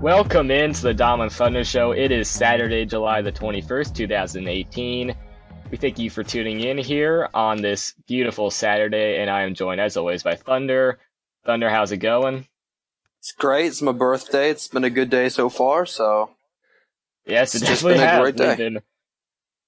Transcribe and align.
Welcome 0.00 0.52
into 0.52 0.82
the 0.82 0.94
Dom 0.94 1.22
and 1.22 1.32
Thunder 1.32 1.64
Show. 1.64 1.90
It 1.90 2.12
is 2.12 2.28
Saturday, 2.30 2.86
July 2.86 3.20
the 3.20 3.32
21st, 3.32 3.96
2018. 3.96 5.12
We 5.72 5.76
thank 5.76 5.98
you 5.98 6.08
for 6.08 6.22
tuning 6.22 6.60
in 6.60 6.78
here 6.78 7.28
on 7.34 7.62
this 7.62 7.94
beautiful 8.06 8.52
Saturday, 8.52 9.20
and 9.20 9.28
I 9.28 9.42
am 9.42 9.54
joined, 9.54 9.80
as 9.80 9.96
always, 9.96 10.22
by 10.22 10.36
Thunder. 10.36 11.00
Thunder, 11.44 11.68
how's 11.68 11.90
it 11.90 11.96
going? 11.96 12.46
It's 13.18 13.32
great. 13.32 13.66
It's 13.66 13.82
my 13.82 13.90
birthday. 13.90 14.50
It's 14.50 14.68
been 14.68 14.84
a 14.84 14.90
good 14.90 15.10
day 15.10 15.28
so 15.30 15.48
far, 15.48 15.84
so. 15.84 16.30
Yes, 17.26 17.56
It's 17.56 17.66
just 17.66 17.82
been 17.82 17.98
a 17.98 18.20
great 18.20 18.36
day. 18.36 18.54
Been 18.54 18.78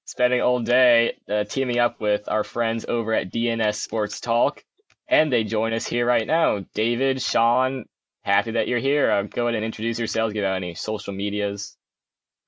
spending 0.04 0.42
all 0.42 0.60
day 0.60 1.16
uh, 1.28 1.42
teaming 1.42 1.80
up 1.80 2.00
with 2.00 2.28
our 2.28 2.44
friends 2.44 2.86
over 2.86 3.12
at 3.14 3.32
D&S 3.32 3.82
Sports 3.82 4.20
Talk, 4.20 4.62
and 5.08 5.32
they 5.32 5.42
join 5.42 5.72
us 5.72 5.88
here 5.88 6.06
right 6.06 6.26
now. 6.26 6.64
David, 6.72 7.20
Sean, 7.20 7.86
happy 8.30 8.52
that 8.52 8.68
you're 8.68 8.78
here. 8.78 9.10
Uh, 9.10 9.22
go 9.22 9.46
ahead 9.46 9.56
and 9.56 9.64
introduce 9.64 9.98
yourselves. 9.98 10.32
Give 10.32 10.44
out 10.44 10.56
any 10.56 10.74
social 10.74 11.12
medias. 11.12 11.76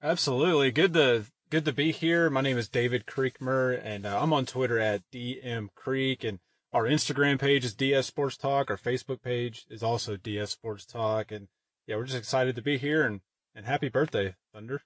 Absolutely. 0.02 0.70
Good 0.70 0.94
to 0.94 1.26
good 1.50 1.64
to 1.64 1.72
be 1.72 1.92
here. 1.92 2.30
My 2.30 2.40
name 2.40 2.58
is 2.58 2.68
David 2.68 3.06
Creekmer, 3.06 3.80
and 3.84 4.06
uh, 4.06 4.20
I'm 4.20 4.32
on 4.32 4.46
Twitter 4.46 4.78
at 4.78 5.02
DM 5.12 5.68
Creek, 5.74 6.24
and 6.24 6.38
our 6.72 6.84
Instagram 6.84 7.38
page 7.38 7.64
is 7.64 7.74
DS 7.74 8.06
Sports 8.06 8.36
Talk. 8.36 8.70
Our 8.70 8.76
Facebook 8.76 9.22
page 9.22 9.66
is 9.68 9.82
also 9.82 10.16
DS 10.16 10.50
Sports 10.50 10.86
Talk, 10.86 11.30
and 11.30 11.48
yeah, 11.86 11.96
we're 11.96 12.04
just 12.04 12.18
excited 12.18 12.56
to 12.56 12.62
be 12.62 12.78
here 12.78 13.04
and 13.04 13.20
and 13.54 13.66
happy 13.66 13.88
birthday, 13.88 14.34
Thunder. 14.54 14.82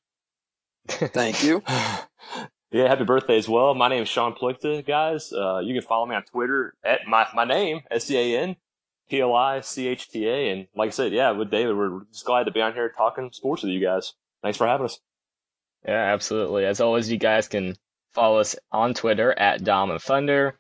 Thank 0.89 1.43
you. 1.45 1.63
yeah, 1.69 2.89
happy 2.89 3.05
birthday 3.05 3.37
as 3.37 3.49
well. 3.49 3.75
My 3.75 3.89
name 3.89 4.03
is 4.03 4.09
Sean 4.09 4.35
Plichta, 4.35 4.87
guys. 4.87 5.33
Uh, 5.33 5.59
you 5.59 5.75
can 5.75 5.87
follow 5.87 6.07
me 6.07 6.17
on 6.17 6.25
Twitter 6.25 6.75
at 6.85 7.07
my, 7.07 7.27
my 7.35 7.45
name, 7.45 7.81
S-C-A-N, 9.11 9.31
P-L-I-C-H-T-A. 9.31 10.51
And 10.51 10.69
like 10.75 10.89
I 10.89 10.91
said, 10.91 11.13
yeah, 11.13 11.31
with 11.33 11.51
David, 11.51 11.77
we're 11.77 12.05
just 12.13 12.25
glad 12.25 12.45
to 12.45 12.51
be 12.53 12.61
on 12.61 12.75
here 12.75 12.89
talking 12.89 13.31
sports 13.33 13.63
with 13.63 13.73
you 13.73 13.81
guys. 13.81 14.15
Thanks 14.43 14.59
for 14.59 14.67
having 14.67 14.87
us. 14.87 15.01
Yeah, 15.87 16.13
absolutely. 16.13 16.65
As 16.65 16.81
always, 16.81 17.11
you 17.11 17.19
guys 17.19 17.49
can 17.49 17.77
follow 18.15 18.39
us 18.39 18.57
on 18.73 18.95
Twitter 18.95 19.33
at 19.39 19.63
Dom 19.63 19.91
and 19.91 20.01
Thunder. 20.01 20.59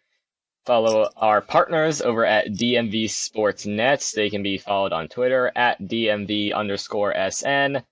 Follow 0.65 1.09
our 1.17 1.41
partners 1.41 2.03
over 2.03 2.25
at 2.25 2.49
DMV 2.49 3.09
Sports 3.09 3.67
Nets. 3.67 4.13
They 4.13 4.31
can 4.31 4.43
be 4.43 4.59
followed 4.59 4.93
on 4.93 5.09
Twitter 5.09 5.53
at 5.55 5.81
DMV 5.81 6.53
underscore 6.55 7.15
SN. 7.31 7.83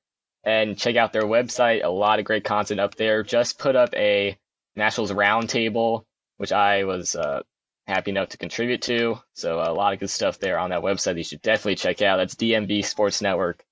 And 0.44 0.76
check 0.76 0.96
out 0.96 1.12
their 1.12 1.22
website. 1.22 1.84
A 1.84 1.88
lot 1.88 2.18
of 2.18 2.24
great 2.24 2.44
content 2.44 2.80
up 2.80 2.96
there. 2.96 3.22
Just 3.22 3.58
put 3.58 3.76
up 3.76 3.94
a 3.94 4.36
Nationals 4.76 5.12
roundtable, 5.12 6.04
which 6.36 6.52
I 6.52 6.84
was 6.84 7.14
uh, 7.14 7.42
happy 7.86 8.10
enough 8.10 8.30
to 8.30 8.38
contribute 8.38 8.82
to. 8.82 9.18
So 9.34 9.60
a 9.60 9.72
lot 9.72 9.92
of 9.92 10.00
good 10.00 10.10
stuff 10.10 10.38
there 10.38 10.58
on 10.58 10.70
that 10.70 10.82
website. 10.82 11.16
You 11.16 11.24
should 11.24 11.42
definitely 11.42 11.76
check 11.76 12.02
out. 12.02 12.16
That's 12.16 12.34
DMV 12.34 12.84
Sports 12.84 13.20
Network 13.20 13.64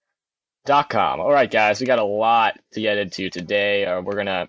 dot 0.64 0.90
com. 0.90 1.20
All 1.20 1.32
right, 1.32 1.50
guys, 1.50 1.80
we 1.80 1.86
got 1.86 1.98
a 1.98 2.04
lot 2.04 2.58
to 2.72 2.80
get 2.80 2.98
into 2.98 3.30
today. 3.30 3.84
Uh, 3.84 4.00
we're 4.00 4.16
gonna 4.16 4.48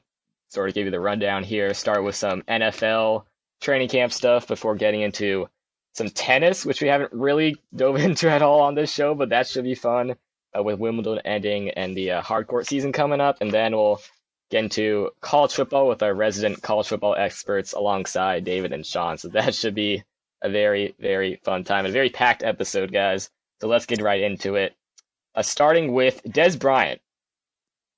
sort 0.50 0.70
of 0.70 0.76
give 0.76 0.86
you 0.86 0.92
the 0.92 1.00
rundown 1.00 1.44
here. 1.44 1.74
Start 1.74 2.04
with 2.04 2.16
some 2.16 2.42
NFL 2.44 3.26
training 3.62 3.90
camp 3.90 4.12
stuff 4.12 4.48
before 4.48 4.76
getting 4.76 5.02
into 5.02 5.48
some 5.94 6.10
tennis, 6.10 6.66
which 6.66 6.82
we 6.82 6.88
haven't 6.88 7.14
really 7.14 7.56
dove 7.76 7.96
into 7.98 8.30
at 8.30 8.42
all 8.42 8.62
on 8.62 8.76
this 8.76 8.94
show, 8.94 9.16
but 9.16 9.30
that 9.30 9.48
should 9.48 9.64
be 9.64 9.76
fun 9.76 10.16
uh, 10.58 10.62
with 10.62 10.80
Wimbledon 10.80 11.20
ending 11.26 11.70
and 11.70 11.96
the 11.96 12.12
uh, 12.12 12.22
hard 12.22 12.48
court 12.48 12.68
season 12.68 12.92
coming 12.92 13.22
up, 13.22 13.38
and 13.42 13.52
then 13.52 13.76
we'll 13.76 14.02
get 14.54 14.64
into 14.64 15.10
college 15.20 15.52
football 15.52 15.88
with 15.88 16.04
our 16.04 16.14
resident 16.14 16.62
college 16.62 16.88
football 16.88 17.16
experts 17.16 17.74
alongside 17.74 18.44
David 18.44 18.72
and 18.72 18.86
Sean. 18.86 19.18
So 19.18 19.28
that 19.30 19.56
should 19.56 19.74
be 19.74 20.04
a 20.44 20.50
very, 20.50 20.94
very 21.00 21.40
fun 21.44 21.64
time, 21.64 21.88
a 21.88 21.92
very 21.92 22.10
packed 22.10 22.44
episode, 22.44 22.92
guys. 22.92 23.32
So 23.60 23.68
let's 23.68 23.88
get 23.88 24.02
right 24.02 24.22
into 24.22 24.56
it 24.56 24.76
uh, 25.34 25.42
starting 25.42 25.94
with 25.94 26.22
Dez 26.24 26.60
Bryant. 26.60 27.02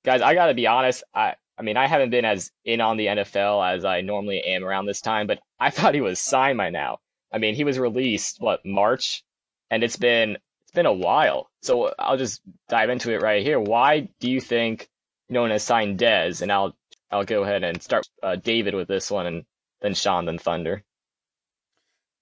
Guys, 0.06 0.22
I 0.22 0.34
got 0.34 0.48
to 0.48 0.54
be 0.54 0.68
honest. 0.68 1.04
I, 1.14 1.36
I 1.58 1.64
mean, 1.64 1.76
I 1.76 1.88
haven't 1.88 2.12
been 2.12 2.24
as 2.24 2.52
in 2.64 2.80
on 2.80 2.96
the 2.96 3.08
NFL 3.08 3.76
as 3.76 3.84
I 3.84 4.02
normally 4.02 4.42
am 4.42 4.64
around 4.64 4.86
this 4.86 5.02
time, 5.02 5.28
but 5.28 5.40
I 5.60 5.70
thought 5.72 5.94
he 5.94 6.02
was 6.02 6.20
signed 6.20 6.58
by 6.58 6.70
now. 6.70 7.00
I 7.34 7.38
mean, 7.38 7.56
he 7.56 7.66
was 7.66 7.80
released 7.80 8.40
what 8.40 8.66
March, 8.66 9.26
and 9.70 9.84
it's 9.84 9.98
been 9.98 10.38
it's 10.64 10.74
been 10.74 10.86
a 10.86 10.94
while. 10.94 11.50
So 11.64 11.94
I'll 12.00 12.18
just 12.18 12.40
dive 12.70 12.90
into 12.90 13.12
it 13.12 13.22
right 13.22 13.44
here. 13.44 13.60
Why 13.60 14.08
do 14.22 14.30
you 14.30 14.40
think 14.40 14.88
no 15.30 15.46
as 15.46 15.64
Sign 15.64 15.98
Dez? 15.98 16.42
And 16.42 16.52
I'll 16.52 16.76
I'll 17.12 17.26
go 17.26 17.44
ahead 17.44 17.64
and 17.64 17.82
start 17.82 18.08
uh, 18.24 18.36
David 18.36 18.74
with 18.76 18.88
this 18.88 19.10
one, 19.12 19.26
and 19.26 19.46
then 19.82 19.94
Sean, 19.94 20.26
then 20.26 20.38
Thunder. 20.38 20.84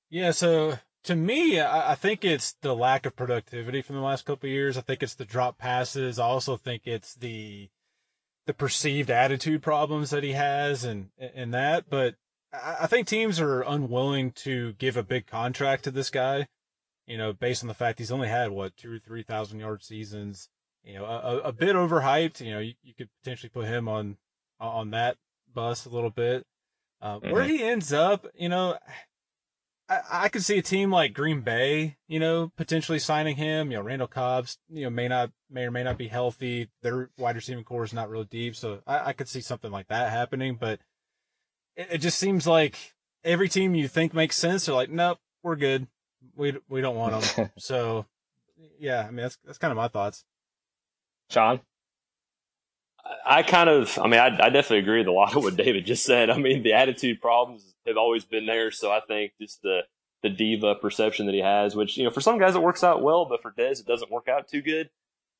Yeah, 0.09 0.31
so 0.31 0.77
to 1.03 1.15
me, 1.15 1.59
I, 1.59 1.93
I 1.93 1.95
think 1.95 2.23
it's 2.23 2.53
the 2.61 2.75
lack 2.75 3.05
of 3.05 3.15
productivity 3.15 3.81
from 3.81 3.95
the 3.95 4.01
last 4.01 4.25
couple 4.25 4.47
of 4.47 4.53
years. 4.53 4.77
I 4.77 4.81
think 4.81 5.03
it's 5.03 5.15
the 5.15 5.25
drop 5.25 5.57
passes. 5.57 6.19
I 6.19 6.25
also 6.25 6.57
think 6.57 6.83
it's 6.85 7.15
the 7.15 7.69
the 8.45 8.53
perceived 8.53 9.09
attitude 9.09 9.61
problems 9.61 10.09
that 10.09 10.23
he 10.23 10.33
has 10.33 10.83
and 10.83 11.09
and 11.17 11.53
that. 11.53 11.89
But 11.89 12.15
I, 12.53 12.77
I 12.81 12.87
think 12.87 13.07
teams 13.07 13.39
are 13.39 13.61
unwilling 13.61 14.31
to 14.33 14.73
give 14.73 14.97
a 14.97 15.03
big 15.03 15.27
contract 15.27 15.83
to 15.85 15.91
this 15.91 16.09
guy. 16.09 16.47
You 17.07 17.17
know, 17.17 17.33
based 17.33 17.63
on 17.63 17.67
the 17.67 17.73
fact 17.73 17.99
he's 17.99 18.11
only 18.11 18.29
had 18.29 18.51
what 18.51 18.77
two 18.77 18.93
or 18.93 18.99
three 18.99 19.23
thousand 19.23 19.59
yard 19.59 19.83
seasons. 19.83 20.49
You 20.83 20.95
know, 20.95 21.05
a, 21.05 21.37
a 21.39 21.51
bit 21.53 21.75
overhyped. 21.75 22.39
You 22.45 22.51
know, 22.53 22.59
you, 22.59 22.73
you 22.83 22.93
could 22.93 23.09
potentially 23.21 23.49
put 23.49 23.65
him 23.67 23.87
on 23.87 24.17
on 24.59 24.91
that 24.91 25.17
bus 25.53 25.85
a 25.85 25.89
little 25.89 26.09
bit. 26.09 26.45
Uh, 27.01 27.19
Where 27.19 27.43
Mhm. 27.43 27.47
he 27.49 27.63
ends 27.63 27.91
up, 27.93 28.27
you 28.33 28.49
know, 28.49 28.77
I, 29.89 29.99
I 30.11 30.29
could 30.29 30.43
see 30.43 30.57
a 30.57 30.61
team 30.61 30.91
like 30.91 31.13
Green 31.13 31.41
Bay, 31.41 31.97
you 32.07 32.19
know, 32.19 32.51
potentially 32.55 32.99
signing 32.99 33.35
him. 33.35 33.71
You 33.71 33.77
know, 33.77 33.83
Randall 33.83 34.07
Cobb's, 34.07 34.57
you 34.69 34.83
know, 34.83 34.89
may 34.89 35.07
not, 35.09 35.31
may 35.49 35.63
or 35.65 35.71
may 35.71 35.83
not 35.83 35.97
be 35.97 36.07
healthy. 36.07 36.69
Their 36.81 37.09
wide 37.17 37.35
receiving 37.35 37.63
core 37.65 37.83
is 37.83 37.93
not 37.93 38.09
real 38.09 38.23
deep, 38.23 38.55
so 38.55 38.81
I, 38.87 39.09
I 39.09 39.13
could 39.13 39.27
see 39.27 39.41
something 39.41 39.71
like 39.71 39.87
that 39.89 40.11
happening. 40.11 40.55
But 40.59 40.79
it, 41.75 41.87
it 41.91 41.97
just 41.99 42.17
seems 42.17 42.47
like 42.47 42.93
every 43.23 43.49
team 43.49 43.75
you 43.75 43.87
think 43.89 44.13
makes 44.13 44.37
sense, 44.37 44.65
they're 44.65 44.75
like, 44.75 44.89
nope, 44.89 45.19
we're 45.43 45.57
good. 45.57 45.87
We 46.35 46.57
we 46.69 46.79
don't 46.79 46.95
want 46.95 47.21
them. 47.21 47.51
so, 47.57 48.05
yeah, 48.79 49.01
I 49.01 49.07
mean 49.07 49.17
that's 49.17 49.37
that's 49.43 49.57
kind 49.57 49.71
of 49.71 49.77
my 49.77 49.89
thoughts. 49.89 50.23
Sean. 51.29 51.61
I 53.25 53.43
kind 53.43 53.69
of, 53.69 53.97
I 53.99 54.07
mean, 54.07 54.19
I, 54.19 54.27
I 54.27 54.49
definitely 54.49 54.79
agree 54.79 54.99
with 54.99 55.07
a 55.07 55.11
lot 55.11 55.35
of 55.35 55.43
what 55.43 55.57
David 55.57 55.85
just 55.85 56.05
said. 56.05 56.29
I 56.29 56.37
mean, 56.37 56.63
the 56.63 56.73
attitude 56.73 57.21
problems 57.21 57.73
have 57.85 57.97
always 57.97 58.23
been 58.23 58.45
there. 58.45 58.71
So 58.71 58.91
I 58.91 59.01
think 59.07 59.33
just 59.39 59.61
the, 59.61 59.81
the 60.21 60.29
diva 60.29 60.75
perception 60.75 61.25
that 61.25 61.35
he 61.35 61.41
has, 61.41 61.75
which, 61.75 61.97
you 61.97 62.05
know, 62.05 62.09
for 62.09 62.21
some 62.21 62.39
guys 62.39 62.55
it 62.55 62.61
works 62.61 62.83
out 62.83 63.03
well, 63.03 63.25
but 63.25 63.41
for 63.41 63.51
Dez, 63.51 63.81
it 63.81 63.85
doesn't 63.85 64.11
work 64.11 64.29
out 64.29 64.47
too 64.47 64.61
good. 64.61 64.89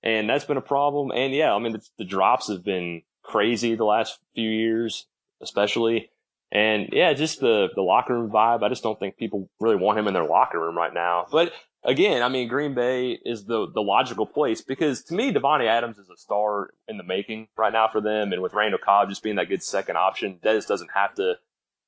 And 0.04 0.30
that's 0.30 0.44
been 0.44 0.58
a 0.58 0.62
problem. 0.62 1.12
And 1.12 1.34
yeah, 1.34 1.54
I 1.54 1.60
mean, 1.60 1.72
the, 1.72 1.82
the 1.98 2.04
drops 2.04 2.50
have 2.50 2.66
been 2.66 3.04
crazy 3.24 3.76
the 3.76 3.86
last 3.86 4.20
few 4.36 4.50
years, 4.50 5.08
especially. 5.42 6.10
And 6.52 6.90
yeah, 6.92 7.14
just 7.14 7.40
the, 7.40 7.70
the 7.74 7.82
locker 7.82 8.14
room 8.14 8.30
vibe. 8.30 8.62
I 8.62 8.70
just 8.70 8.84
don't 8.84 9.00
think 9.00 9.16
people 9.16 9.50
really 9.62 9.78
want 9.78 9.98
him 9.98 10.08
in 10.08 10.14
their 10.14 10.28
locker 10.28 10.60
room 10.60 10.78
right 10.78 10.94
now. 10.94 11.26
But 11.32 11.54
again, 11.84 12.22
I 12.22 12.30
mean, 12.30 12.48
Green 12.48 12.74
Bay 12.74 13.20
is 13.26 13.46
the 13.46 13.68
the 13.74 13.82
logical 13.82 14.26
place 14.26 14.62
because 14.62 15.04
to 15.06 15.14
me, 15.14 15.32
Davante 15.32 15.68
Adams 15.68 15.98
is 15.98 16.10
a 16.10 16.18
star 16.18 16.72
in 16.88 16.98
the 16.98 17.04
making 17.04 17.48
right 17.58 17.74
now 17.74 17.88
for 17.88 18.02
them, 18.02 18.34
and 18.34 18.42
with 18.42 18.54
Randall 18.54 18.80
Cobb 18.84 19.10
just 19.10 19.24
being 19.24 19.36
that 19.36 19.50
good 19.50 19.64
second 19.64 19.98
option, 19.98 20.40
Dez 20.44 20.68
doesn't 20.68 20.92
have 20.94 21.14
to. 21.16 21.36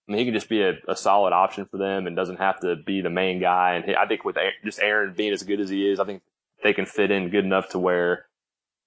I 0.08 0.12
mean, 0.12 0.20
he 0.20 0.26
can 0.26 0.36
just 0.36 0.50
be 0.50 0.62
a, 0.62 0.74
a 0.88 0.96
solid 0.96 1.34
option 1.34 1.66
for 1.66 1.78
them 1.78 2.06
and 2.06 2.16
doesn't 2.16 2.38
have 2.38 2.60
to 2.60 2.76
be 2.76 3.02
the 3.02 3.10
main 3.10 3.40
guy. 3.40 3.74
And 3.74 3.96
I 3.96 4.06
think 4.06 4.24
with 4.24 4.38
just 4.64 4.80
Aaron 4.80 5.16
being 5.16 5.34
as 5.34 5.42
good 5.42 5.60
as 5.60 5.70
he 5.70 5.90
is, 5.90 6.00
I 6.00 6.06
think 6.06 6.22
they 6.64 6.74
can 6.74 6.86
fit 6.86 7.10
in 7.10 7.32
good 7.32 7.44
enough 7.44 7.70
to 7.70 7.80
where, 7.80 8.28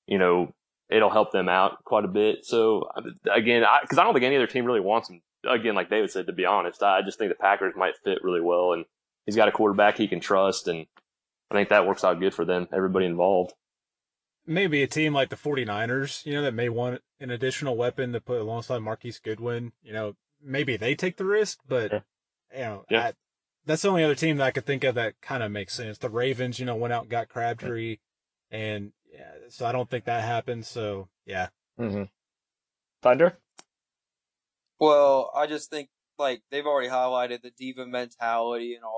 you 0.06 0.16
know, 0.16 0.54
it'll 0.88 1.10
help 1.10 1.32
them 1.32 1.48
out 1.48 1.82
quite 1.84 2.04
a 2.04 2.08
bit. 2.08 2.44
So 2.44 2.88
again, 3.32 3.64
because 3.82 3.98
I, 3.98 4.02
I 4.02 4.04
don't 4.04 4.14
think 4.14 4.24
any 4.24 4.36
other 4.36 4.46
team 4.46 4.64
really 4.64 4.80
wants 4.80 5.10
him. 5.10 5.20
Again, 5.48 5.74
like 5.74 5.90
David 5.90 6.10
said, 6.12 6.26
to 6.28 6.32
be 6.32 6.46
honest, 6.46 6.84
I 6.84 7.02
just 7.02 7.18
think 7.18 7.32
the 7.32 7.36
Packers 7.36 7.74
might 7.76 7.94
fit 8.04 8.22
really 8.22 8.40
well, 8.40 8.72
and 8.72 8.84
he's 9.28 9.36
got 9.36 9.46
a 9.48 9.52
quarterback 9.52 9.98
he 9.98 10.08
can 10.08 10.20
trust, 10.20 10.68
and 10.68 10.86
I 11.50 11.54
think 11.54 11.68
that 11.68 11.86
works 11.86 12.02
out 12.02 12.18
good 12.18 12.32
for 12.32 12.46
them, 12.46 12.66
everybody 12.72 13.04
involved. 13.04 13.52
Maybe 14.46 14.82
a 14.82 14.86
team 14.86 15.12
like 15.12 15.28
the 15.28 15.36
49ers, 15.36 16.24
you 16.24 16.32
know, 16.32 16.40
that 16.40 16.54
may 16.54 16.70
want 16.70 17.02
an 17.20 17.30
additional 17.30 17.76
weapon 17.76 18.12
to 18.14 18.22
put 18.22 18.40
alongside 18.40 18.78
Marquise 18.78 19.18
Goodwin, 19.18 19.72
you 19.82 19.92
know, 19.92 20.14
maybe 20.42 20.78
they 20.78 20.94
take 20.94 21.18
the 21.18 21.26
risk, 21.26 21.58
but 21.68 21.92
Yeah. 21.92 22.00
you 22.54 22.60
know, 22.60 22.84
Yeah. 22.88 23.00
I, 23.08 23.12
that's 23.66 23.82
the 23.82 23.88
only 23.90 24.02
other 24.04 24.14
team 24.14 24.38
that 24.38 24.46
I 24.46 24.50
could 24.50 24.64
think 24.64 24.82
of 24.84 24.94
that 24.94 25.20
kind 25.20 25.42
of 25.42 25.52
makes 25.52 25.74
sense. 25.74 25.98
The 25.98 26.08
Ravens, 26.08 26.58
you 26.58 26.64
know, 26.64 26.76
went 26.76 26.94
out 26.94 27.02
and 27.02 27.10
got 27.10 27.28
Crabtree, 27.28 27.98
and 28.50 28.92
yeah, 29.12 29.30
so 29.50 29.66
I 29.66 29.72
don't 29.72 29.90
think 29.90 30.06
that 30.06 30.24
happened. 30.24 30.64
So 30.64 31.08
yeah, 31.26 31.48
Mm-hmm. 31.78 32.04
Thunder. 33.02 33.36
Well, 34.80 35.30
I 35.36 35.46
just 35.46 35.68
think 35.70 35.90
like 36.18 36.42
they've 36.50 36.66
already 36.66 36.88
highlighted 36.88 37.42
the 37.42 37.50
diva 37.50 37.86
mentality 37.86 38.74
and 38.74 38.84
all 38.84 38.97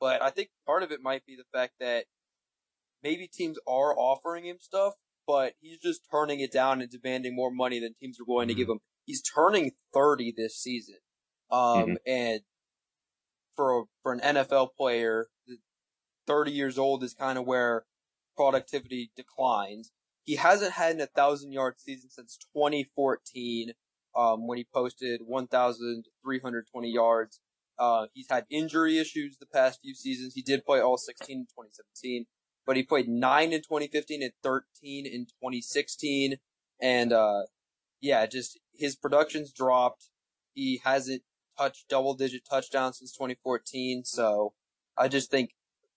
but 0.00 0.22
I 0.22 0.30
think 0.30 0.50
part 0.66 0.82
of 0.82 0.92
it 0.92 1.00
might 1.02 1.26
be 1.26 1.36
the 1.36 1.58
fact 1.58 1.74
that 1.80 2.04
maybe 3.02 3.28
teams 3.28 3.58
are 3.66 3.96
offering 3.96 4.44
him 4.44 4.56
stuff, 4.60 4.94
but 5.26 5.54
he's 5.60 5.78
just 5.78 6.02
turning 6.10 6.40
it 6.40 6.52
down 6.52 6.80
and 6.80 6.90
demanding 6.90 7.34
more 7.34 7.50
money 7.50 7.80
than 7.80 7.94
teams 8.00 8.18
are 8.20 8.24
willing 8.26 8.48
to 8.48 8.54
give 8.54 8.68
him. 8.68 8.80
He's 9.04 9.22
turning 9.22 9.72
30 9.94 10.34
this 10.36 10.56
season. 10.56 10.96
Um, 11.50 11.96
and 12.06 12.40
for, 13.56 13.84
for 14.02 14.12
an 14.12 14.20
NFL 14.20 14.70
player, 14.76 15.26
30 16.26 16.50
years 16.52 16.78
old 16.78 17.02
is 17.02 17.14
kind 17.14 17.38
of 17.38 17.46
where 17.46 17.84
productivity 18.36 19.10
declines. 19.16 19.90
he 20.24 20.36
hasn't 20.36 20.72
had 20.72 20.92
an 20.92 20.98
1,000 20.98 21.52
yard 21.52 21.74
season 21.78 22.10
since 22.10 22.36
2014, 22.54 23.72
um, 24.14 24.46
when 24.46 24.58
he 24.58 24.66
posted 24.72 25.22
1,320 25.24 26.90
yards. 26.90 27.40
Uh, 27.78 28.06
he's 28.12 28.28
had 28.28 28.44
injury 28.50 28.98
issues 28.98 29.36
the 29.38 29.46
past 29.46 29.80
few 29.82 29.94
seasons. 29.94 30.34
He 30.34 30.42
did 30.42 30.64
play 30.64 30.80
all 30.80 30.96
16 30.96 31.36
in 31.36 31.44
2017, 31.44 32.26
but 32.66 32.76
he 32.76 32.82
played 32.82 33.08
9 33.08 33.52
in 33.52 33.60
2015 33.60 34.22
and 34.22 34.32
13 34.42 35.06
in 35.06 35.26
2016. 35.26 36.36
And, 36.80 37.12
uh, 37.12 37.42
yeah, 38.00 38.26
just 38.26 38.58
his 38.74 38.96
production's 38.96 39.52
dropped. 39.52 40.08
He 40.54 40.80
hasn't 40.84 41.22
touched 41.56 41.88
double 41.88 42.14
digit 42.14 42.42
touchdowns 42.48 42.98
since 42.98 43.12
2014. 43.12 44.04
So 44.04 44.54
I 44.96 45.08
just 45.08 45.30
think 45.30 45.50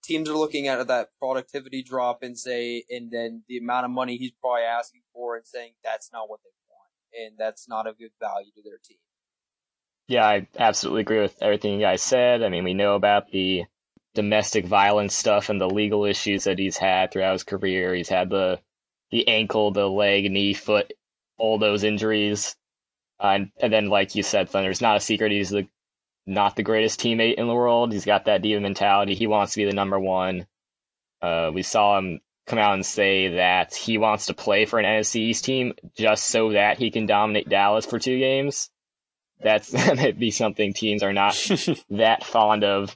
teams 0.03 0.29
are 0.29 0.37
looking 0.37 0.67
at 0.67 0.87
that 0.87 1.09
productivity 1.19 1.83
drop 1.83 2.23
and 2.23 2.37
say, 2.37 2.83
and 2.89 3.11
then 3.11 3.43
the 3.47 3.57
amount 3.57 3.85
of 3.85 3.91
money 3.91 4.17
he's 4.17 4.31
probably 4.31 4.63
asking 4.63 5.01
for 5.13 5.35
and 5.35 5.45
saying 5.45 5.73
that's 5.83 6.11
not 6.11 6.29
what 6.29 6.39
they 6.43 6.49
want. 6.69 7.29
And 7.29 7.37
that's 7.37 7.67
not 7.67 7.87
a 7.87 7.93
good 7.93 8.11
value 8.19 8.51
to 8.55 8.61
their 8.63 8.79
team. 8.83 8.97
Yeah, 10.11 10.27
I 10.27 10.47
absolutely 10.59 11.03
agree 11.03 11.21
with 11.21 11.41
everything 11.41 11.71
you 11.71 11.79
guys 11.79 12.01
said. 12.03 12.43
I 12.43 12.49
mean, 12.49 12.65
we 12.65 12.73
know 12.73 12.95
about 12.95 13.31
the 13.31 13.63
domestic 14.13 14.65
violence 14.65 15.15
stuff 15.15 15.47
and 15.47 15.61
the 15.61 15.69
legal 15.69 16.03
issues 16.03 16.43
that 16.43 16.59
he's 16.59 16.75
had 16.75 17.11
throughout 17.11 17.31
his 17.31 17.45
career. 17.45 17.95
He's 17.95 18.09
had 18.09 18.29
the 18.29 18.59
the 19.11 19.25
ankle, 19.29 19.71
the 19.71 19.87
leg, 19.87 20.29
knee, 20.29 20.53
foot, 20.53 20.91
all 21.37 21.57
those 21.59 21.85
injuries. 21.85 22.57
Uh, 23.21 23.27
and, 23.35 23.51
and 23.61 23.71
then, 23.71 23.87
like 23.87 24.13
you 24.15 24.21
said, 24.21 24.49
Thunder, 24.49 24.69
it's 24.69 24.81
not 24.81 24.97
a 24.97 24.99
secret 24.99 25.31
he's 25.31 25.49
the 25.49 25.65
not 26.27 26.57
the 26.57 26.63
greatest 26.63 26.99
teammate 26.99 27.35
in 27.35 27.47
the 27.47 27.55
world. 27.55 27.93
He's 27.93 28.03
got 28.03 28.25
that 28.25 28.41
diva 28.41 28.59
mentality. 28.59 29.15
He 29.15 29.27
wants 29.27 29.53
to 29.53 29.59
be 29.61 29.65
the 29.65 29.73
number 29.73 29.97
one. 29.97 30.45
Uh, 31.21 31.51
we 31.53 31.61
saw 31.61 31.97
him 31.97 32.19
come 32.47 32.59
out 32.59 32.73
and 32.73 32.85
say 32.85 33.35
that 33.35 33.73
he 33.73 33.97
wants 33.97 34.25
to 34.25 34.33
play 34.33 34.65
for 34.65 34.77
an 34.77 34.85
NFC 34.85 35.21
East 35.21 35.45
team 35.45 35.71
just 35.95 36.25
so 36.25 36.51
that 36.51 36.79
he 36.79 36.91
can 36.91 37.05
dominate 37.05 37.47
Dallas 37.47 37.85
for 37.85 37.97
two 37.97 38.19
games. 38.19 38.69
That's 39.41 39.69
that 39.71 39.97
might 39.97 40.19
be 40.19 40.31
something 40.31 40.73
teams 40.73 41.03
are 41.03 41.13
not 41.13 41.35
that 41.89 42.23
fond 42.23 42.63
of. 42.63 42.95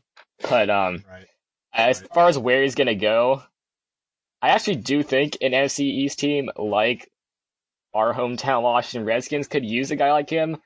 But 0.49 0.69
um, 0.69 1.03
Right. 1.09 1.27
as 1.73 2.01
Right. 2.01 2.13
far 2.13 2.27
as 2.27 2.37
where 2.37 2.61
he's 2.63 2.75
gonna 2.75 2.95
go, 2.95 3.43
I 4.41 4.49
actually 4.49 4.77
do 4.77 5.01
think 5.03 5.37
an 5.41 5.51
NFC 5.53 5.81
East 5.81 6.19
team 6.19 6.49
like 6.57 7.09
our 7.93 8.13
hometown 8.13 8.61
Washington 8.61 9.05
Redskins 9.07 9.47
could 9.47 9.65
use 9.65 9.91
a 9.91 9.95
guy 9.95 10.11
like 10.11 10.29
him. 10.29 10.57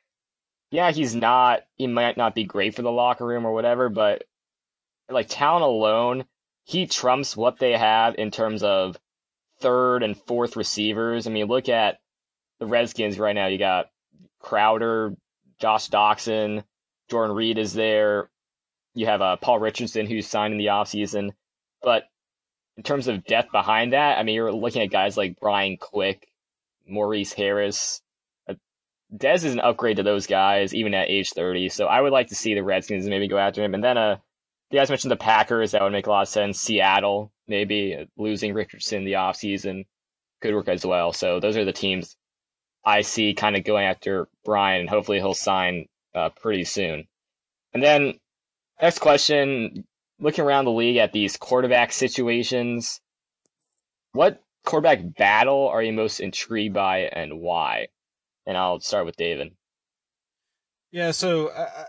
Yeah, 0.72 0.92
he's 0.92 1.16
not. 1.16 1.62
He 1.76 1.88
might 1.88 2.18
not 2.18 2.36
be 2.36 2.44
great 2.44 2.76
for 2.76 2.82
the 2.82 2.92
locker 2.92 3.26
room 3.26 3.46
or 3.46 3.54
whatever, 3.54 3.90
but 3.90 4.24
like 5.10 5.28
talent 5.30 5.64
alone, 5.64 6.26
he 6.66 6.86
trumps 6.86 7.36
what 7.38 7.58
they 7.58 7.72
have 7.76 8.16
in 8.18 8.30
terms 8.32 8.62
of 8.64 8.98
third 9.60 10.04
and 10.04 10.16
fourth 10.16 10.56
receivers. 10.56 11.26
I 11.26 11.32
mean, 11.32 11.48
look 11.48 11.70
at 11.70 12.00
the 12.60 12.68
Redskins 12.68 13.18
right 13.18 13.34
now. 13.34 13.48
You 13.48 13.58
got 13.58 13.88
Crowder, 14.40 15.16
Josh 15.60 15.90
Doctson, 15.90 16.64
Jordan 17.10 17.36
Reed 17.36 17.58
is 17.58 17.74
there. 17.74 18.30
You 18.94 19.08
have 19.08 19.22
uh, 19.22 19.38
Paul 19.38 19.60
Richardson 19.60 20.08
who's 20.08 20.28
signed 20.28 20.54
in 20.54 20.58
the 20.58 20.68
offseason. 20.68 21.32
But 21.82 22.04
in 22.78 22.84
terms 22.84 23.08
of 23.08 23.26
depth 23.26 23.52
behind 23.52 23.94
that, 23.94 24.18
I 24.18 24.24
mean, 24.24 24.36
you're 24.36 24.52
looking 24.52 24.82
at 24.82 24.92
guys 24.92 25.18
like 25.18 25.40
Brian 25.40 25.78
Quick, 25.78 26.28
Maurice 26.88 27.34
Harris. 27.34 28.02
Uh, 28.48 28.56
Dez 29.16 29.44
is 29.44 29.54
an 29.54 29.60
upgrade 29.60 29.98
to 29.98 30.04
those 30.04 30.28
guys, 30.28 30.74
even 30.74 30.94
at 30.94 31.10
age 31.10 31.32
30. 31.32 31.70
So 31.70 31.86
I 31.86 32.02
would 32.02 32.12
like 32.12 32.28
to 32.28 32.36
see 32.36 32.54
the 32.54 32.64
Redskins 32.64 33.08
maybe 33.08 33.28
go 33.28 33.38
after 33.38 33.64
him. 33.64 33.74
And 33.74 33.84
then, 33.84 33.98
uh, 33.98 34.18
you 34.72 34.80
guys 34.80 34.90
mentioned 34.90 35.12
the 35.12 35.18
Packers. 35.18 35.72
That 35.72 35.82
would 35.82 35.92
make 35.92 36.08
a 36.08 36.12
lot 36.12 36.22
of 36.22 36.28
sense. 36.30 36.60
Seattle, 36.60 37.32
maybe 37.48 37.96
uh, 37.96 38.06
losing 38.18 38.54
Richardson 38.54 39.04
the 39.04 39.14
offseason 39.14 39.86
could 40.42 40.54
work 40.54 40.68
as 40.68 40.86
well. 40.86 41.12
So 41.12 41.40
those 41.40 41.58
are 41.58 41.66
the 41.66 41.74
teams 41.74 42.16
I 42.86 43.02
see 43.02 43.34
kind 43.34 43.56
of 43.56 43.64
going 43.64 43.86
after 43.86 44.28
Brian, 44.46 44.82
and 44.82 44.90
hopefully 44.90 45.18
he'll 45.20 45.34
sign 45.34 45.88
uh, 46.16 46.30
pretty 46.30 46.64
soon. 46.64 47.08
And 47.74 47.84
then 47.84 48.20
next 48.82 49.00
question, 49.00 49.86
looking 50.20 50.44
around 50.46 50.66
the 50.66 50.72
league 50.72 50.98
at 50.98 51.12
these 51.14 51.38
quarterback 51.38 51.92
situations, 51.92 53.00
what 54.14 54.42
quarterback 54.66 55.00
battle 55.18 55.68
are 55.68 55.84
you 55.84 55.94
most 55.94 56.20
intrigued 56.20 56.74
by 56.74 57.00
and 57.00 57.40
why? 57.40 57.88
And 58.46 58.58
I'll 58.58 58.80
start 58.80 59.06
with 59.06 59.16
David. 59.18 59.54
Yeah, 60.92 61.12
so 61.12 61.50
uh, 61.50 61.86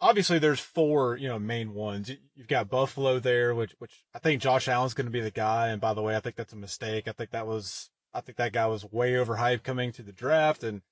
obviously 0.00 0.38
there's 0.38 0.60
four, 0.60 1.16
you 1.16 1.28
know, 1.28 1.38
main 1.38 1.72
ones. 1.74 2.10
You- 2.10 2.18
You've 2.36 2.48
got 2.48 2.68
Buffalo 2.68 3.20
there, 3.20 3.54
which 3.54 3.76
which 3.78 4.04
I 4.12 4.18
think 4.18 4.42
Josh 4.42 4.66
Allen's 4.66 4.92
going 4.92 5.06
to 5.06 5.12
be 5.12 5.20
the 5.20 5.30
guy. 5.30 5.68
And 5.68 5.80
by 5.80 5.94
the 5.94 6.02
way, 6.02 6.16
I 6.16 6.20
think 6.20 6.34
that's 6.34 6.52
a 6.52 6.56
mistake. 6.56 7.06
I 7.06 7.12
think 7.12 7.30
that 7.30 7.46
was 7.46 7.90
I 8.14 8.20
think 8.20 8.38
that 8.38 8.52
guy 8.52 8.66
was 8.66 8.84
way 8.84 9.12
overhyped 9.12 9.64
coming 9.64 9.92
to 9.92 10.02
the 10.02 10.12
draft, 10.12 10.62
and 10.62 10.82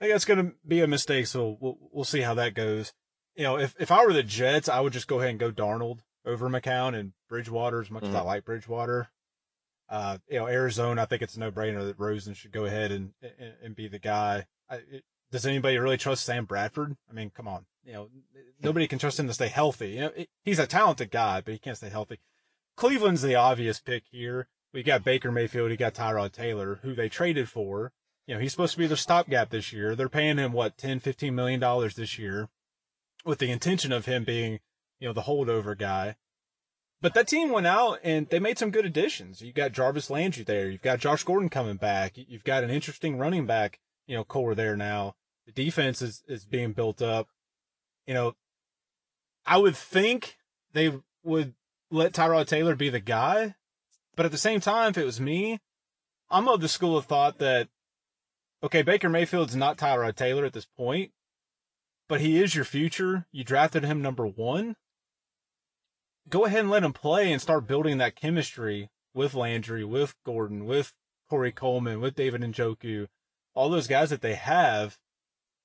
I 0.00 0.04
think 0.04 0.14
that's 0.14 0.24
going 0.26 0.44
to 0.44 0.54
be 0.66 0.80
a 0.80 0.86
mistake. 0.86 1.26
So 1.26 1.56
we'll 1.60 1.78
we'll 1.90 2.04
see 2.04 2.20
how 2.20 2.34
that 2.34 2.54
goes. 2.54 2.92
You 3.34 3.44
know, 3.44 3.58
if 3.58 3.74
if 3.80 3.90
I 3.90 4.04
were 4.04 4.12
the 4.12 4.22
Jets, 4.22 4.68
I 4.68 4.80
would 4.80 4.92
just 4.92 5.08
go 5.08 5.18
ahead 5.18 5.30
and 5.30 5.38
go 5.40 5.50
Darnold 5.50 6.00
over 6.24 6.48
McCown 6.48 6.94
and 6.98 7.12
Bridgewater 7.28 7.80
as 7.80 7.90
much 7.90 8.04
as 8.04 8.14
I 8.14 8.20
Mhm. 8.20 8.26
like 8.26 8.44
Bridgewater. 8.44 9.08
Uh, 9.88 10.18
you 10.28 10.38
know, 10.38 10.46
Arizona, 10.46 11.02
I 11.02 11.04
think 11.06 11.22
it's 11.22 11.36
a 11.36 11.40
no 11.40 11.50
brainer 11.50 11.84
that 11.86 11.98
Rosen 11.98 12.34
should 12.34 12.52
go 12.52 12.64
ahead 12.64 12.92
and 12.92 13.12
and, 13.22 13.54
and 13.62 13.76
be 13.76 13.88
the 13.88 13.98
guy. 13.98 14.46
I, 14.70 14.76
it, 14.76 15.04
does 15.30 15.46
anybody 15.46 15.78
really 15.78 15.96
trust 15.96 16.24
Sam 16.26 16.44
Bradford? 16.44 16.96
I 17.08 17.12
mean, 17.14 17.30
come 17.30 17.48
on. 17.48 17.64
You 17.84 17.92
know, 17.94 18.08
nobody 18.62 18.86
can 18.86 18.98
trust 18.98 19.18
him 19.18 19.26
to 19.28 19.34
stay 19.34 19.48
healthy. 19.48 19.92
You 19.92 20.00
know, 20.00 20.12
he's 20.44 20.58
a 20.58 20.66
talented 20.66 21.10
guy, 21.10 21.40
but 21.40 21.52
he 21.52 21.58
can't 21.58 21.76
stay 21.76 21.88
healthy. 21.88 22.20
Cleveland's 22.76 23.22
the 23.22 23.34
obvious 23.34 23.80
pick 23.80 24.04
here. 24.10 24.46
We 24.72 24.82
got 24.82 25.04
Baker 25.04 25.30
Mayfield, 25.30 25.70
you 25.70 25.76
got 25.76 25.94
Tyrod 25.94 26.32
Taylor, 26.32 26.80
who 26.82 26.94
they 26.94 27.08
traded 27.08 27.48
for. 27.48 27.92
You 28.26 28.34
know, 28.34 28.40
he's 28.40 28.52
supposed 28.52 28.72
to 28.72 28.78
be 28.78 28.86
their 28.86 28.96
stopgap 28.96 29.50
this 29.50 29.72
year. 29.72 29.94
They're 29.94 30.08
paying 30.08 30.38
him 30.38 30.52
what, 30.52 30.78
10, 30.78 31.00
15 31.00 31.34
million 31.34 31.60
dollars 31.60 31.96
this 31.96 32.18
year 32.18 32.48
with 33.24 33.38
the 33.38 33.50
intention 33.50 33.92
of 33.92 34.06
him 34.06 34.24
being, 34.24 34.60
you 34.98 35.08
know, 35.08 35.12
the 35.12 35.22
holdover 35.22 35.76
guy. 35.76 36.16
But 37.00 37.14
that 37.14 37.26
team 37.26 37.50
went 37.50 37.66
out 37.66 37.98
and 38.04 38.28
they 38.28 38.38
made 38.38 38.58
some 38.58 38.70
good 38.70 38.86
additions. 38.86 39.42
You 39.42 39.52
got 39.52 39.72
Jarvis 39.72 40.08
Landry 40.08 40.44
there. 40.44 40.70
You've 40.70 40.82
got 40.82 41.00
Josh 41.00 41.24
Gordon 41.24 41.48
coming 41.48 41.76
back. 41.76 42.12
You've 42.14 42.44
got 42.44 42.62
an 42.62 42.70
interesting 42.70 43.18
running 43.18 43.44
back, 43.44 43.80
you 44.06 44.16
know, 44.16 44.22
core 44.22 44.54
there 44.54 44.76
now. 44.76 45.16
The 45.46 45.52
defense 45.52 46.00
is, 46.00 46.22
is 46.28 46.44
being 46.44 46.72
built 46.72 47.02
up. 47.02 47.28
You 48.06 48.14
know, 48.14 48.36
I 49.44 49.58
would 49.58 49.76
think 49.76 50.38
they 50.72 50.92
would 51.24 51.54
let 51.90 52.12
Tyrod 52.12 52.46
Taylor 52.46 52.76
be 52.76 52.88
the 52.88 53.00
guy. 53.00 53.56
But 54.16 54.26
at 54.26 54.32
the 54.32 54.38
same 54.38 54.60
time, 54.60 54.90
if 54.90 54.98
it 54.98 55.04
was 55.04 55.20
me, 55.20 55.60
I'm 56.30 56.48
of 56.48 56.60
the 56.60 56.68
school 56.68 56.96
of 56.96 57.06
thought 57.06 57.38
that, 57.38 57.68
okay, 58.62 58.82
Baker 58.82 59.08
Mayfield's 59.08 59.56
not 59.56 59.78
Tyrod 59.78 60.16
Taylor 60.16 60.44
at 60.44 60.52
this 60.52 60.66
point, 60.66 61.12
but 62.08 62.20
he 62.20 62.42
is 62.42 62.54
your 62.54 62.64
future. 62.64 63.26
You 63.32 63.44
drafted 63.44 63.84
him 63.84 64.02
number 64.02 64.26
one. 64.26 64.76
Go 66.28 66.44
ahead 66.44 66.60
and 66.60 66.70
let 66.70 66.84
him 66.84 66.92
play 66.92 67.32
and 67.32 67.40
start 67.40 67.66
building 67.66 67.98
that 67.98 68.16
chemistry 68.16 68.90
with 69.14 69.34
Landry, 69.34 69.84
with 69.84 70.14
Gordon, 70.24 70.66
with 70.66 70.94
Corey 71.28 71.52
Coleman, 71.52 72.00
with 72.00 72.14
David 72.14 72.42
Njoku, 72.42 73.08
all 73.54 73.70
those 73.70 73.86
guys 73.88 74.10
that 74.10 74.20
they 74.20 74.34
have. 74.34 74.98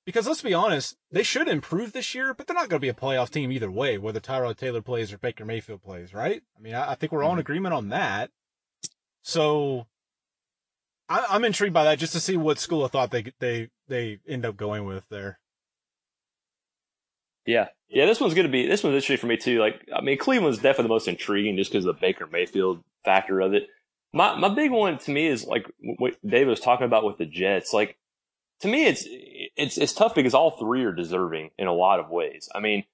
Because 0.04 0.26
let's 0.26 0.42
be 0.42 0.54
honest, 0.54 0.96
they 1.10 1.22
should 1.22 1.48
improve 1.48 1.92
this 1.92 2.14
year, 2.14 2.32
but 2.32 2.46
they're 2.46 2.54
not 2.54 2.70
going 2.70 2.80
to 2.80 2.84
be 2.84 2.88
a 2.88 2.94
playoff 2.94 3.28
team 3.28 3.52
either 3.52 3.70
way, 3.70 3.98
whether 3.98 4.20
Tyrod 4.20 4.56
Taylor 4.56 4.80
plays 4.80 5.12
or 5.12 5.18
Baker 5.18 5.44
Mayfield 5.44 5.82
plays, 5.82 6.14
right? 6.14 6.42
I 6.56 6.60
mean, 6.60 6.74
I, 6.74 6.92
I 6.92 6.94
think 6.94 7.12
we're 7.12 7.22
all 7.22 7.30
in 7.30 7.34
mm-hmm. 7.34 7.40
agreement 7.40 7.74
on 7.74 7.90
that. 7.90 8.30
So 9.28 9.86
I, 11.06 11.26
I'm 11.28 11.44
intrigued 11.44 11.74
by 11.74 11.84
that 11.84 11.98
just 11.98 12.14
to 12.14 12.20
see 12.20 12.38
what 12.38 12.58
school 12.58 12.82
of 12.82 12.92
thought 12.92 13.10
they 13.10 13.26
they 13.40 13.68
they 13.86 14.20
end 14.26 14.46
up 14.46 14.56
going 14.56 14.86
with 14.86 15.06
there. 15.10 15.38
Yeah, 17.44 17.66
yeah. 17.90 18.06
This 18.06 18.20
one's 18.20 18.32
gonna 18.32 18.48
be 18.48 18.66
this 18.66 18.82
one's 18.82 18.94
interesting 18.94 19.18
for 19.18 19.26
me 19.26 19.36
too. 19.36 19.60
Like, 19.60 19.86
I 19.94 20.00
mean, 20.00 20.16
Cleveland's 20.16 20.56
definitely 20.56 20.84
the 20.84 20.94
most 20.94 21.08
intriguing 21.08 21.58
just 21.58 21.70
because 21.70 21.84
of 21.84 21.94
the 21.94 22.00
Baker 22.00 22.26
Mayfield 22.26 22.82
factor 23.04 23.38
of 23.42 23.52
it. 23.52 23.66
My 24.14 24.34
my 24.34 24.48
big 24.48 24.70
one 24.70 24.96
to 24.96 25.10
me 25.10 25.26
is 25.26 25.44
like 25.44 25.70
what 25.98 26.16
David 26.26 26.48
was 26.48 26.60
talking 26.60 26.86
about 26.86 27.04
with 27.04 27.18
the 27.18 27.26
Jets. 27.26 27.74
Like, 27.74 27.98
to 28.60 28.68
me, 28.68 28.86
it's 28.86 29.04
it's 29.06 29.76
it's 29.76 29.92
tough 29.92 30.14
because 30.14 30.32
all 30.32 30.52
three 30.52 30.84
are 30.84 30.92
deserving 30.92 31.50
in 31.58 31.66
a 31.66 31.74
lot 31.74 32.00
of 32.00 32.08
ways. 32.08 32.48
I 32.54 32.60
mean, 32.60 32.84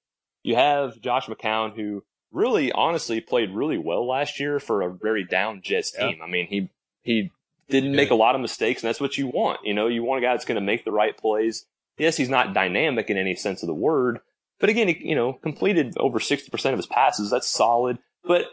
you 0.43 0.57
have 0.57 1.01
Josh 1.01 1.27
McCown 1.27 1.77
who 1.77 2.03
really, 2.35 2.73
honestly, 2.73 3.21
played 3.21 3.51
really 3.51 3.79
well 3.79 4.07
last 4.07 4.39
year 4.41 4.59
for 4.61 4.83
a 4.83 4.93
very 4.93 5.25
down 5.25 5.63
Jets 5.63 5.95
Yeah. 5.97 6.09
team. 6.09 6.21
I 6.23 6.27
mean, 6.27 6.47
he 6.49 6.69
he 7.03 7.31
didn't 7.69 7.95
make 7.95 8.11
a 8.11 8.15
lot 8.15 8.35
of 8.35 8.41
mistakes, 8.41 8.83
and 8.83 8.89
that's 8.89 9.01
what 9.01 9.17
you 9.17 9.27
want. 9.29 9.61
You 9.65 9.75
know, 9.75 9.87
you 9.87 10.03
want 10.03 10.19
a 10.23 10.27
guy 10.27 10.33
that's 10.33 10.45
going 10.45 10.57
to 10.57 10.61
make 10.61 10.85
the 10.85 10.93
right 10.93 11.17
plays. 11.17 11.67
Yes, 11.99 12.17
he's 12.17 12.29
not 12.29 12.53
dynamic 12.55 13.09
in 13.11 13.17
any 13.17 13.35
sense 13.35 13.63
of 13.63 13.69
the 13.69 13.75
word, 13.75 14.21
but 14.59 14.69
again, 14.69 14.89
he, 14.89 14.99
you 15.09 15.15
know, 15.15 15.35
completed 15.35 15.95
over 15.99 16.19
60% 16.19 16.73
of 16.73 16.77
his 16.79 16.87
passes. 16.87 17.31
That's 17.31 17.47
solid. 17.47 17.99
But 18.25 18.47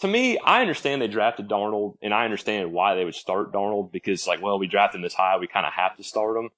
to 0.00 0.08
me, 0.08 0.36
I 0.38 0.60
understand 0.60 1.00
they 1.00 1.08
drafted 1.08 1.48
Darnold, 1.48 1.96
and 2.02 2.12
I 2.12 2.24
understand 2.24 2.72
why 2.72 2.94
they 2.94 3.04
would 3.04 3.14
start 3.14 3.52
Darnold 3.52 3.92
because, 3.92 4.26
like, 4.26 4.42
well, 4.42 4.58
we 4.58 4.66
drafted 4.66 4.98
him 4.98 5.02
this 5.02 5.14
high, 5.14 5.38
we 5.38 5.46
kind 5.46 5.64
of 5.64 5.72
have 5.72 5.96
to 5.96 6.02
start 6.02 6.36
him. 6.36 6.50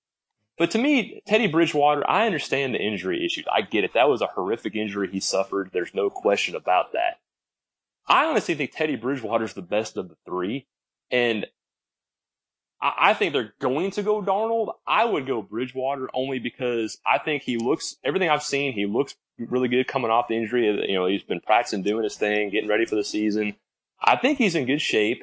But 0.58 0.72
to 0.72 0.78
me, 0.78 1.22
Teddy 1.26 1.46
Bridgewater, 1.46 2.08
I 2.08 2.26
understand 2.26 2.74
the 2.74 2.80
injury 2.80 3.24
issues. 3.24 3.44
I 3.50 3.62
get 3.62 3.84
it. 3.84 3.94
That 3.94 4.08
was 4.08 4.20
a 4.20 4.26
horrific 4.26 4.74
injury 4.74 5.08
he 5.10 5.20
suffered. 5.20 5.70
There's 5.72 5.94
no 5.94 6.10
question 6.10 6.56
about 6.56 6.92
that. 6.92 7.20
I 8.08 8.24
honestly 8.24 8.54
think 8.54 8.72
Teddy 8.72 8.96
Bridgewater's 8.96 9.54
the 9.54 9.62
best 9.62 9.96
of 9.96 10.08
the 10.08 10.16
three. 10.26 10.66
And 11.10 11.46
I, 12.80 12.92
I 12.98 13.14
think 13.14 13.32
they're 13.32 13.54
going 13.60 13.92
to 13.92 14.02
go 14.02 14.20
Darnold. 14.20 14.72
I 14.86 15.04
would 15.04 15.26
go 15.26 15.42
Bridgewater 15.42 16.08
only 16.12 16.38
because 16.38 16.98
I 17.06 17.18
think 17.18 17.42
he 17.42 17.56
looks 17.56 17.96
everything 18.02 18.28
I've 18.28 18.42
seen. 18.42 18.72
He 18.72 18.86
looks 18.86 19.14
really 19.38 19.68
good 19.68 19.86
coming 19.86 20.10
off 20.10 20.28
the 20.28 20.36
injury. 20.36 20.66
You 20.88 20.96
know, 20.96 21.06
he's 21.06 21.22
been 21.22 21.40
practicing, 21.40 21.82
doing 21.82 22.02
his 22.02 22.16
thing, 22.16 22.50
getting 22.50 22.68
ready 22.68 22.86
for 22.86 22.96
the 22.96 23.04
season. 23.04 23.54
I 24.00 24.16
think 24.16 24.38
he's 24.38 24.54
in 24.54 24.66
good 24.66 24.80
shape. 24.80 25.22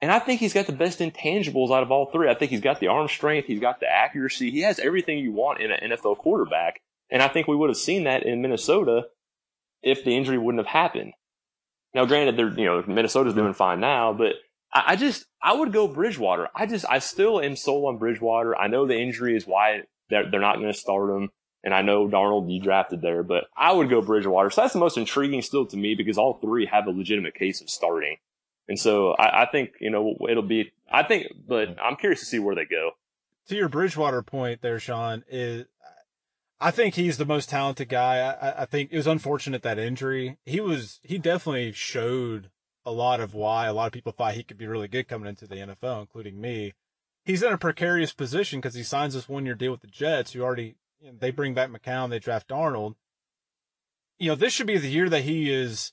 And 0.00 0.12
I 0.12 0.18
think 0.18 0.40
he's 0.40 0.52
got 0.52 0.66
the 0.66 0.72
best 0.72 0.98
intangibles 0.98 1.74
out 1.74 1.82
of 1.82 1.90
all 1.90 2.10
three. 2.10 2.28
I 2.28 2.34
think 2.34 2.50
he's 2.50 2.60
got 2.60 2.80
the 2.80 2.88
arm 2.88 3.08
strength. 3.08 3.46
He's 3.46 3.60
got 3.60 3.80
the 3.80 3.90
accuracy. 3.90 4.50
He 4.50 4.60
has 4.60 4.78
everything 4.78 5.18
you 5.18 5.32
want 5.32 5.60
in 5.60 5.70
an 5.72 5.90
NFL 5.90 6.18
quarterback. 6.18 6.80
And 7.10 7.22
I 7.22 7.28
think 7.28 7.48
we 7.48 7.56
would 7.56 7.70
have 7.70 7.78
seen 7.78 8.04
that 8.04 8.24
in 8.24 8.42
Minnesota 8.42 9.06
if 9.82 10.04
the 10.04 10.16
injury 10.16 10.38
wouldn't 10.38 10.64
have 10.64 10.72
happened. 10.72 11.12
Now, 11.94 12.04
granted, 12.04 12.36
they're, 12.36 12.52
you 12.52 12.66
know, 12.66 12.84
Minnesota's 12.86 13.34
doing 13.34 13.54
fine 13.54 13.80
now, 13.80 14.12
but 14.12 14.34
I, 14.72 14.84
I 14.88 14.96
just, 14.96 15.24
I 15.42 15.54
would 15.54 15.72
go 15.72 15.88
Bridgewater. 15.88 16.48
I 16.54 16.66
just, 16.66 16.84
I 16.88 16.98
still 16.98 17.40
am 17.40 17.56
sold 17.56 17.86
on 17.86 17.98
Bridgewater. 17.98 18.54
I 18.54 18.66
know 18.66 18.86
the 18.86 18.98
injury 18.98 19.34
is 19.34 19.46
why 19.46 19.82
they're, 20.10 20.30
they're 20.30 20.40
not 20.40 20.56
going 20.56 20.72
to 20.72 20.78
start 20.78 21.08
him. 21.10 21.30
And 21.64 21.72
I 21.74 21.82
know 21.82 22.06
Darnold 22.06 22.52
you 22.52 22.60
drafted 22.60 23.00
there, 23.00 23.22
but 23.22 23.44
I 23.56 23.72
would 23.72 23.88
go 23.88 24.02
Bridgewater. 24.02 24.50
So 24.50 24.60
that's 24.60 24.74
the 24.74 24.78
most 24.78 24.98
intriguing 24.98 25.42
still 25.42 25.66
to 25.66 25.76
me 25.76 25.94
because 25.94 26.18
all 26.18 26.34
three 26.34 26.66
have 26.66 26.86
a 26.86 26.90
legitimate 26.90 27.34
case 27.34 27.60
of 27.60 27.70
starting. 27.70 28.18
And 28.68 28.78
so 28.78 29.12
I, 29.12 29.42
I 29.42 29.46
think, 29.50 29.70
you 29.80 29.90
know, 29.90 30.16
it'll 30.28 30.42
be, 30.42 30.72
I 30.90 31.02
think, 31.02 31.26
but 31.46 31.76
I'm 31.80 31.96
curious 31.96 32.20
to 32.20 32.26
see 32.26 32.38
where 32.38 32.54
they 32.54 32.64
go. 32.64 32.92
To 33.48 33.56
your 33.56 33.68
Bridgewater 33.68 34.22
point 34.22 34.60
there, 34.60 34.80
Sean, 34.80 35.24
is 35.28 35.66
I 36.60 36.70
think 36.70 36.94
he's 36.94 37.18
the 37.18 37.24
most 37.24 37.48
talented 37.48 37.88
guy. 37.88 38.18
I, 38.18 38.62
I 38.62 38.64
think 38.64 38.90
it 38.90 38.96
was 38.96 39.06
unfortunate 39.06 39.62
that 39.62 39.78
injury. 39.78 40.38
He 40.44 40.60
was, 40.60 41.00
he 41.02 41.18
definitely 41.18 41.72
showed 41.72 42.50
a 42.84 42.92
lot 42.92 43.20
of 43.20 43.34
why 43.34 43.66
a 43.66 43.72
lot 43.72 43.86
of 43.86 43.92
people 43.92 44.12
thought 44.12 44.34
he 44.34 44.42
could 44.42 44.58
be 44.58 44.66
really 44.66 44.88
good 44.88 45.08
coming 45.08 45.28
into 45.28 45.46
the 45.46 45.56
NFL, 45.56 46.00
including 46.00 46.40
me. 46.40 46.72
He's 47.24 47.42
in 47.42 47.52
a 47.52 47.58
precarious 47.58 48.12
position 48.12 48.60
because 48.60 48.74
he 48.74 48.84
signs 48.84 49.14
this 49.14 49.28
one 49.28 49.44
year 49.44 49.56
deal 49.56 49.72
with 49.72 49.80
the 49.80 49.88
Jets, 49.88 50.32
who 50.32 50.42
already, 50.42 50.76
you 51.00 51.10
know, 51.10 51.18
they 51.18 51.30
bring 51.30 51.54
back 51.54 51.70
McCown, 51.70 52.10
they 52.10 52.20
draft 52.20 52.48
Darnold. 52.48 52.94
You 54.18 54.28
know, 54.28 54.34
this 54.36 54.52
should 54.52 54.68
be 54.68 54.78
the 54.78 54.88
year 54.88 55.08
that 55.08 55.24
he 55.24 55.52
is 55.52 55.92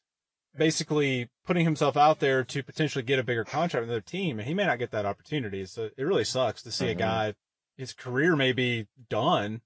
basically 0.56 1.30
putting 1.46 1.66
himself 1.66 1.98
out 1.98 2.20
there 2.20 2.44
to 2.44 2.64
potentially 2.64 3.04
get 3.04 3.20
a 3.20 3.24
bigger 3.24 3.44
contract 3.44 3.82
with 3.82 3.90
another 3.90 4.02
team, 4.02 4.40
and 4.40 4.48
he 4.48 4.54
may 4.54 4.66
not 4.66 4.80
get 4.80 4.92
that 4.92 5.06
opportunity. 5.06 5.66
So 5.66 5.90
it 5.98 6.04
really 6.04 6.24
sucks 6.24 6.62
to 6.64 6.72
see 6.72 6.86
mm-hmm. 6.86 7.00
a 7.00 7.02
guy 7.02 7.34
his 7.78 7.94
career 7.94 8.36
may 8.36 8.52
be 8.52 8.88
done 9.10 9.62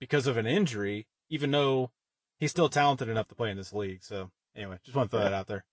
because 0.00 0.26
of 0.26 0.36
an 0.36 0.46
injury, 0.46 1.06
even 1.30 1.50
though 1.50 1.90
he's 2.38 2.50
still 2.50 2.68
talented 2.68 3.08
enough 3.08 3.28
to 3.28 3.34
play 3.34 3.50
in 3.50 3.56
this 3.56 3.72
league. 3.72 4.02
So 4.02 4.30
anyway, 4.54 4.78
just 4.84 4.96
want 4.96 5.10
to 5.10 5.16
throw 5.16 5.24
that 5.24 5.32
out 5.32 5.46
there. 5.46 5.64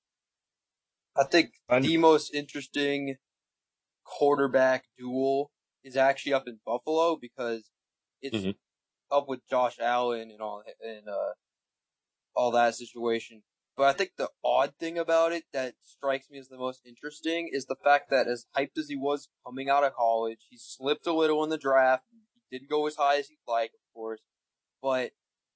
I 1.17 1.23
think 1.23 1.53
the 1.69 1.97
most 1.97 2.33
interesting 2.33 3.15
quarterback 4.03 4.85
duel 4.97 5.51
is 5.83 5.95
actually 5.95 6.33
up 6.33 6.47
in 6.47 6.59
Buffalo 6.65 7.15
because 7.15 7.69
it's 8.21 8.37
mm-hmm. 8.37 9.15
up 9.15 9.27
with 9.27 9.39
Josh 9.49 9.77
Allen 9.79 10.31
and 10.31 10.41
all 10.41 10.63
and 10.83 11.07
uh 11.07 11.33
all 12.35 12.51
that 12.51 12.75
situation. 12.75 13.43
But 13.77 13.87
I 13.87 13.93
think 13.93 14.11
the 14.17 14.29
odd 14.43 14.73
thing 14.79 14.97
about 14.97 15.33
it 15.33 15.43
that 15.51 15.75
strikes 15.81 16.29
me 16.29 16.39
as 16.39 16.47
the 16.47 16.57
most 16.57 16.81
interesting 16.85 17.49
is 17.51 17.65
the 17.65 17.75
fact 17.83 18.09
that 18.09 18.27
as 18.27 18.45
hyped 18.57 18.77
as 18.77 18.87
he 18.87 18.95
was 18.95 19.27
coming 19.45 19.69
out 19.69 19.83
of 19.83 19.93
college, 19.93 20.47
he 20.49 20.57
slipped 20.57 21.05
a 21.07 21.13
little 21.13 21.43
in 21.43 21.49
the 21.49 21.57
draft. 21.57 22.03
He 22.09 22.57
didn't 22.57 22.69
go 22.69 22.87
as 22.87 22.95
high 22.95 23.17
as 23.17 23.27
he'd 23.27 23.37
like, 23.47 23.71
of 23.71 23.93
course. 23.93 24.21
But 24.81 25.11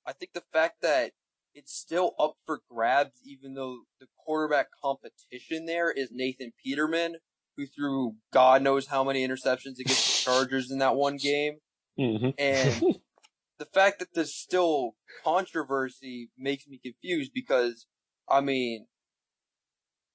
I 0.06 0.12
think 0.12 0.34
the 0.34 0.44
fact 0.52 0.82
that 0.82 1.12
it's 1.54 1.74
still 1.74 2.14
up 2.20 2.36
for 2.46 2.62
grabs, 2.70 3.22
even 3.26 3.54
though 3.54 3.82
the 4.00 4.08
quarterback 4.18 4.68
competition 4.84 5.66
there 5.66 5.92
is 5.92 6.10
Nathan 6.12 6.52
Peterman, 6.64 7.18
who 7.56 7.66
threw 7.66 8.16
God 8.34 8.62
knows 8.62 8.88
how 8.88 9.04
many 9.04 9.26
interceptions 9.26 9.80
against 9.80 10.26
the 10.26 10.32
Chargers 10.32 10.72
in 10.72 10.80
that 10.80 10.96
one 10.96 11.18
game. 11.18 11.58
Mm-hmm. 11.98 12.30
And 12.38 12.96
the 13.60 13.66
fact 13.66 14.00
that 14.00 14.10
there's 14.14 14.34
still 14.34 14.96
controversy 15.24 16.32
makes 16.38 16.68
me 16.68 16.80
confused 16.84 17.32
because 17.34 17.88
I 18.30 18.42
mean, 18.42 18.88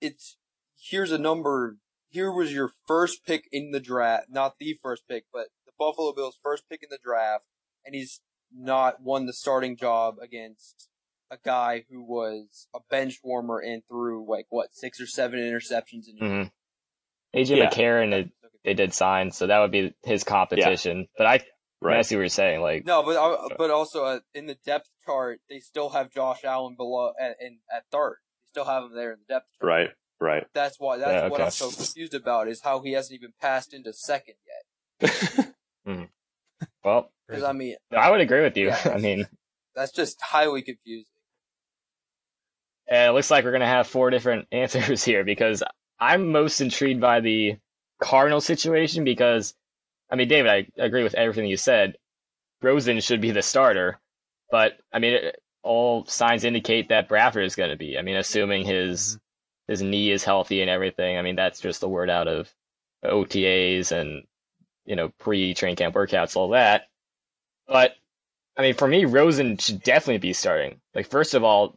it's, 0.00 0.37
here's 0.78 1.11
a 1.11 1.18
number, 1.18 1.78
here 2.11 2.33
was 2.33 2.52
your 2.52 2.71
first 2.87 3.26
pick 3.26 3.49
in 3.50 3.73
the 3.73 3.80
draft, 3.80 4.26
not 4.30 4.54
the 4.59 4.76
first 4.83 5.09
pick, 5.09 5.25
but 5.33 5.49
the 5.66 5.73
Buffalo 5.78 6.12
Bills' 6.12 6.38
first 6.42 6.64
pick 6.68 6.83
in 6.83 6.88
the 6.90 6.99
draft, 7.02 7.47
and 7.85 7.94
he's 7.94 8.21
not 8.54 9.02
won 9.02 9.26
the 9.26 9.33
starting 9.33 9.76
job 9.76 10.16
against 10.23 10.88
a 11.30 11.38
guy 11.44 11.85
who 11.90 12.02
was 12.02 12.68
a 12.75 12.78
bench 12.90 13.21
warmer 13.25 13.59
and 13.59 13.83
threw 13.88 14.25
like 14.28 14.47
what 14.50 14.75
six 14.75 15.00
or 15.00 15.06
seven 15.06 15.40
interceptions 15.40 16.04
in. 16.09 16.18
Mm-hmm. 16.21 17.38
AJ 17.38 17.56
yeah. 17.56 17.71
McCarron, 17.71 18.30
they 18.64 18.75
did 18.75 18.94
sign, 18.94 19.33
so 19.33 19.47
that 19.47 19.59
would 19.59 19.73
be 19.73 19.92
his 20.04 20.23
competition. 20.23 20.99
Yeah. 20.99 21.04
But 21.18 21.26
I, 21.26 21.40
right. 21.84 21.98
I 21.98 22.02
see 22.02 22.16
what 22.16 22.20
you're 22.20 22.28
saying. 22.28 22.60
Like 22.60 22.84
no, 22.84 23.02
but 23.02 23.16
uh, 23.16 23.48
but 23.56 23.70
also 23.70 24.04
uh, 24.04 24.20
in 24.34 24.46
the 24.46 24.56
depth 24.66 24.88
chart, 25.04 25.40
they 25.48 25.60
still 25.60 25.90
have 25.90 26.10
Josh 26.10 26.44
Allen 26.44 26.74
below 26.76 27.12
at, 27.20 27.36
in, 27.40 27.58
at 27.74 27.84
third. 27.90 28.16
They 28.42 28.48
still 28.48 28.64
have 28.64 28.84
him 28.84 28.94
there 28.94 29.12
in 29.12 29.18
the 29.26 29.34
depth 29.34 29.46
chart. 29.58 29.68
Right, 29.68 29.90
right. 30.20 30.46
That's 30.54 30.78
why. 30.78 30.98
That's 30.98 31.24
yeah, 31.24 31.28
what 31.28 31.40
I'm 31.40 31.50
so 31.50 31.70
confused 31.70 32.14
about 32.14 32.48
is 32.48 32.62
how 32.62 32.80
he 32.80 32.92
hasn't 32.92 33.16
even 33.16 33.32
passed 33.40 33.74
into 33.74 33.92
second 33.92 34.34
yet. 35.00 35.10
mm. 35.86 36.08
Well, 36.84 37.10
because 37.26 37.42
I 37.42 37.52
mean, 37.52 37.76
I 37.90 38.10
would 38.10 38.20
agree 38.20 38.42
with 38.42 38.56
you. 38.56 38.68
Yeah, 38.68 38.80
I 38.94 38.98
mean, 38.98 39.26
that's 39.74 39.92
just 39.92 40.20
highly 40.20 40.62
confusing. 40.62 41.06
And 42.86 43.10
it 43.10 43.12
looks 43.14 43.30
like 43.30 43.44
we're 43.44 43.52
gonna 43.52 43.66
have 43.66 43.86
four 43.86 44.10
different 44.10 44.46
answers 44.52 45.04
here 45.04 45.24
because 45.24 45.62
I'm 45.98 46.32
most 46.32 46.60
intrigued 46.60 47.00
by 47.00 47.20
the 47.20 47.56
Cardinal 48.00 48.40
situation 48.40 49.04
because, 49.04 49.54
I 50.14 50.16
mean, 50.16 50.28
David, 50.28 50.49
I 50.49 50.66
agree 50.85 51.02
with 51.02 51.16
everything 51.16 51.47
you 51.47 51.56
said. 51.56 51.97
Rosen 52.62 53.00
should 53.00 53.21
be 53.21 53.33
the 53.33 53.42
starter, 53.42 53.99
but 54.49 54.78
I 54.92 55.00
mean, 55.00 55.14
it, 55.14 55.42
all 55.64 56.06
signs 56.06 56.44
indicate 56.44 56.90
that 56.90 57.09
Bradford 57.09 57.44
is 57.44 57.56
going 57.56 57.71
to 57.71 57.76
be. 57.76 57.99
I 57.99 58.02
mean, 58.02 58.14
assuming 58.14 58.64
his 58.64 59.16
mm-hmm. 59.16 59.73
his 59.73 59.83
knee 59.83 60.12
is 60.12 60.23
healthy 60.23 60.61
and 60.61 60.71
everything. 60.71 61.18
I 61.18 61.23
mean, 61.23 61.35
that's 61.35 61.59
just 61.59 61.80
the 61.80 61.88
word 61.88 62.11
out 62.11 62.28
of 62.28 62.49
OTAs 63.04 63.90
and 63.90 64.23
you 64.85 64.94
know 64.94 65.09
pre-train 65.18 65.75
camp 65.75 65.97
workouts, 65.97 66.37
all 66.37 66.50
that. 66.50 66.85
But 67.66 67.97
I 68.56 68.62
mean, 68.62 68.75
for 68.75 68.87
me, 68.87 69.06
Rosen 69.06 69.56
should 69.56 69.83
definitely 69.83 70.18
be 70.18 70.33
starting. 70.33 70.80
Like, 70.94 71.11
first 71.11 71.35
of 71.35 71.42
all, 71.42 71.75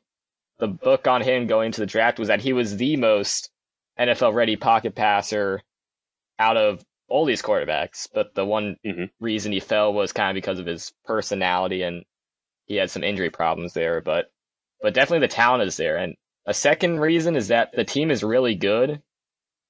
the 0.60 0.68
book 0.68 1.08
on 1.08 1.24
him 1.24 1.48
going 1.48 1.72
to 1.72 1.82
the 1.82 1.88
draft 1.88 2.20
was 2.20 2.28
that 2.28 2.42
he 2.42 2.54
was 2.54 2.78
the 2.78 2.98
most 2.98 3.50
NFL 4.00 4.36
ready 4.36 4.58
pocket 4.58 4.94
passer 4.94 5.64
out 6.38 6.56
of 6.56 6.86
all 7.08 7.26
these 7.26 7.42
quarterbacks. 7.42 8.08
But 8.14 8.36
the 8.36 8.46
one 8.46 8.78
mm-hmm. 8.86 9.06
reason 9.20 9.52
he 9.52 9.60
fell 9.60 9.94
was 9.94 10.14
kind 10.14 10.32
of 10.32 10.42
because 10.42 10.60
of 10.60 10.66
his 10.66 10.94
personality 11.06 11.82
and 11.84 12.04
he 12.66 12.76
had 12.76 12.92
some 12.92 13.04
injury 13.04 13.30
problems 13.30 13.74
there. 13.74 14.02
But 14.02 14.32
but 14.82 14.94
definitely 14.94 15.28
the 15.28 15.34
talent 15.34 15.64
is 15.64 15.78
there. 15.78 15.98
And 15.98 16.16
a 16.46 16.54
second 16.54 17.00
reason 17.00 17.36
is 17.36 17.50
that 17.50 17.72
the 17.74 17.84
team 17.84 18.12
is 18.12 18.24
really 18.24 18.56
good. 18.56 19.02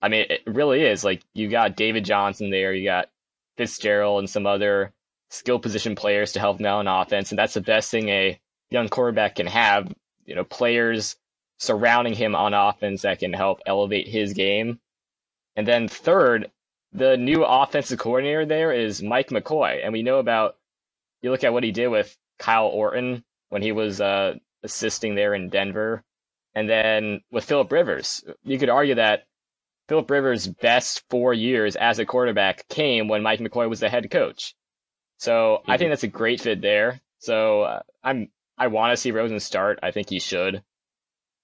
I 0.02 0.10
mean, 0.10 0.26
it 0.30 0.42
really 0.46 0.84
is. 0.84 1.04
Like 1.04 1.24
you 1.34 1.50
got 1.50 1.76
David 1.76 2.06
Johnson 2.06 2.50
there, 2.50 2.74
you 2.74 2.86
got 2.86 3.10
Fitzgerald 3.58 4.20
and 4.20 4.30
some 4.30 4.46
other 4.46 4.94
skill 5.30 5.60
position 5.60 5.96
players 5.96 6.34
to 6.34 6.40
help 6.40 6.60
him 6.60 6.66
out 6.66 6.86
on 6.86 6.88
offense, 6.88 7.32
and 7.32 7.40
that's 7.40 7.56
the 7.56 7.62
best 7.62 7.92
thing 7.92 8.10
a 8.10 8.40
young 8.70 8.90
quarterback 8.90 9.36
can 9.36 9.48
have. 9.48 9.92
You 10.26 10.36
know, 10.36 10.44
players 10.44 11.16
surrounding 11.58 12.14
him 12.14 12.36
on 12.36 12.54
offense 12.54 13.02
that 13.02 13.20
can 13.20 13.34
help 13.34 13.62
elevate 13.66 14.08
his 14.08 14.34
game. 14.34 14.80
And 15.56 15.68
then 15.68 15.88
third, 15.88 16.52
the 16.98 17.18
new 17.18 17.44
offensive 17.44 18.00
coordinator 18.00 18.46
there 18.46 18.72
is 18.72 19.04
Mike 19.04 19.30
McCoy, 19.30 19.84
and 19.84 19.94
we 19.94 20.04
know 20.04 20.20
about. 20.20 20.58
You 21.22 21.32
look 21.32 21.44
at 21.44 21.54
what 21.54 21.64
he 21.64 21.72
did 21.72 21.88
with 21.88 22.16
Kyle 22.38 22.68
Orton 22.68 23.24
when 23.50 23.62
he 23.62 23.72
was 23.72 24.00
uh, 24.00 24.36
assisting 24.64 25.16
there 25.16 25.34
in 25.34 25.50
Denver, 25.50 26.04
and 26.54 26.70
then 26.70 27.22
with 27.32 27.46
Philip 27.46 27.72
Rivers. 27.72 28.24
You 28.44 28.60
could 28.60 28.70
argue 28.70 28.96
that 28.96 29.26
Philip 29.88 30.10
Rivers' 30.10 30.48
best 30.48 31.04
four 31.10 31.34
years 31.34 31.76
as 31.76 32.00
a 32.00 32.06
quarterback 32.06 32.68
came 32.68 33.08
when 33.08 33.24
Mike 33.24 33.40
McCoy 33.40 33.70
was 33.70 33.80
the 33.80 33.90
head 33.90 34.10
coach. 34.12 34.54
So 35.18 35.60
mm-hmm. 35.62 35.72
I 35.72 35.78
think 35.78 35.92
that's 35.92 36.04
a 36.04 36.08
great 36.08 36.42
fit 36.42 36.62
there. 36.62 37.02
So 37.20 37.62
uh, 37.62 37.82
I'm 38.04 38.30
I 38.58 38.68
want 38.68 38.92
to 38.92 38.98
see 38.98 39.12
Rosen 39.12 39.40
start. 39.40 39.80
I 39.84 39.92
think 39.92 40.10
he 40.10 40.20
should. 40.20 40.64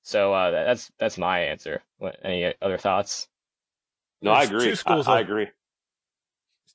So 0.03 0.33
uh, 0.33 0.51
that's 0.51 0.91
that's 0.99 1.17
my 1.17 1.39
answer. 1.45 1.81
What, 1.97 2.17
any 2.23 2.53
other 2.61 2.77
thoughts? 2.77 3.27
No, 4.23 4.33
There's 4.33 4.49
I 4.49 4.53
agree. 4.53 4.65
Two 4.65 4.75
schools 4.75 5.07
I, 5.07 5.11
of, 5.11 5.17
I 5.17 5.21
agree. 5.21 5.47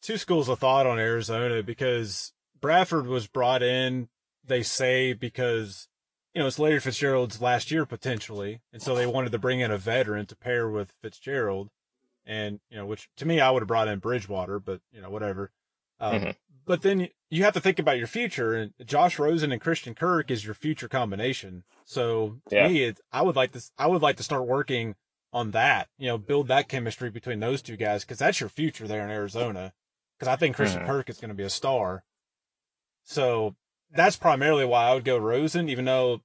Two 0.03 0.19
schools 0.19 0.49
of 0.49 0.59
thought 0.59 0.87
on 0.87 0.99
Arizona 0.99 1.63
because 1.63 2.33
Bradford 2.61 3.07
was 3.07 3.27
brought 3.27 3.63
in. 3.63 4.09
They 4.45 4.63
say 4.63 5.15
because 5.15 5.89
you 6.35 6.41
know 6.41 6.47
it's 6.47 6.59
Larry 6.59 6.79
Fitzgerald's 6.79 7.41
last 7.41 7.71
year 7.71 7.87
potentially, 7.87 8.61
and 8.73 8.83
so 8.83 8.95
they 8.95 9.07
wanted 9.07 9.33
to 9.33 9.39
bring 9.39 9.61
in 9.61 9.71
a 9.71 9.79
veteran 9.79 10.27
to 10.27 10.37
pair 10.37 10.69
with 10.69 10.93
Fitzgerald, 11.03 11.71
and 12.25 12.61
you 12.71 12.77
know 12.77 12.87
which 12.87 13.09
to 13.17 13.27
me 13.27 13.41
I 13.41 13.51
would 13.51 13.63
have 13.63 13.69
brought 13.69 13.89
in 13.89 13.99
Bridgewater, 13.99 14.61
but 14.61 14.81
you 14.93 15.01
know 15.01 15.11
whatever. 15.11 15.51
Um, 16.01 16.15
mm-hmm. 16.15 16.31
But 16.67 16.83
then 16.83 17.09
you 17.31 17.45
have 17.45 17.55
to 17.55 17.61
think 17.61 17.79
about 17.79 17.97
your 17.97 18.07
future, 18.07 18.55
and 18.55 18.75
Josh 18.85 19.19
Rosen 19.19 19.53
and 19.53 19.61
Christian 19.61 19.95
Kirk 19.95 20.31
is 20.31 20.45
your 20.45 20.55
future 20.55 20.89
combination. 20.89 21.65
So 21.87 22.41
to 22.51 22.57
yeah. 22.57 22.69
me, 22.69 22.83
it, 22.85 23.01
I 23.11 23.23
would 23.23 23.37
like 23.37 23.53
to 23.53 23.63
I 23.79 23.87
would 23.87 24.03
like 24.03 24.17
to 24.17 24.23
start 24.23 24.47
working 24.47 24.95
on 25.33 25.51
that. 25.53 25.89
You 25.99 26.09
know, 26.09 26.19
build 26.19 26.49
that 26.49 26.69
chemistry 26.69 27.11
between 27.11 27.41
those 27.41 27.63
two 27.63 27.77
guys 27.77 28.05
because 28.05 28.19
that's 28.19 28.41
your 28.41 28.49
future 28.49 28.87
there 28.87 29.05
in 29.05 29.11
Arizona. 29.11 29.73
Because 30.19 30.33
I 30.33 30.37
think 30.37 30.57
Christian 30.57 30.83
Mhm. 30.83 30.87
Kirk 30.87 31.11
is 31.11 31.19
going 31.21 31.29
to 31.29 31.35
be 31.35 31.45
a 31.45 31.51
star. 31.51 32.05
So 33.05 33.55
that's 33.91 34.17
primarily 34.17 34.65
why 34.65 34.89
I 34.89 34.95
would 34.95 35.05
go 35.05 35.17
Rosen, 35.17 35.69
even 35.69 35.85
though 35.85 36.21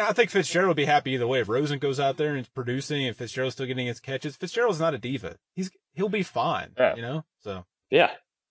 I 0.00 0.12
think 0.12 0.30
Fitzgerald 0.30 0.68
would 0.68 0.76
be 0.76 0.84
happy 0.84 1.12
either 1.12 1.26
way. 1.26 1.40
If 1.40 1.48
Rosen 1.48 1.78
goes 1.78 1.98
out 1.98 2.16
there 2.16 2.30
and 2.30 2.40
is 2.40 2.48
producing 2.48 3.04
and 3.06 3.16
Fitzgerald's 3.16 3.54
still 3.56 3.66
getting 3.66 3.86
his 3.86 4.00
catches, 4.00 4.36
Fitzgerald's 4.36 4.80
not 4.80 4.94
a 4.94 4.98
diva. 4.98 5.36
He's 5.54 5.70
he'll 5.94 6.08
be 6.08 6.22
fine. 6.22 6.72
Yeah. 6.78 6.94
You 6.94 7.02
know? 7.02 7.24
So 7.40 7.64
Yeah, 7.90 8.10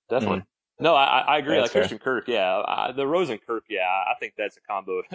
definitely. 0.09 0.43
No, 0.79 0.95
I, 0.95 1.19
I 1.19 1.38
agree. 1.38 1.55
Yeah, 1.55 1.62
like 1.62 1.71
fair. 1.71 1.81
Christian 1.83 2.00
Kirk, 2.00 2.27
yeah. 2.27 2.62
I, 2.67 2.91
the 2.91 3.07
Rosen 3.07 3.38
Kirk, 3.38 3.63
yeah. 3.69 3.81
I 3.88 4.15
think 4.19 4.33
that's 4.38 4.57
a 4.57 4.62
combo. 4.62 5.01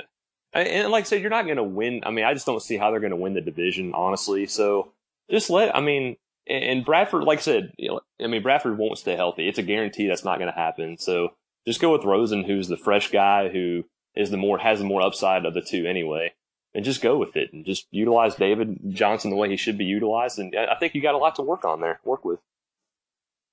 and, 0.53 0.91
like 0.91 1.03
I 1.03 1.05
said, 1.05 1.21
you're 1.21 1.31
not 1.31 1.45
going 1.45 1.57
to 1.57 1.65
win. 1.65 2.03
I 2.05 2.11
mean, 2.11 2.25
I 2.25 2.35
just 2.35 2.47
don't 2.47 2.63
see 2.63 2.77
how 2.77 2.91
they're 2.91 3.01
going 3.01 3.11
to 3.11 3.17
win 3.17 3.35
the 3.35 3.41
division, 3.41 3.93
honestly. 3.95 4.47
So 4.47 4.93
just 5.31 5.51
let. 5.51 5.75
I 5.77 5.81
mean, 5.81 6.17
and 6.49 6.85
Bradford, 6.85 7.25
like 7.25 7.39
I 7.39 7.43
said, 7.43 7.73
I 8.21 8.27
mean, 8.27 8.43
Bradford 8.43 8.79
won't 8.79 8.99
stay 8.99 9.17
healthy. 9.17 9.49
It's 9.49 9.59
a 9.59 9.63
guarantee 9.63 10.09
that's 10.09 10.25
not 10.25 10.39
going 10.39 10.51
to 10.51 10.59
happen. 10.59 10.97
So 10.99 11.35
just 11.67 11.81
go 11.81 11.93
with 11.93 12.05
Rosen, 12.05 12.45
who's 12.45 12.69
the 12.69 12.77
fresh 12.77 13.11
guy 13.11 13.49
who 13.49 13.85
is 14.15 14.31
the 14.31 14.37
more 14.37 14.59
has 14.59 14.79
the 14.79 14.85
more 14.85 15.03
upside 15.03 15.45
of 15.45 15.55
the 15.55 15.61
two 15.61 15.87
anyway, 15.87 16.33
and 16.75 16.85
just 16.85 17.03
go 17.03 17.19
with 17.19 17.37
it 17.37 17.53
and 17.53 17.67
just 17.67 17.87
utilize 17.91 18.35
David 18.35 18.79
Johnson 18.89 19.31
the 19.31 19.37
way 19.37 19.51
he 19.51 19.57
should 19.57 19.79
be 19.79 19.85
utilized. 19.85 20.39
And 20.39 20.55
I 20.57 20.75
think 20.77 20.95
you 20.95 21.03
got 21.03 21.15
a 21.15 21.19
lot 21.19 21.37
to 21.37 21.43
work 21.43 21.65
on 21.65 21.81
there, 21.81 22.01
work 22.05 22.25
with. 22.25 22.41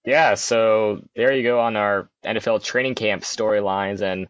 Yeah, 0.05 0.35
so 0.35 1.01
there 1.15 1.33
you 1.33 1.43
go 1.43 1.59
on 1.59 1.75
our 1.75 2.09
NFL 2.23 2.63
training 2.63 2.95
camp 2.95 3.23
storylines, 3.23 4.01
and 4.01 4.27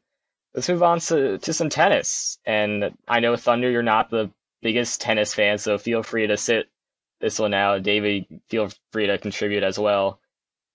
let's 0.56 0.70
move 0.70 0.84
on 0.84 1.00
to, 1.02 1.38
to 1.38 1.54
some 1.54 1.70
tennis. 1.70 2.40
And 2.46 2.96
I 3.08 3.20
know 3.20 3.36
Thunder, 3.36 3.70
you're 3.70 3.84
not 3.84 4.10
the 4.10 4.32
biggest 4.62 5.02
tennis 5.02 5.34
fan, 5.34 5.58
so 5.58 5.78
feel 5.78 6.02
free 6.02 6.28
to 6.28 6.38
sit 6.38 6.68
this 7.20 7.38
one 7.38 7.54
out. 7.54 7.84
David, 7.84 8.26
feel 8.48 8.72
free 8.92 9.08
to 9.08 9.18
contribute 9.18 9.64
as 9.64 9.78
well. 9.78 10.20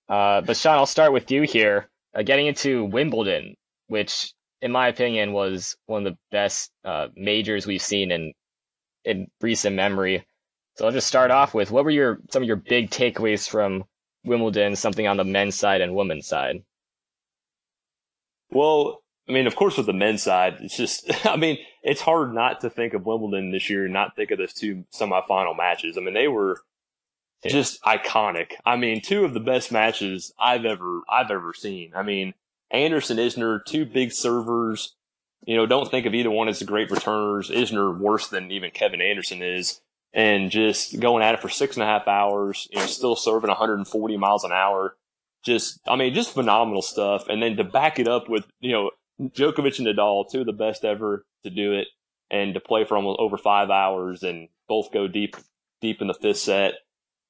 Uh, 0.08 0.42
but 0.42 0.56
Sean, 0.56 0.76
I'll 0.76 0.86
start 0.86 1.12
with 1.12 1.30
you 1.30 1.42
here. 1.42 1.88
Uh, 2.14 2.22
getting 2.22 2.46
into 2.46 2.84
Wimbledon, 2.84 3.56
which 3.86 4.34
in 4.60 4.70
my 4.70 4.88
opinion 4.88 5.32
was 5.32 5.76
one 5.86 6.06
of 6.06 6.12
the 6.12 6.18
best 6.30 6.70
uh, 6.84 7.08
majors 7.16 7.66
we've 7.66 7.82
seen 7.82 8.10
in 8.10 8.32
in 9.04 9.28
recent 9.40 9.76
memory. 9.76 10.26
So 10.76 10.84
I'll 10.84 10.92
just 10.92 11.06
start 11.06 11.30
off 11.30 11.54
with 11.54 11.70
what 11.70 11.84
were 11.84 11.90
your 11.90 12.18
some 12.30 12.42
of 12.42 12.46
your 12.46 12.56
big 12.56 12.90
takeaways 12.90 13.48
from 13.48 13.84
Wimbledon, 14.24 14.76
something 14.76 15.06
on 15.06 15.16
the 15.16 15.24
men's 15.24 15.54
side 15.54 15.80
and 15.80 15.94
women's 15.94 16.26
side. 16.26 16.62
Well, 18.50 19.02
I 19.30 19.32
mean, 19.32 19.46
of 19.46 19.54
course, 19.54 19.76
with 19.76 19.86
the 19.86 19.92
men's 19.92 20.24
side, 20.24 20.58
it's 20.60 20.76
just, 20.76 21.08
I 21.26 21.36
mean, 21.36 21.58
it's 21.82 22.00
hard 22.00 22.34
not 22.34 22.60
to 22.62 22.70
think 22.70 22.94
of 22.94 23.06
Wimbledon 23.06 23.52
this 23.52 23.70
year 23.70 23.84
and 23.84 23.92
not 23.92 24.16
think 24.16 24.32
of 24.32 24.38
those 24.38 24.52
two 24.52 24.84
semifinal 24.92 25.56
matches. 25.56 25.96
I 25.96 26.00
mean, 26.00 26.14
they 26.14 26.26
were 26.26 26.60
just 27.46 27.80
iconic. 27.84 28.52
I 28.66 28.76
mean, 28.76 29.00
two 29.00 29.24
of 29.24 29.32
the 29.32 29.40
best 29.40 29.70
matches 29.70 30.32
I've 30.38 30.64
ever, 30.64 31.02
I've 31.08 31.30
ever 31.30 31.54
seen. 31.54 31.92
I 31.94 32.02
mean, 32.02 32.34
Anderson, 32.72 33.18
Isner, 33.18 33.64
two 33.64 33.86
big 33.86 34.12
servers. 34.12 34.96
You 35.46 35.56
know, 35.56 35.64
don't 35.64 35.90
think 35.90 36.06
of 36.06 36.14
either 36.14 36.30
one 36.30 36.48
as 36.48 36.58
the 36.58 36.64
great 36.64 36.90
returners. 36.90 37.50
Isner 37.50 37.96
worse 37.96 38.28
than 38.28 38.50
even 38.50 38.72
Kevin 38.72 39.00
Anderson 39.00 39.42
is. 39.42 39.80
And 40.12 40.50
just 40.50 40.98
going 40.98 41.22
at 41.22 41.34
it 41.34 41.40
for 41.40 41.48
six 41.48 41.76
and 41.76 41.84
a 41.84 41.86
half 41.86 42.08
hours, 42.08 42.66
you 42.72 42.80
know, 42.80 42.86
still 42.86 43.14
serving 43.14 43.48
140 43.48 44.16
miles 44.16 44.42
an 44.42 44.50
hour 44.50 44.96
just 45.42 45.80
I 45.88 45.96
mean, 45.96 46.14
just 46.14 46.34
phenomenal 46.34 46.82
stuff. 46.82 47.28
And 47.28 47.42
then 47.42 47.56
to 47.56 47.64
back 47.64 47.98
it 47.98 48.08
up 48.08 48.28
with, 48.28 48.44
you 48.60 48.72
know, 48.72 48.90
Djokovic 49.20 49.78
and 49.78 49.86
Nadal, 49.86 50.30
two 50.30 50.40
of 50.40 50.46
the 50.46 50.52
best 50.52 50.84
ever 50.84 51.24
to 51.44 51.50
do 51.50 51.72
it, 51.72 51.88
and 52.30 52.54
to 52.54 52.60
play 52.60 52.84
for 52.84 52.96
almost 52.96 53.18
over 53.20 53.36
five 53.36 53.70
hours 53.70 54.22
and 54.22 54.48
both 54.68 54.92
go 54.92 55.06
deep 55.08 55.36
deep 55.80 56.00
in 56.00 56.06
the 56.08 56.14
fifth 56.14 56.38
set. 56.38 56.74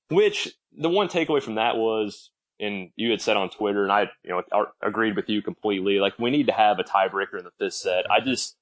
Which 0.09 0.49
the 0.76 0.88
one 0.88 1.09
takeaway 1.09 1.42
from 1.42 1.54
that 1.56 1.76
was, 1.76 2.30
and 2.59 2.90
you 2.96 3.11
had 3.11 3.20
said 3.20 3.37
on 3.37 3.48
Twitter, 3.50 3.83
and 3.83 3.92
I, 3.92 4.11
you 4.24 4.31
know, 4.53 4.66
agreed 4.83 5.16
with 5.16 5.29
you 5.29 5.40
completely. 5.42 5.98
Like 6.00 6.18
we 6.18 6.31
need 6.31 6.46
to 6.46 6.53
have 6.53 6.79
a 6.79 6.85
tiebreaker 6.85 7.38
in 7.38 7.44
the 7.44 7.50
fifth 7.59 7.74
set. 7.74 8.11
I 8.11 8.20
just 8.20 8.57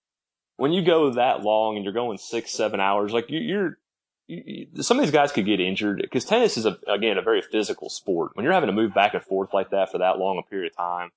when 0.57 0.73
you 0.73 0.83
go 0.83 1.11
that 1.11 1.43
long 1.43 1.77
and 1.77 1.85
you're 1.85 1.95
going 1.95 2.19
six, 2.19 2.51
seven 2.53 2.81
hours, 2.81 3.13
like 3.13 3.31
you, 3.31 3.39
you're 3.41 3.79
you, 4.27 4.43
you- 4.75 4.83
some 4.83 4.99
of 4.99 5.05
these 5.05 5.13
guys 5.13 5.33
could 5.33 5.47
get 5.47 5.61
injured 5.61 6.01
because 6.03 6.25
tennis 6.25 6.57
is 6.57 6.67
a, 6.67 6.79
again 6.87 7.17
a 7.19 7.23
very 7.23 7.43
physical 7.43 7.89
sport. 7.89 8.33
When 8.35 8.45
you're 8.45 8.53
having 8.53 8.69
to 8.69 8.73
move 8.75 8.95
back 8.95 9.15
and 9.15 9.23
forth 9.23 9.53
like 9.55 9.71
that 9.71 9.91
for 9.91 9.99
that 9.99 10.19
long 10.19 10.39
a 10.39 10.49
period 10.49 10.71
of 10.73 10.77
time, 10.77 11.11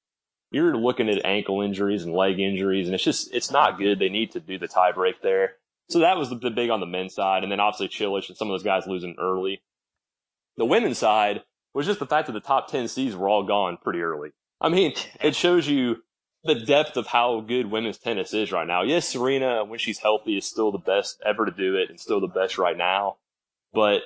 you're 0.51 0.75
looking 0.77 1.09
at 1.09 1.25
ankle 1.25 1.61
injuries 1.61 2.03
and 2.03 2.13
leg 2.13 2.39
injuries, 2.39 2.87
and 2.87 2.93
it's 2.93 3.03
just 3.03 3.33
it's 3.33 3.51
not 3.51 3.79
good. 3.79 3.99
They 3.99 4.09
need 4.09 4.31
to 4.31 4.39
do 4.39 4.59
the 4.59 4.67
tie 4.67 4.91
break 4.91 5.21
there. 5.21 5.53
So 5.89 5.99
that 5.99 6.17
was 6.17 6.29
the, 6.29 6.35
the 6.35 6.51
big 6.51 6.69
on 6.69 6.79
the 6.79 6.85
men's 6.85 7.15
side, 7.15 7.43
and 7.43 7.51
then 7.51 7.59
obviously 7.59 7.89
Cilic 7.89 8.27
and 8.29 8.37
some 8.37 8.49
of 8.49 8.53
those 8.53 8.63
guys 8.63 8.87
losing 8.87 9.15
early. 9.19 9.61
The 10.57 10.65
women's 10.65 10.97
side 10.97 11.43
was 11.73 11.85
just 11.85 11.99
the 11.99 12.05
fact 12.05 12.27
that 12.27 12.33
the 12.33 12.39
top 12.39 12.69
ten 12.69 12.87
seeds 12.87 13.15
were 13.15 13.29
all 13.29 13.43
gone 13.43 13.77
pretty 13.81 14.01
early. 14.01 14.31
I 14.59 14.69
mean, 14.69 14.93
it 15.21 15.35
shows 15.35 15.67
you 15.67 16.03
the 16.43 16.55
depth 16.55 16.97
of 16.97 17.07
how 17.07 17.39
good 17.41 17.71
women's 17.71 17.97
tennis 17.97 18.33
is 18.33 18.51
right 18.51 18.67
now. 18.67 18.83
Yes, 18.83 19.09
Serena, 19.09 19.63
when 19.63 19.79
she's 19.79 19.99
healthy, 19.99 20.37
is 20.37 20.45
still 20.45 20.71
the 20.71 20.77
best 20.77 21.21
ever 21.25 21.45
to 21.45 21.51
do 21.51 21.75
it 21.75 21.89
and 21.89 21.99
still 21.99 22.19
the 22.19 22.27
best 22.27 22.57
right 22.57 22.77
now. 22.77 23.17
But, 23.73 24.01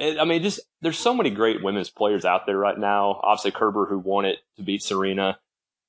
I 0.00 0.24
mean, 0.24 0.42
just, 0.42 0.60
there's 0.82 0.98
so 0.98 1.14
many 1.14 1.30
great 1.30 1.62
women's 1.62 1.90
players 1.90 2.24
out 2.24 2.46
there 2.46 2.58
right 2.58 2.78
now. 2.78 3.20
Obviously, 3.22 3.50
Kerber, 3.50 3.86
who 3.86 3.98
won 3.98 4.24
it 4.24 4.38
to 4.56 4.62
beat 4.62 4.82
Serena. 4.82 5.38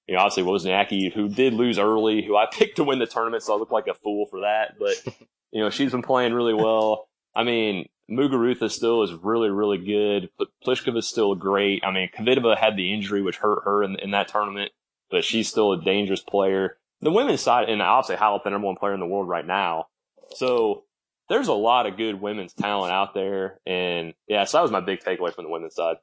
You 0.07 0.15
know, 0.15 0.21
obviously, 0.21 0.43
Wozniacki, 0.43 1.13
who 1.13 1.27
did 1.27 1.53
lose 1.53 1.77
early, 1.77 2.23
who 2.23 2.37
I 2.37 2.45
picked 2.51 2.77
to 2.77 2.83
win 2.83 2.99
the 2.99 3.05
tournament, 3.05 3.43
so 3.43 3.53
I 3.53 3.57
look 3.57 3.71
like 3.71 3.87
a 3.87 3.93
fool 3.93 4.25
for 4.27 4.41
that. 4.41 4.75
But, 4.79 4.95
you 5.51 5.61
know, 5.61 5.69
she's 5.69 5.91
been 5.91 6.03
playing 6.03 6.33
really 6.33 6.53
well. 6.53 7.09
I 7.35 7.43
mean, 7.43 7.87
Muguruza 8.09 8.71
still 8.71 9.03
is 9.03 9.13
really, 9.13 9.49
really 9.49 9.77
good. 9.77 10.29
Pl- 10.37 10.47
Pliskova 10.65 10.97
is 10.97 11.07
still 11.07 11.35
great. 11.35 11.83
I 11.85 11.91
mean, 11.91 12.09
Kvitova 12.17 12.57
had 12.57 12.77
the 12.77 12.93
injury, 12.93 13.21
which 13.21 13.37
hurt 13.37 13.63
her 13.65 13.83
in, 13.83 13.97
in 13.99 14.11
that 14.11 14.29
tournament 14.29 14.71
but 15.09 15.23
she's 15.23 15.47
still 15.47 15.73
a 15.73 15.81
dangerous 15.81 16.21
player. 16.21 16.77
The 17.01 17.11
women's 17.11 17.41
side, 17.41 17.69
and 17.69 17.81
obviously 17.81 18.15
Halep, 18.17 18.43
the 18.43 18.49
number 18.49 18.67
one 18.67 18.75
player 18.75 18.93
in 18.93 18.99
the 18.99 19.05
world 19.05 19.29
right 19.29 19.45
now. 19.45 19.87
So 20.35 20.83
there's 21.29 21.47
a 21.47 21.53
lot 21.53 21.85
of 21.85 21.97
good 21.97 22.21
women's 22.21 22.53
talent 22.53 22.91
out 22.91 23.13
there. 23.13 23.59
And 23.65 24.13
yeah, 24.27 24.45
so 24.45 24.57
that 24.57 24.61
was 24.63 24.71
my 24.71 24.79
big 24.79 24.99
takeaway 25.01 25.33
from 25.33 25.45
the 25.45 25.51
women's 25.51 25.75
side. 25.75 25.97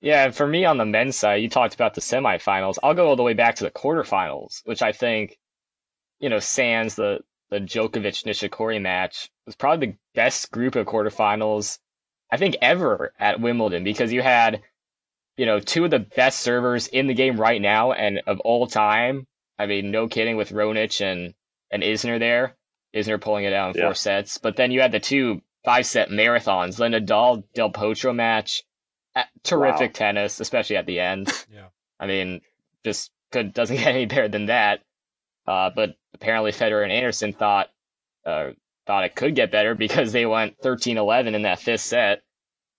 Yeah, 0.00 0.30
for 0.32 0.46
me 0.46 0.64
on 0.64 0.76
the 0.76 0.84
men's 0.84 1.16
side, 1.16 1.36
you 1.42 1.48
talked 1.48 1.74
about 1.74 1.94
the 1.94 2.00
semifinals. 2.00 2.78
I'll 2.82 2.94
go 2.94 3.08
all 3.08 3.16
the 3.16 3.22
way 3.22 3.32
back 3.32 3.54
to 3.56 3.64
the 3.64 3.70
quarterfinals, 3.70 4.60
which 4.64 4.82
I 4.82 4.92
think, 4.92 5.38
you 6.20 6.28
know, 6.28 6.40
sans 6.40 6.94
the 6.94 7.20
the 7.50 7.60
Djokovic 7.60 8.24
Nishikori 8.24 8.80
match 8.80 9.30
was 9.46 9.54
probably 9.54 9.86
the 9.86 9.96
best 10.14 10.50
group 10.50 10.76
of 10.76 10.86
quarterfinals 10.86 11.78
I 12.30 12.36
think 12.36 12.56
ever 12.60 13.12
at 13.18 13.40
Wimbledon 13.40 13.84
because 13.84 14.12
you 14.12 14.22
had, 14.22 14.62
you 15.36 15.46
know, 15.46 15.60
two 15.60 15.84
of 15.84 15.90
the 15.90 16.00
best 16.00 16.40
servers 16.40 16.88
in 16.88 17.06
the 17.06 17.14
game 17.14 17.38
right 17.40 17.60
now 17.60 17.92
and 17.92 18.20
of 18.26 18.40
all 18.40 18.66
time. 18.66 19.26
I 19.58 19.66
mean, 19.66 19.90
no 19.90 20.08
kidding 20.08 20.36
with 20.36 20.50
Raonic 20.50 21.00
and 21.00 21.34
and 21.70 21.82
Isner 21.82 22.18
there. 22.18 22.56
Isner 22.94 23.20
pulling 23.20 23.44
it 23.44 23.52
out 23.52 23.74
in 23.74 23.80
Yeah. 23.80 23.88
four 23.88 23.94
sets, 23.94 24.38
but 24.38 24.56
then 24.56 24.70
you 24.70 24.80
had 24.80 24.92
the 24.92 25.00
two 25.00 25.42
five 25.64 25.86
set 25.86 26.10
marathons, 26.10 26.76
the 26.76 26.84
Nadal 26.84 27.44
Del 27.54 27.70
Potro 27.72 28.14
match. 28.14 28.62
Terrific 29.44 29.90
Wow. 29.90 29.98
tennis, 29.98 30.40
especially 30.40 30.76
at 30.76 30.86
the 30.86 31.00
end. 31.00 31.28
Yeah. 31.52 31.66
I 32.00 32.06
mean, 32.06 32.40
just 32.84 33.10
could 33.30 33.52
doesn't 33.54 33.76
get 33.78 33.86
any 33.88 34.06
better 34.06 34.28
than 34.28 34.46
that. 34.46 34.80
Uh, 35.46 35.70
but 35.74 35.96
apparently 36.14 36.52
Federer 36.52 36.82
and 36.82 36.92
Anderson 36.92 37.32
thought 37.32 37.70
uh, 38.24 38.50
thought 38.86 39.04
it 39.04 39.14
could 39.14 39.34
get 39.34 39.50
better 39.50 39.74
because 39.74 40.12
they 40.12 40.26
went 40.26 40.58
13-11 40.62 41.34
in 41.34 41.42
that 41.42 41.58
fifth 41.60 41.82
set. 41.82 42.22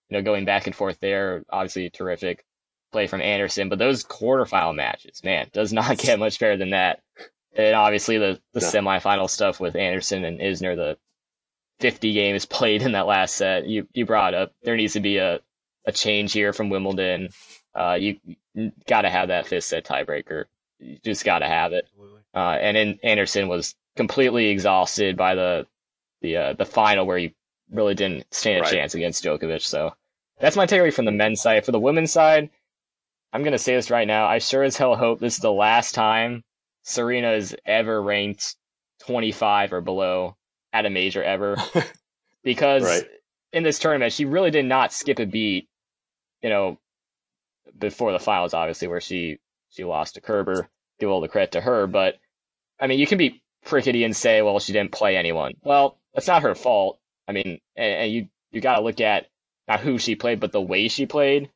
You 0.08 0.18
know, 0.18 0.22
going 0.22 0.44
back 0.44 0.66
and 0.66 0.74
forth 0.76 0.98
there, 1.00 1.44
obviously 1.50 1.90
terrific 1.90 2.44
play 2.92 3.06
from 3.06 3.20
Anderson. 3.22 3.68
But 3.68 3.78
those 3.78 4.04
quarterfinal 4.04 4.74
matches, 4.74 5.22
man, 5.24 5.48
does 5.52 5.72
not 5.72 5.98
get 5.98 6.18
much 6.18 6.38
better 6.38 6.56
than 6.56 6.70
that. 6.70 7.00
And 7.56 7.74
obviously 7.74 8.18
the 8.18 8.40
the 8.52 8.60
No. 8.60 8.66
semifinal 8.66 9.30
stuff 9.30 9.60
with 9.60 9.76
Anderson 9.76 10.24
and 10.24 10.40
Isner, 10.40 10.76
the 10.76 10.98
50 11.80 12.12
games 12.12 12.44
played 12.46 12.82
in 12.82 12.92
that 12.92 13.06
last 13.06 13.36
set. 13.36 13.66
You 13.66 13.88
you 13.92 14.06
brought 14.06 14.34
up 14.34 14.52
there 14.62 14.76
needs 14.76 14.94
to 14.94 15.00
be 15.00 15.18
a 15.18 15.40
a 15.84 15.92
change 15.92 16.32
here 16.32 16.52
from 16.52 16.68
Wimbledon. 16.70 17.28
Uh, 17.74 17.96
you, 18.00 18.18
got 18.86 19.02
to 19.02 19.10
have 19.10 19.28
that 19.28 19.46
fifth 19.46 19.64
set 19.64 19.84
tiebreaker. 19.84 20.46
You 20.80 20.98
just 21.04 21.24
got 21.24 21.40
to 21.40 21.46
have 21.46 21.72
it. 21.72 21.86
Uh, 22.34 22.56
and 22.60 22.76
then 22.76 22.98
Anderson 23.04 23.48
was 23.48 23.74
completely 23.96 24.48
exhausted 24.48 25.16
by 25.16 25.34
the 25.34 25.66
the 26.22 26.36
uh, 26.36 26.52
the 26.54 26.64
final 26.64 27.06
where 27.06 27.18
he 27.18 27.34
really 27.70 27.94
didn't 27.94 28.24
stand 28.34 28.58
a 28.58 28.62
Right. 28.62 28.72
chance 28.72 28.94
against 28.94 29.22
Djokovic. 29.24 29.62
So 29.62 29.94
that's 30.40 30.56
my 30.56 30.66
takeaway 30.66 30.92
from 30.92 31.04
the 31.04 31.12
men's 31.12 31.40
side. 31.40 31.64
For 31.64 31.72
the 31.72 31.78
women's 31.80 32.12
side, 32.12 32.50
I'm 33.32 33.42
gonna 33.44 33.58
say 33.58 33.74
this 33.74 33.90
right 33.90 34.06
now. 34.08 34.26
I 34.26 34.38
sure 34.38 34.62
as 34.62 34.76
hell 34.76 34.96
hope 34.96 35.20
this 35.20 35.34
is 35.34 35.40
the 35.40 35.52
last 35.52 35.94
time 35.94 36.42
Serena 36.86 37.32
is 37.32 37.56
ever 37.66 38.02
ranked 38.02 38.56
25 39.06 39.74
or 39.74 39.82
below 39.82 40.36
at 40.72 40.86
a 40.86 40.90
major 40.90 41.22
ever, 41.22 41.56
because 42.44 42.84
Right. 42.84 43.08
in 43.52 43.64
this 43.64 43.78
tournament 43.80 44.12
she 44.14 44.24
really 44.24 44.52
did 44.52 44.66
not 44.66 44.92
skip 44.92 45.18
a 45.18 45.26
beat. 45.26 45.68
You 46.42 46.50
know, 46.50 46.78
before 47.78 48.12
the 48.12 48.20
finals, 48.20 48.54
obviously, 48.54 48.88
where 48.88 49.00
she 49.02 49.38
she 49.70 49.84
lost 49.84 50.14
to 50.14 50.22
Kerber. 50.22 50.68
Give 51.00 51.10
all 51.10 51.20
the 51.20 51.28
credit 51.28 51.52
to 51.52 51.60
her, 51.60 51.86
but 51.86 52.16
I 52.80 52.86
mean, 52.86 52.98
you 53.00 53.06
can 53.06 53.18
be 53.18 53.42
prickety 53.66 54.04
and 54.04 54.16
say, 54.16 54.42
well, 54.42 54.60
she 54.60 54.72
didn't 54.72 54.92
play 54.92 55.16
anyone. 55.16 55.54
Well, 55.62 55.98
that's 56.14 56.28
not 56.28 56.42
her 56.42 56.54
fault. 56.54 56.98
I 57.28 57.32
mean, 57.32 57.60
and, 57.76 57.92
and 57.94 58.12
you 58.12 58.28
you 58.52 58.60
got 58.62 58.76
to 58.76 58.82
look 58.82 59.00
at 59.00 59.26
not 59.68 59.80
who 59.80 59.98
she 59.98 60.14
played, 60.16 60.40
but 60.40 60.52
the 60.52 60.60
way 60.62 60.88
she 60.88 61.06
played. 61.06 61.50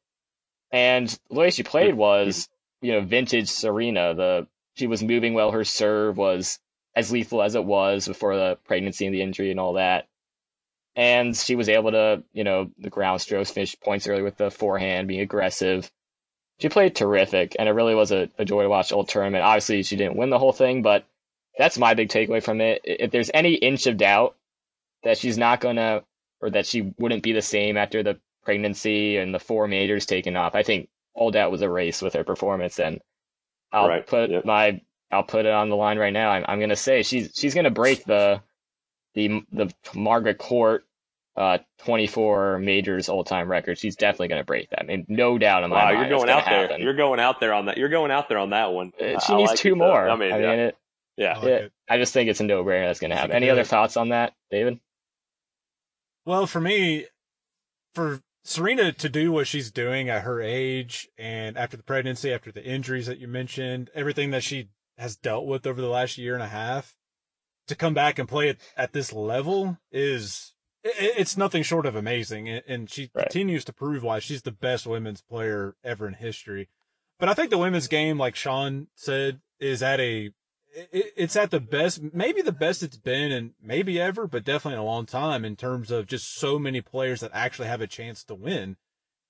And 0.72 1.08
the 1.30 1.36
way 1.36 1.50
she 1.50 1.62
played 1.62 1.94
was, 1.94 2.48
you 2.82 2.92
know, 2.92 3.00
vintage 3.02 3.48
Serena. 3.48 4.14
The 4.14 4.46
she 4.74 4.86
was 4.86 5.02
moving 5.02 5.34
well. 5.34 5.50
Her 5.50 5.64
serve 5.64 6.16
was 6.16 6.58
as 6.94 7.12
lethal 7.12 7.42
as 7.42 7.54
it 7.54 7.64
was 7.64 8.08
before 8.08 8.36
the 8.36 8.58
pregnancy 8.64 9.06
and 9.06 9.14
the 9.14 9.22
injury 9.22 9.50
and 9.50 9.60
all 9.60 9.74
that. 9.74 10.08
And 10.96 11.36
she 11.36 11.54
was 11.54 11.68
able 11.68 11.92
to, 11.92 12.24
you 12.32 12.44
know, 12.44 12.70
the 12.78 12.90
ground 12.90 13.20
strokes, 13.20 13.50
finish 13.50 13.78
points 13.78 14.06
early 14.08 14.22
with 14.22 14.36
the 14.36 14.50
forehand, 14.50 15.08
being 15.08 15.20
aggressive. 15.20 15.90
She 16.58 16.68
played 16.68 16.94
terrific, 16.94 17.56
and 17.58 17.68
it 17.68 17.72
really 17.72 17.94
was 17.94 18.12
a, 18.12 18.28
a 18.38 18.44
joy 18.44 18.64
to 18.64 18.68
watch 18.68 18.88
the 18.88 18.96
whole 18.96 19.04
tournament. 19.04 19.44
Obviously, 19.44 19.82
she 19.82 19.96
didn't 19.96 20.16
win 20.16 20.30
the 20.30 20.38
whole 20.38 20.52
thing, 20.52 20.82
but 20.82 21.06
that's 21.56 21.78
my 21.78 21.94
big 21.94 22.08
takeaway 22.08 22.42
from 22.42 22.60
it. 22.60 22.80
If 22.84 23.10
there's 23.12 23.30
any 23.32 23.54
inch 23.54 23.86
of 23.86 23.96
doubt 23.96 24.36
that 25.02 25.16
she's 25.16 25.38
not 25.38 25.60
gonna, 25.60 26.02
or 26.40 26.50
that 26.50 26.66
she 26.66 26.92
wouldn't 26.98 27.22
be 27.22 27.32
the 27.32 27.42
same 27.42 27.76
after 27.76 28.02
the 28.02 28.18
pregnancy 28.44 29.16
and 29.16 29.32
the 29.32 29.38
four 29.38 29.68
majors 29.68 30.06
taken 30.06 30.36
off, 30.36 30.54
I 30.54 30.62
think 30.62 30.88
all 31.14 31.30
doubt 31.30 31.52
was 31.52 31.62
erased 31.62 32.02
with 32.02 32.14
her 32.14 32.24
performance. 32.24 32.78
And 32.78 33.00
I'll 33.72 33.88
Right, 33.88 34.06
put 34.06 34.30
yep. 34.30 34.44
my, 34.44 34.80
I'll 35.10 35.22
put 35.22 35.46
it 35.46 35.52
on 35.52 35.68
the 35.68 35.76
line 35.76 35.98
right 35.98 36.12
now. 36.12 36.30
I'm, 36.30 36.44
I'm 36.48 36.60
gonna 36.60 36.76
say 36.76 37.02
she's 37.02 37.30
she's 37.34 37.54
gonna 37.54 37.70
break 37.70 38.04
the, 38.04 38.40
the 39.14 39.42
the 39.52 39.72
Margaret 39.94 40.38
Court, 40.38 40.84
uh, 41.36 41.58
24 41.84 42.58
majors 42.58 43.08
all 43.08 43.24
time 43.24 43.50
record. 43.50 43.78
She's 43.78 43.96
definitely 43.96 44.28
gonna 44.28 44.44
break 44.44 44.70
that. 44.70 44.80
I 44.80 44.84
mean, 44.84 45.04
no 45.08 45.38
doubt 45.38 45.64
in 45.64 45.70
my 45.70 45.76
Wow, 45.76 45.84
mind. 45.94 45.98
you're 46.10 46.18
going 46.18 46.30
out 46.30 46.44
there. 46.46 46.68
happen. 46.68 46.82
You're 46.82 46.94
going 46.94 47.20
out 47.20 47.40
there 47.40 47.52
on 47.54 47.66
that. 47.66 47.76
You're 47.78 47.88
going 47.88 48.10
out 48.10 48.28
there 48.28 48.38
on 48.38 48.50
that 48.50 48.72
one. 48.72 48.92
Uh, 49.00 49.18
she 49.20 49.32
I 49.34 49.36
needs 49.36 49.50
like 49.50 49.58
two 49.58 49.74
it, 49.74 49.78
though. 49.78 49.86
more. 49.86 50.08
I 50.08 50.16
mean, 50.16 50.32
I 50.32 50.38
yeah. 50.40 50.50
mean, 50.50 50.58
it, 50.60 50.76
yeah. 51.16 51.32
I 51.32 51.36
like 51.38 51.44
it. 51.48 51.72
I 51.88 51.98
just 51.98 52.12
think 52.12 52.30
it's 52.30 52.40
a 52.40 52.44
no 52.44 52.62
brainer 52.64 52.86
that's 52.86 53.00
going 53.00 53.10
to 53.10 53.16
happen. 53.16 53.34
Any 53.36 53.50
other 53.50 53.64
thoughts 53.64 53.96
on 53.96 54.10
that, 54.10 54.32
David? 54.50 54.78
Well, 56.24 56.46
for 56.46 56.60
me, 56.60 57.06
for 57.94 58.20
Serena 58.42 58.92
to 58.92 59.08
do 59.08 59.30
what 59.32 59.46
she's 59.46 59.70
doing 59.70 60.08
at 60.08 60.22
her 60.22 60.40
age 60.40 61.08
and 61.18 61.56
after 61.58 61.76
the 61.76 61.82
pregnancy, 61.82 62.32
after 62.32 62.50
the 62.50 62.64
injuries 62.64 63.06
that 63.06 63.18
you 63.18 63.28
mentioned, 63.28 63.90
everything 63.94 64.30
that 64.30 64.42
she 64.42 64.70
has 64.96 65.16
dealt 65.16 65.46
with 65.46 65.66
over 65.66 65.80
the 65.80 65.88
last 65.88 66.18
year 66.18 66.34
and 66.34 66.42
a 66.42 66.48
half, 66.48 66.94
to 67.66 67.74
come 67.74 67.94
back 67.94 68.18
and 68.18 68.28
play 68.28 68.48
it 68.48 68.60
at 68.76 68.92
this 68.92 69.12
level 69.12 69.78
is 69.92 70.54
it, 70.82 70.94
it's 71.18 71.36
nothing 71.36 71.62
short 71.62 71.84
of 71.86 71.94
amazing. 71.94 72.48
And- 72.48 72.62
And 72.66 72.90
she 72.90 73.10
Right. 73.14 73.24
continues 73.26 73.64
to 73.66 73.72
prove 73.72 74.02
why 74.02 74.18
she's 74.18 74.42
the 74.42 74.50
best 74.52 74.86
women's 74.86 75.20
player 75.22 75.76
ever 75.84 76.08
in 76.08 76.14
history. 76.14 76.68
But 77.18 77.28
I 77.28 77.34
think 77.34 77.50
the 77.50 77.58
women's 77.58 77.88
game, 77.88 78.18
like 78.18 78.34
Sean 78.34 78.88
said, 78.94 79.40
is 79.58 79.82
at 79.82 80.00
a 80.00 80.30
it, 80.74 81.12
it's 81.16 81.36
at 81.36 81.50
the 81.50 81.60
best, 81.60 82.00
maybe 82.12 82.42
the 82.42 82.52
best 82.52 82.82
it's 82.82 82.96
been 82.96 83.32
and 83.32 83.52
maybe 83.62 84.00
ever, 84.00 84.26
but 84.26 84.44
definitely 84.44 84.74
in 84.74 84.80
a 84.80 84.84
long 84.84 85.06
time 85.06 85.44
in 85.44 85.56
terms 85.56 85.90
of 85.90 86.06
just 86.06 86.34
so 86.34 86.58
many 86.58 86.80
players 86.80 87.20
that 87.20 87.30
actually 87.34 87.68
have 87.68 87.80
a 87.80 87.86
chance 87.86 88.24
to 88.24 88.34
win. 88.34 88.76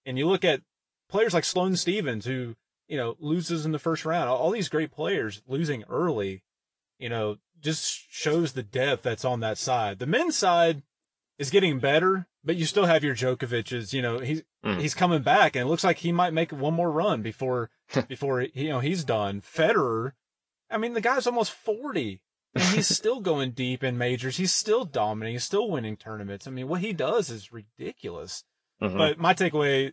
And 0.06 0.18
you 0.18 0.26
look 0.26 0.44
at 0.44 0.62
players 1.08 1.34
like 1.34 1.44
Sloane 1.44 1.76
Stevens, 1.76 2.24
who, 2.24 2.56
you 2.88 2.96
know, 2.96 3.16
loses 3.20 3.64
in 3.66 3.72
the 3.72 3.78
first 3.78 4.04
round, 4.04 4.28
all, 4.28 4.50
these 4.50 4.68
great 4.68 4.90
players 4.92 5.42
losing 5.46 5.84
early, 5.88 6.42
you 6.98 7.08
know, 7.08 7.38
just 7.60 8.06
shows 8.10 8.52
the 8.52 8.62
depth 8.62 9.02
that's 9.02 9.24
on 9.24 9.40
that 9.40 9.58
side. 9.58 9.98
The 9.98 10.06
men's 10.06 10.36
side 10.36 10.82
is 11.38 11.50
getting 11.50 11.78
better, 11.78 12.26
but 12.44 12.56
you 12.56 12.64
still 12.66 12.86
have 12.86 13.04
your 13.04 13.14
Djokovic's, 13.14 13.92
you 13.92 14.02
know, 14.02 14.18
he's, 14.18 14.42
Mm. 14.62 14.78
he's 14.78 14.92
coming 14.94 15.22
back 15.22 15.56
and 15.56 15.62
it 15.64 15.68
looks 15.70 15.84
like 15.84 15.96
he 16.00 16.12
might 16.12 16.34
make 16.34 16.52
one 16.52 16.74
more 16.74 16.90
run 16.92 17.22
before, 17.22 17.70
before, 18.08 18.40
he, 18.42 18.50
you 18.54 18.68
know, 18.68 18.80
he's 18.80 19.04
done. 19.04 19.40
Federer, 19.40 20.12
I 20.70 20.78
mean, 20.78 20.94
the 20.94 21.00
guy's 21.00 21.26
almost 21.26 21.52
40 21.52 22.20
and 22.54 22.64
he's 22.64 22.88
still 22.96 23.20
going 23.20 23.52
deep 23.52 23.82
in 23.82 23.98
majors. 23.98 24.36
He's 24.36 24.52
still 24.52 24.84
dominating. 24.84 25.34
He's 25.34 25.44
still 25.44 25.70
winning 25.70 25.96
tournaments. 25.96 26.46
I 26.46 26.50
mean, 26.50 26.68
what 26.68 26.80
he 26.80 26.92
does 26.92 27.30
is 27.30 27.52
ridiculous. 27.52 28.44
Mhm. 28.82 28.96
But 28.96 29.18
my 29.18 29.34
takeaway, 29.34 29.92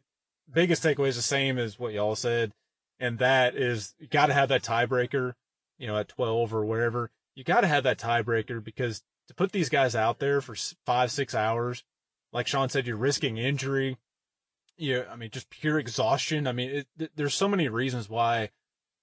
biggest 0.52 0.84
takeaway 0.84 1.10
is 1.10 1.16
the 1.16 1.22
same 1.22 1.58
as 1.58 1.78
what 1.78 1.94
y'all 1.94 2.16
said. 2.16 2.54
And 3.00 3.20
that 3.20 3.56
is 3.56 3.94
you 4.00 4.08
got 4.08 4.28
to 4.28 4.34
have 4.34 4.50
that 4.50 4.64
tiebreaker, 4.64 5.34
you 5.78 5.88
know, 5.88 5.98
at 5.98 6.10
12 6.10 6.54
or 6.54 6.66
wherever. 6.66 7.12
You 7.36 7.44
got 7.44 7.62
to 7.62 7.68
have 7.68 7.84
that 7.84 8.00
tiebreaker 8.00 8.64
because 8.64 9.04
to 9.28 9.36
put 9.36 9.52
these 9.52 9.70
guys 9.70 9.96
out 9.96 10.20
there 10.20 10.42
for 10.42 10.56
five, 10.86 11.12
six 11.12 11.36
hours, 11.36 11.84
like 12.32 12.48
Sean 12.48 12.70
said, 12.70 12.88
you're 12.88 12.98
risking 12.98 13.38
injury. 13.38 13.98
Yeah. 14.78 15.04
I 15.12 15.16
mean, 15.16 15.30
just 15.30 15.50
pure 15.50 15.78
exhaustion. 15.78 16.48
I 16.48 16.54
mean, 16.54 16.86
it, 16.98 17.12
there's 17.16 17.36
so 17.36 17.48
many 17.48 17.68
reasons 17.68 18.10
why 18.10 18.50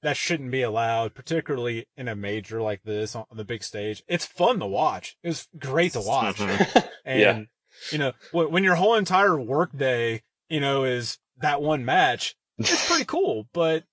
that 0.05 0.17
shouldn't 0.17 0.51
be 0.51 0.62
allowed, 0.62 1.14
particularly 1.14 1.87
in 1.97 2.09
a 2.09 2.14
major 2.14 2.61
like 2.62 2.83
this 2.85 3.17
on 3.17 3.25
the 3.35 3.45
big 3.45 3.64
stage. 3.64 4.03
It's 4.07 4.27
fun 4.27 4.61
to 4.61 4.67
watch. 4.67 5.17
It's 5.25 5.49
great 5.59 5.93
to 5.95 6.01
watch. 6.05 6.38
And, 6.40 7.21
Yeah. 7.21 7.40
you 7.90 7.99
know, 7.99 8.12
when, 8.31 8.51
when 8.53 8.64
your 8.64 8.75
whole 8.77 8.95
entire 8.95 9.40
work 9.40 9.77
day, 9.77 10.23
you 10.49 10.61
know, 10.61 10.85
is 10.85 11.19
that 11.38 11.62
one 11.62 11.85
match, 11.85 12.37
it's 12.59 12.87
pretty 12.88 13.07
cool. 13.07 13.49
But 13.55 13.85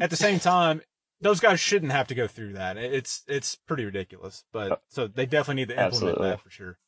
at 0.00 0.10
the 0.10 0.16
same 0.16 0.40
time, 0.40 0.82
those 1.20 1.38
guys 1.38 1.60
shouldn't 1.60 1.92
have 1.92 2.08
to 2.08 2.14
go 2.14 2.26
through 2.26 2.54
that. 2.54 2.76
It's, 2.76 3.22
it's 3.28 3.54
pretty 3.54 3.84
ridiculous. 3.84 4.44
But 4.52 4.72
uh, 4.72 4.76
so 4.88 5.06
they 5.06 5.24
definitely 5.24 5.62
need 5.62 5.68
to 5.68 5.74
implement 5.74 5.94
Absolutely. 5.94 6.28
that 6.30 6.40
for 6.40 6.50
sure. 6.50 6.78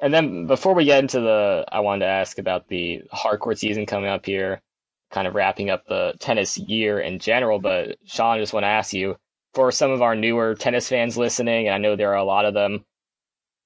And 0.00 0.14
then 0.14 0.46
before 0.46 0.74
we 0.74 0.84
get 0.84 1.00
into 1.00 1.20
the, 1.20 1.64
I 1.70 1.80
wanted 1.80 2.06
to 2.06 2.10
ask 2.10 2.38
about 2.38 2.68
the 2.68 3.02
hard 3.12 3.40
court 3.40 3.58
season 3.58 3.84
coming 3.84 4.08
up 4.08 4.24
here, 4.24 4.62
kind 5.10 5.26
of 5.26 5.34
wrapping 5.34 5.70
up 5.70 5.86
the 5.86 6.14
tennis 6.20 6.58
year 6.58 7.00
in 7.00 7.18
general. 7.18 7.58
But 7.58 7.96
Sean, 8.04 8.36
I 8.36 8.40
just 8.40 8.52
want 8.52 8.64
to 8.64 8.68
ask 8.68 8.92
you, 8.92 9.16
for 9.54 9.72
some 9.72 9.90
of 9.90 10.02
our 10.02 10.14
newer 10.14 10.54
tennis 10.54 10.88
fans 10.88 11.16
listening, 11.16 11.66
and 11.66 11.74
I 11.74 11.78
know 11.78 11.96
there 11.96 12.12
are 12.12 12.16
a 12.16 12.24
lot 12.24 12.44
of 12.44 12.54
them, 12.54 12.84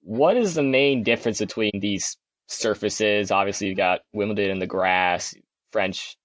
what 0.02 0.37
is 0.37 0.55
the 0.55 0.62
main 0.62 1.02
difference 1.02 1.38
between 1.38 1.72
these 1.81 2.16
surfaces? 2.48 3.31
Obviously, 3.31 3.68
you've 3.68 3.76
got 3.76 4.00
Wimbledon 4.12 4.50
and 4.50 4.62
the 4.62 4.66
grass, 4.66 5.35
French 5.70 6.16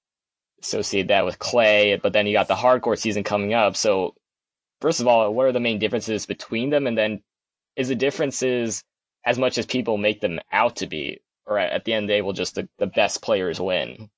associate 0.62 1.08
that 1.08 1.26
with 1.26 1.40
clay, 1.40 2.00
but 2.02 2.14
then 2.14 2.26
you 2.26 2.34
got 2.34 2.48
the 2.48 2.56
hardcourt 2.56 3.00
season 3.00 3.24
coming 3.24 3.54
up. 3.54 3.76
So, 3.76 4.16
first 4.82 5.00
of 5.00 5.08
all, 5.08 5.34
what 5.34 5.46
are 5.46 5.52
the 5.52 5.60
main 5.60 5.80
differences 5.80 6.26
between 6.26 6.70
them? 6.70 6.88
And 6.88 6.98
then, 6.98 7.22
is 7.76 7.90
the 7.90 7.96
differences 7.96 8.84
as 9.26 9.38
much 9.38 9.58
as 9.58 9.66
people 9.66 9.98
make 9.98 10.22
them 10.22 10.40
out 10.52 10.78
to 10.78 10.88
be, 10.88 11.20
or 11.46 11.60
at 11.60 11.86
the 11.86 11.94
end 11.94 12.06
of 12.06 12.08
the 12.08 12.14
day, 12.16 12.22
will 12.22 12.34
just 12.34 12.56
the, 12.56 12.68
the 12.80 12.88
best 12.88 13.22
players 13.22 13.60
win? 13.60 14.10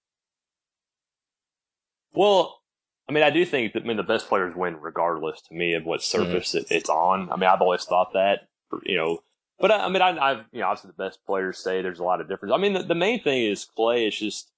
Well, 2.13 2.59
I 3.07 3.11
mean, 3.11 3.23
I 3.23 3.31
do 3.31 3.43
think 3.45 3.73
that 3.73 3.83
I 3.83 3.85
mean 3.85 3.97
the 3.97 4.03
best 4.03 4.29
players 4.29 4.55
win 4.55 4.77
regardless 4.79 5.41
to 5.41 5.53
me 5.53 5.73
of 5.73 5.83
what 5.85 6.01
mm-hmm. 6.01 6.23
surface 6.23 6.55
it, 6.55 6.67
it's 6.69 6.89
on. 6.89 7.29
I 7.31 7.35
mean, 7.35 7.49
I've 7.49 7.61
always 7.61 7.83
thought 7.83 8.13
that, 8.13 8.47
you 8.83 8.97
know. 8.97 9.19
But 9.59 9.71
I, 9.71 9.85
I 9.85 9.89
mean, 9.89 10.01
I, 10.01 10.17
I've 10.17 10.45
you 10.51 10.61
know 10.61 10.67
obviously 10.67 10.91
the 10.95 11.03
best 11.03 11.25
players 11.25 11.57
say 11.57 11.81
there's 11.81 11.99
a 11.99 12.03
lot 12.03 12.21
of 12.21 12.29
difference. 12.29 12.53
I 12.53 12.57
mean, 12.57 12.73
the, 12.73 12.83
the 12.83 12.95
main 12.95 13.21
thing 13.21 13.43
is 13.43 13.65
clay. 13.65 14.07
It's 14.07 14.19
just 14.19 14.51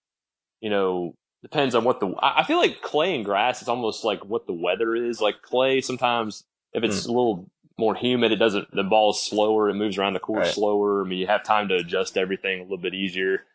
you 0.60 0.70
know 0.70 1.16
depends 1.42 1.76
on 1.76 1.84
what 1.86 2.00
the. 2.00 2.14
I 2.20 2.42
I 2.42 2.44
feel 2.44 2.58
like 2.58 2.82
clay 2.82 3.16
and 3.16 3.26
grass 3.26 3.62
is 3.62 3.68
almost 3.68 4.04
like 4.04 4.26
what 4.26 4.48
the 4.48 4.54
weather 4.54 4.96
is. 4.96 5.22
Like 5.22 5.42
clay, 5.42 5.82
sometimes 5.82 6.44
if 6.74 6.84
it's 6.84 7.04
mm. 7.04 7.06
a 7.06 7.12
little 7.12 7.50
more 7.78 7.96
humid, 7.96 8.32
it 8.32 8.36
doesn't. 8.36 8.70
The 8.76 8.84
ball's 8.84 9.26
slower. 9.26 9.70
It 9.70 9.76
moves 9.76 9.98
around 9.98 10.14
the 10.14 10.20
court 10.20 10.44
Right. 10.44 10.54
slower. 10.54 11.04
I 11.04 11.08
mean, 11.08 11.20
you 11.20 11.28
have 11.28 11.44
time 11.44 11.70
to 11.70 11.76
adjust 11.76 12.18
everything 12.18 12.60
a 12.60 12.64
little 12.64 12.78
bit 12.78 12.94
easier 12.94 13.46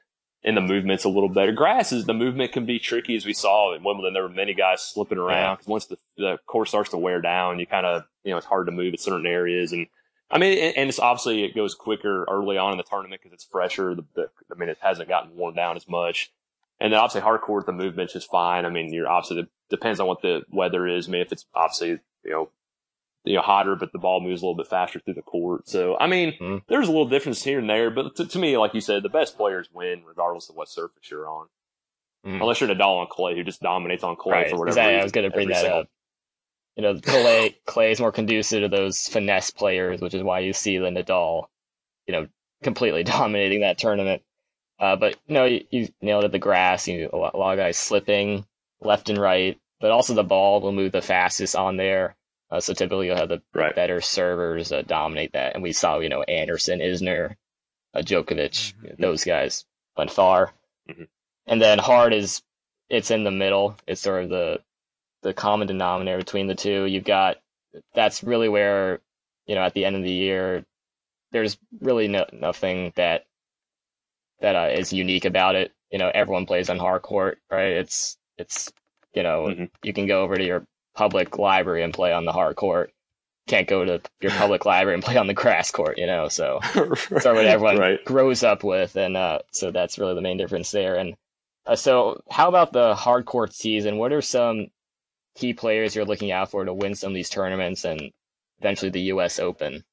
and 0.45 0.57
the 0.57 0.61
movement's 0.61 1.05
a 1.05 1.09
little 1.09 1.29
better. 1.29 1.53
Grass 1.53 1.93
is 1.93 2.05
the 2.05 2.15
movement 2.15 2.53
can 2.53 2.67
be 2.67 2.79
tricky, 2.79 3.17
as 3.17 3.27
we 3.27 3.33
saw 3.33 3.75
in 3.75 3.83
Wimbledon. 3.83 4.15
There 4.15 4.23
were 4.23 4.29
many 4.29 4.55
guys 4.55 4.83
slipping 4.83 5.19
around 5.19 5.57
'cause 5.59 5.67
once 5.67 5.87
the 5.87 5.99
the 6.17 6.39
course 6.47 6.71
starts 6.71 6.91
to 6.91 6.99
wear 6.99 7.21
down, 7.21 7.59
you 7.59 7.67
kind 7.67 7.87
of 7.87 8.05
you 8.25 8.31
know 8.31 8.37
it's 8.39 8.47
hard 8.47 8.67
to 8.67 8.73
move 8.73 8.95
at 8.95 9.01
certain 9.01 9.27
areas. 9.27 9.73
And 9.73 9.87
I 10.31 10.39
mean, 10.39 10.59
and, 10.59 10.77
and 10.77 10.89
it's 10.89 10.99
obviously 10.99 11.45
it 11.45 11.55
goes 11.55 11.75
quicker 11.75 12.25
early 12.29 12.59
on 12.59 12.73
in 12.73 12.79
the 12.79 12.85
tournament 12.85 13.23
because 13.23 13.35
it's 13.35 13.45
fresher. 13.45 13.95
The, 13.95 14.05
the 14.15 14.31
I 14.51 14.59
mean, 14.59 14.69
it 14.69 14.79
hasn't 14.81 15.09
gotten 15.09 15.37
worn 15.37 15.55
down 15.55 15.77
as 15.77 15.89
much. 15.89 16.31
And 16.79 16.93
then 16.93 17.01
obviously 17.01 17.23
hard 17.23 17.41
court, 17.41 17.65
the 17.67 17.73
movement's 17.73 18.13
just 18.13 18.31
fine. 18.31 18.67
I 18.67 18.69
mean, 18.69 18.93
you're 18.93 19.09
obviously 19.09 19.41
it 19.41 19.49
depends 19.71 19.99
on 20.01 20.07
what 20.07 20.23
the 20.23 20.43
weather 20.51 20.87
is. 20.87 21.09
I 21.09 21.13
mean, 21.13 21.23
if 21.23 21.33
it's 21.33 21.47
obviously 21.55 22.01
you 22.25 22.31
know 22.31 22.51
you 23.27 23.35
know 23.35 23.43
hotter, 23.43 23.77
but 23.77 23.93
the 23.93 23.99
ball 23.99 24.21
moves 24.21 24.41
a 24.41 24.45
little 24.47 24.57
bit 24.57 24.67
faster 24.69 24.99
through 25.01 25.15
the 25.15 25.23
court. 25.23 25.69
So 25.69 25.97
I 25.99 26.07
mean, 26.07 26.33
Mhm. 26.41 26.63
there's 26.69 26.89
a 26.89 26.91
little 26.93 27.09
difference 27.09 27.43
here 27.45 27.59
and 27.59 27.69
there, 27.69 27.91
but 27.91 28.17
to, 28.17 28.27
to 28.27 28.39
me, 28.39 28.57
like 28.57 28.73
you 28.75 28.81
said, 28.81 29.03
the 29.03 29.09
best 29.09 29.37
players 29.37 29.69
win 29.73 30.05
regardless 30.07 30.49
of 30.49 30.57
what 30.57 30.69
surface 30.69 31.11
you're 31.11 31.29
on. 31.29 31.49
Mhm. 32.25 32.41
Unless 32.41 32.61
you're 32.61 32.71
Nadal 32.71 33.01
on 33.01 33.07
clay, 33.09 33.35
who 33.37 33.45
just 33.45 33.61
dominates 33.61 34.03
on 34.05 34.17
clay 34.17 34.33
Right. 34.33 34.51
for 34.51 34.57
whatever 34.59 34.69
Exactly. 34.71 34.93
reason. 34.95 35.01
I 35.01 35.05
was 35.05 35.13
going 35.13 35.31
to 35.31 35.35
bring 35.35 35.49
that 35.49 35.61
single- 35.61 35.79
up. 35.81 35.89
You 36.77 36.83
know, 36.83 37.01
clay 37.01 37.57
clay 37.65 37.91
is 37.93 38.01
more 38.01 38.13
conducive 38.13 38.63
to 38.63 38.69
those 38.69 39.07
finesse 39.09 39.51
players, 39.51 40.01
which 40.01 40.13
is 40.15 40.23
why 40.23 40.41
you 40.41 40.53
see 40.53 40.77
the 40.79 40.91
Nadal, 40.91 41.47
you 42.07 42.13
know, 42.13 42.29
completely 42.63 43.03
dominating 43.31 43.61
that 43.63 43.79
tournament. 43.79 44.23
Uh, 44.79 44.95
but 44.97 45.17
you 45.27 45.35
know, 45.35 45.45
you, 45.47 45.65
you 45.71 45.89
nailed 46.03 46.25
it. 46.25 46.33
The 46.33 46.39
grass, 46.39 46.87
you 46.87 47.09
a 47.13 47.17
lot, 47.17 47.35
a 47.35 47.39
lot 47.39 47.53
of 47.53 47.59
guys 47.59 47.79
slipping 47.79 48.45
left 48.83 49.09
and 49.09 49.19
right, 49.19 49.59
but 49.81 49.91
also 49.91 50.13
the 50.13 50.23
ball 50.23 50.61
will 50.61 50.73
move 50.73 50.93
the 50.93 51.01
fastest 51.01 51.57
on 51.57 51.79
there. 51.79 52.15
Uh, 52.51 52.61
so 52.61 52.73
typically 52.73 53.07
you'll 53.07 53.17
have 53.17 53.29
the 53.29 53.43
Right. 53.53 53.75
better 53.75 54.01
servers 54.01 54.71
uh, 54.73 54.83
dominate 54.83 55.33
that, 55.33 55.55
and 55.55 55.63
we 55.63 55.73
saw 55.73 55.99
you 55.99 56.09
know 56.09 56.23
Anderson, 56.23 56.81
Isner, 56.81 57.37
uh, 57.95 58.01
Djokovic, 58.01 58.75
Mhm. 58.75 58.99
those 58.99 59.25
guys 59.25 59.65
went 59.97 60.11
far. 60.13 60.53
Mhm. 60.89 61.09
And 61.47 61.61
then 61.61 61.79
hard 61.79 62.13
is 62.13 62.43
it's 62.89 63.11
in 63.11 63.25
the 63.25 63.31
middle. 63.33 63.77
It's 63.87 64.01
sort 64.01 64.25
of 64.25 64.31
the 64.31 64.63
the 65.23 65.35
common 65.35 65.67
denominator 65.67 66.19
between 66.19 66.47
the 66.47 66.55
two. 66.55 66.85
You've 66.85 67.05
got 67.05 67.41
that's 67.95 68.23
really 68.23 68.49
where 68.49 69.01
you 69.47 69.55
know 69.57 69.63
at 69.63 69.75
the 69.75 69.85
end 69.85 69.97
of 69.97 70.03
the 70.03 70.13
year 70.13 70.65
there's 71.33 71.59
really 71.81 72.07
no, 72.09 72.25
nothing 72.33 72.93
that 72.97 73.27
that 74.41 74.55
uh, 74.55 74.69
is 74.73 74.93
unique 74.93 75.25
about 75.25 75.55
it. 75.57 75.73
You 75.91 75.99
know, 75.99 76.11
everyone 76.15 76.47
plays 76.47 76.71
on 76.71 76.79
hard 76.79 77.03
court, 77.03 77.39
right? 77.51 77.73
It's 77.73 78.19
it's 78.39 78.73
you 79.15 79.23
know 79.23 79.47
Mhm. 79.47 79.71
you 79.83 79.93
can 79.93 80.07
go 80.07 80.23
over 80.23 80.37
to 80.37 80.45
your 80.45 80.67
public 80.97 81.39
library 81.39 81.85
and 81.85 81.95
play 81.95 82.13
on 82.13 82.25
the 82.25 82.33
hard 82.33 82.57
court. 82.57 82.93
Can't 83.47 83.69
go 83.69 83.85
to 83.85 84.01
your 84.21 84.33
public 84.33 84.65
library 84.65 84.95
and 84.95 85.05
play 85.05 85.17
on 85.17 85.29
the 85.29 85.35
grass 85.35 85.71
court, 85.71 85.99
you 85.99 86.07
know. 86.07 86.29
So 86.29 86.59
it's 86.75 87.11
what 87.11 87.27
everyone 87.27 87.79
right. 87.79 88.05
grows 88.05 88.43
up 88.43 88.65
with, 88.65 88.97
and 88.97 89.17
uh, 89.17 89.41
so 89.53 89.71
that's 89.71 89.99
really 89.99 90.15
the 90.15 90.23
main 90.23 90.39
difference 90.39 90.71
there. 90.73 90.97
And 90.97 91.15
uh, 91.67 91.77
so, 91.77 92.23
how 92.31 92.49
about 92.49 92.73
the 92.73 92.95
hard 92.97 93.27
court 93.27 93.55
season? 93.55 93.99
What 93.99 94.13
are 94.13 94.23
some 94.23 94.69
key 95.37 95.53
players 95.53 95.95
you're 95.95 96.05
looking 96.05 96.33
out 96.33 96.51
for 96.51 96.65
to 96.65 96.75
win 96.75 96.95
some 96.95 97.11
of 97.11 97.15
these 97.15 97.29
tournaments 97.31 97.85
and 97.85 98.11
eventually 98.61 98.91
the 98.91 99.01
U.S. 99.03 99.39
Open? 99.39 99.85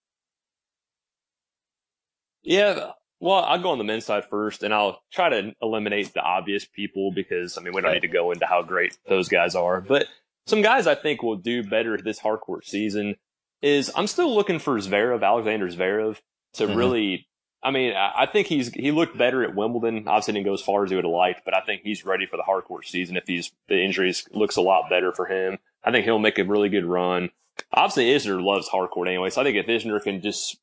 Yeah, 2.44 2.92
well, 3.20 3.44
I'll 3.46 3.62
go 3.62 3.70
on 3.70 3.78
the 3.78 3.84
men's 3.86 4.06
side 4.06 4.26
first, 4.30 4.63
and 4.63 4.74
I'll 4.74 5.02
try 5.12 5.30
to 5.30 5.54
eliminate 5.62 6.13
the 6.13 6.22
obvious 6.22 6.66
people 6.66 7.12
because 7.12 7.58
I 7.58 7.62
mean 7.62 7.74
we 7.74 7.82
don't 7.82 7.92
Right. 7.92 8.02
need 8.02 8.08
to 8.08 8.13
go 8.13 8.32
into 8.32 8.46
how 8.46 8.63
great 8.63 8.98
those 9.08 9.30
guys 9.30 9.56
are, 9.56 9.80
but 9.80 10.08
some 10.47 10.62
guys 10.62 10.88
I 10.88 10.95
think 10.95 11.23
will 11.23 11.36
do 11.38 11.63
better 11.63 11.97
this 11.97 12.19
hardcourt 12.19 12.65
season 12.65 13.15
is 13.62 13.91
I'm 13.95 14.08
still 14.08 14.34
looking 14.34 14.60
for 14.60 14.77
Zverev, 14.77 15.23
Alexander 15.23 15.67
Zverev, 15.67 16.19
to 16.53 16.67
Mhm. 16.67 16.75
really. 16.75 17.27
I 17.65 17.71
mean, 17.71 17.93
I 17.95 18.25
think 18.25 18.47
he's 18.47 18.73
he 18.73 18.91
looked 18.91 19.17
better 19.17 19.41
at 19.43 19.56
Wimbledon. 19.56 20.06
Obviously, 20.06 20.34
didn't 20.34 20.47
go 20.47 20.53
as 20.53 20.62
far 20.62 20.84
as 20.84 20.89
he 20.89 20.97
would 20.97 21.06
have 21.06 21.13
liked, 21.13 21.45
but 21.45 21.56
I 21.56 21.62
think 21.62 21.82
he's 21.84 22.06
ready 22.06 22.25
for 22.25 22.36
the 22.36 22.43
hardcourt 22.43 22.84
season. 22.86 23.15
If 23.15 23.25
he's 23.25 23.53
the 23.69 23.82
injuries 23.82 24.27
looks 24.34 24.58
a 24.58 24.62
lot 24.62 24.89
better 24.89 25.13
for 25.13 25.27
him, 25.27 25.60
I 25.82 25.91
think 25.91 26.03
he'll 26.03 26.19
make 26.19 26.38
a 26.38 26.43
really 26.43 26.67
good 26.67 26.84
run. 26.86 27.29
Obviously, 27.71 28.08
Isner 28.08 28.43
loves 28.43 28.67
hardcourt 28.67 29.08
anyway, 29.08 29.29
so 29.29 29.39
I 29.39 29.45
think 29.45 29.56
if 29.56 29.67
Isner 29.67 30.03
can 30.03 30.21
just 30.21 30.60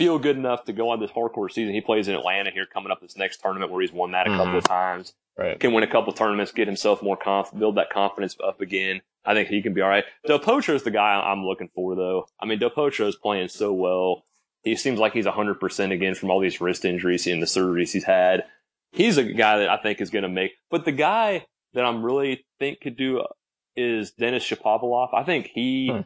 feel 0.00 0.18
good 0.18 0.36
enough 0.36 0.64
to 0.64 0.72
go 0.72 0.88
on 0.90 0.98
this 1.00 1.10
hard 1.10 1.32
court 1.32 1.52
season. 1.52 1.74
He 1.74 1.80
plays 1.80 2.08
in 2.08 2.14
Atlanta 2.14 2.50
here 2.50 2.66
coming 2.66 2.90
up 2.90 3.00
this 3.00 3.16
next 3.16 3.40
tournament 3.42 3.70
where 3.70 3.80
he's 3.80 3.92
won 3.92 4.12
that 4.12 4.26
a 4.26 4.30
couple 4.30 4.46
Mhm. 4.54 4.58
of 4.58 4.64
times. 4.64 5.14
Right. 5.36 5.58
Can 5.60 5.72
win 5.72 5.84
a 5.84 5.86
couple 5.86 6.12
tournaments, 6.12 6.52
get 6.52 6.66
himself 6.66 7.02
more 7.02 7.16
conf, 7.16 7.50
build 7.56 7.76
that 7.76 7.90
confidence 7.90 8.36
up 8.42 8.60
again. 8.60 9.00
I 9.24 9.34
think 9.34 9.48
he 9.48 9.62
can 9.62 9.72
be 9.74 9.80
all 9.80 9.88
right. 9.88 10.04
Del 10.26 10.38
Potro 10.38 10.74
is 10.74 10.82
the 10.82 10.90
guy 10.90 11.14
I'm 11.20 11.44
looking 11.46 11.68
for 11.74 11.94
though. 11.94 12.26
I 12.40 12.46
mean, 12.46 12.58
Del 12.58 12.70
Potro 12.70 13.06
is 13.06 13.16
playing 13.16 13.48
so 13.48 13.72
well. 13.72 14.24
He 14.64 14.76
seems 14.76 14.98
like 14.98 15.12
he's 15.12 15.26
100% 15.26 15.92
again 15.92 16.14
from 16.14 16.30
all 16.30 16.40
these 16.40 16.60
wrist 16.60 16.84
injuries 16.84 17.26
and 17.26 17.40
the 17.42 17.46
surgeries 17.46 17.92
he's 17.92 18.04
had. 18.04 18.44
He's 18.92 19.16
a 19.18 19.24
guy 19.24 19.58
that 19.58 19.68
I 19.68 19.76
think 19.78 20.00
is 20.00 20.10
going 20.10 20.24
to 20.24 20.28
make, 20.28 20.52
but 20.70 20.84
the 20.84 20.92
guy 20.92 21.46
that 21.74 21.84
I'm 21.84 22.02
really 22.04 22.44
think 22.58 22.80
could 22.80 22.96
do 22.96 23.24
is 23.76 24.10
Denis 24.12 24.44
Shapovalov. 24.44 25.14
I 25.14 25.22
think 25.22 25.46
he, 25.54 25.88
Hmm. 25.90 26.00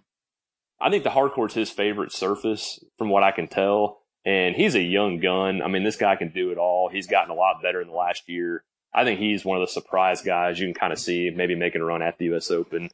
I 0.80 0.90
think 0.90 1.04
the 1.04 1.10
hardcourt's 1.10 1.54
his 1.54 1.70
favorite 1.70 2.12
surface 2.12 2.84
from 2.98 3.08
what 3.08 3.22
I 3.22 3.30
can 3.30 3.48
tell. 3.48 4.00
And 4.26 4.56
he's 4.56 4.74
a 4.74 4.80
young 4.82 5.20
gun. 5.20 5.60
I 5.62 5.68
mean, 5.68 5.84
this 5.84 5.96
guy 5.96 6.16
can 6.16 6.30
do 6.30 6.50
it 6.50 6.58
all. 6.58 6.88
He's 6.88 7.06
gotten 7.06 7.30
a 7.30 7.34
lot 7.34 7.62
better 7.62 7.80
in 7.82 7.88
the 7.88 7.94
last 7.94 8.28
year. 8.28 8.64
I 8.94 9.04
think 9.04 9.20
he's 9.20 9.44
one 9.44 9.60
of 9.60 9.66
the 9.66 9.72
surprise 9.72 10.22
guys 10.22 10.58
you 10.58 10.66
can 10.66 10.74
kind 10.74 10.92
of 10.92 10.98
see 10.98 11.30
maybe 11.34 11.54
making 11.54 11.82
a 11.82 11.84
run 11.84 12.00
at 12.02 12.16
the 12.18 12.26
U.S. 12.26 12.50
Open 12.50 12.90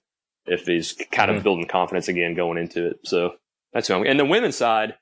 if 0.47 0.67
he's 0.67 0.93
kind 1.13 1.31
of 1.31 1.39
Mhm. 1.39 1.43
building 1.45 1.67
confidence 1.69 2.09
again 2.09 2.35
going 2.35 2.59
into 2.59 2.87
it. 2.87 3.01
So 3.05 3.35
that's 3.73 3.87
who 3.89 3.95
I'm. 3.95 4.07
And 4.07 4.19
the 4.19 4.25
women's 4.25 4.57
side, 4.57 4.95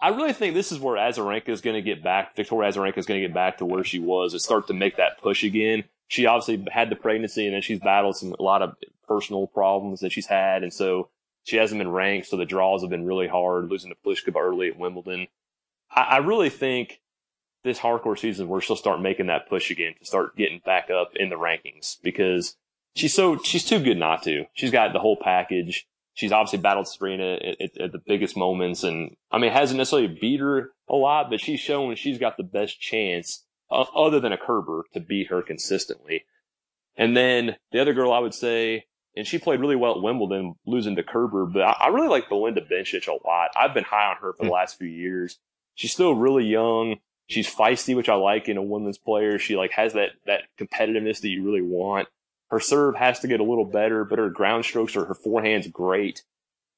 I 0.00 0.08
really 0.08 0.32
think 0.32 0.54
this 0.54 0.72
is 0.72 0.80
where 0.80 0.96
Azarenka 0.96 1.48
is 1.50 1.60
going 1.60 1.74
to 1.76 1.82
get 1.82 2.02
back. 2.02 2.34
Victoria 2.34 2.70
Azarenka 2.70 2.98
is 2.98 3.06
going 3.06 3.20
to 3.20 3.26
get 3.26 3.34
back 3.34 3.58
to 3.58 3.66
where 3.66 3.84
she 3.84 3.98
was 3.98 4.32
and 4.32 4.40
start 4.40 4.66
to 4.68 4.74
make 4.74 4.96
that 4.96 5.20
push 5.20 5.44
again. 5.44 5.84
She 6.08 6.26
obviously 6.26 6.66
had 6.72 6.88
the 6.90 6.96
pregnancy 6.96 7.46
and 7.46 7.54
then 7.54 7.62
she's 7.62 7.80
battled 7.80 8.16
some 8.16 8.34
a 8.38 8.42
lot 8.42 8.62
of 8.62 8.74
personal 9.06 9.46
problems 9.46 10.00
that 10.00 10.12
she's 10.12 10.26
had, 10.26 10.62
and 10.62 10.72
so 10.72 11.08
she 11.44 11.56
hasn't 11.56 11.78
been 11.78 11.90
ranked. 11.90 12.28
So 12.28 12.36
the 12.36 12.44
draws 12.44 12.82
have 12.82 12.90
been 12.90 13.06
really 13.06 13.28
hard. 13.28 13.70
Losing 13.70 13.90
to 13.90 13.96
Pliskova 14.06 14.40
early 14.40 14.68
at 14.68 14.78
Wimbledon, 14.78 15.26
I, 15.90 16.02
I 16.02 16.16
really 16.18 16.50
think 16.50 17.00
this 17.64 17.78
hard 17.78 18.02
court 18.02 18.18
season 18.18 18.48
where 18.48 18.60
she'll 18.60 18.76
start 18.76 19.00
making 19.00 19.26
that 19.26 19.48
push 19.48 19.70
again 19.70 19.94
to 19.98 20.04
start 20.04 20.36
getting 20.36 20.60
back 20.64 20.90
up 20.90 21.12
in 21.14 21.28
the 21.28 21.36
rankings 21.36 21.96
because 22.02 22.56
she's 22.94 23.14
so 23.14 23.38
she's 23.38 23.64
too 23.64 23.78
good 23.78 23.98
not 23.98 24.22
to. 24.24 24.44
She's 24.54 24.70
got 24.70 24.92
the 24.92 24.98
whole 24.98 25.16
package. 25.16 25.86
She's 26.14 26.32
obviously 26.32 26.58
battled 26.58 26.88
Serena 26.88 27.34
at, 27.34 27.60
at, 27.60 27.80
at 27.80 27.92
the 27.92 28.02
biggest 28.04 28.36
moments, 28.36 28.82
and 28.82 29.16
I 29.30 29.38
mean 29.38 29.52
hasn't 29.52 29.78
necessarily 29.78 30.08
beat 30.08 30.40
her 30.40 30.70
a 30.88 30.94
lot, 30.94 31.30
but 31.30 31.40
she's 31.40 31.60
shown 31.60 31.94
she's 31.94 32.18
got 32.18 32.36
the 32.36 32.42
best 32.42 32.80
chance 32.80 33.44
other 33.70 34.20
than 34.20 34.32
a 34.32 34.38
Kerber 34.38 34.84
to 34.92 35.00
beat 35.00 35.28
her 35.28 35.40
consistently. 35.42 36.24
And 36.96 37.16
then 37.16 37.56
the 37.70 37.80
other 37.80 37.94
girl 37.94 38.12
I 38.12 38.18
would 38.18 38.34
say, 38.34 38.84
and 39.16 39.26
she 39.26 39.38
played 39.38 39.60
really 39.60 39.76
well 39.76 39.92
at 39.96 40.02
Wimbledon, 40.02 40.54
losing 40.66 40.96
to 40.96 41.02
Kerber, 41.02 41.46
but 41.46 41.62
I, 41.62 41.76
I 41.80 41.86
really 41.88 42.08
like 42.08 42.28
Belinda 42.28 42.60
Bencic 42.62 43.06
a 43.08 43.26
lot. 43.26 43.50
I've 43.56 43.74
been 43.74 43.84
high 43.84 44.06
on 44.10 44.16
her 44.16 44.32
for 44.32 44.44
the 44.44 44.48
Hmm. 44.48 44.54
last 44.54 44.78
few 44.78 44.88
years. 44.88 45.38
She's 45.74 45.92
still 45.92 46.14
really 46.14 46.44
young. 46.44 46.96
She's 47.28 47.52
feisty, 47.52 47.96
which 47.96 48.08
I 48.08 48.14
like 48.14 48.48
in 48.48 48.56
a 48.56 48.62
women's 48.62 48.98
player. 48.98 49.38
She 49.38 49.56
like 49.56 49.72
has 49.72 49.92
that 49.94 50.10
that 50.26 50.42
competitiveness 50.58 51.20
that 51.20 51.28
you 51.28 51.44
really 51.44 51.62
want. 51.62 52.08
Her 52.50 52.60
serve 52.60 52.96
has 52.96 53.20
to 53.20 53.28
get 53.28 53.40
a 53.40 53.44
little 53.44 53.64
better, 53.64 54.04
but 54.04 54.18
her 54.18 54.28
ground 54.28 54.64
strokes 54.66 54.94
or 54.96 55.06
her 55.06 55.14
forehand's 55.14 55.68
great. 55.68 56.22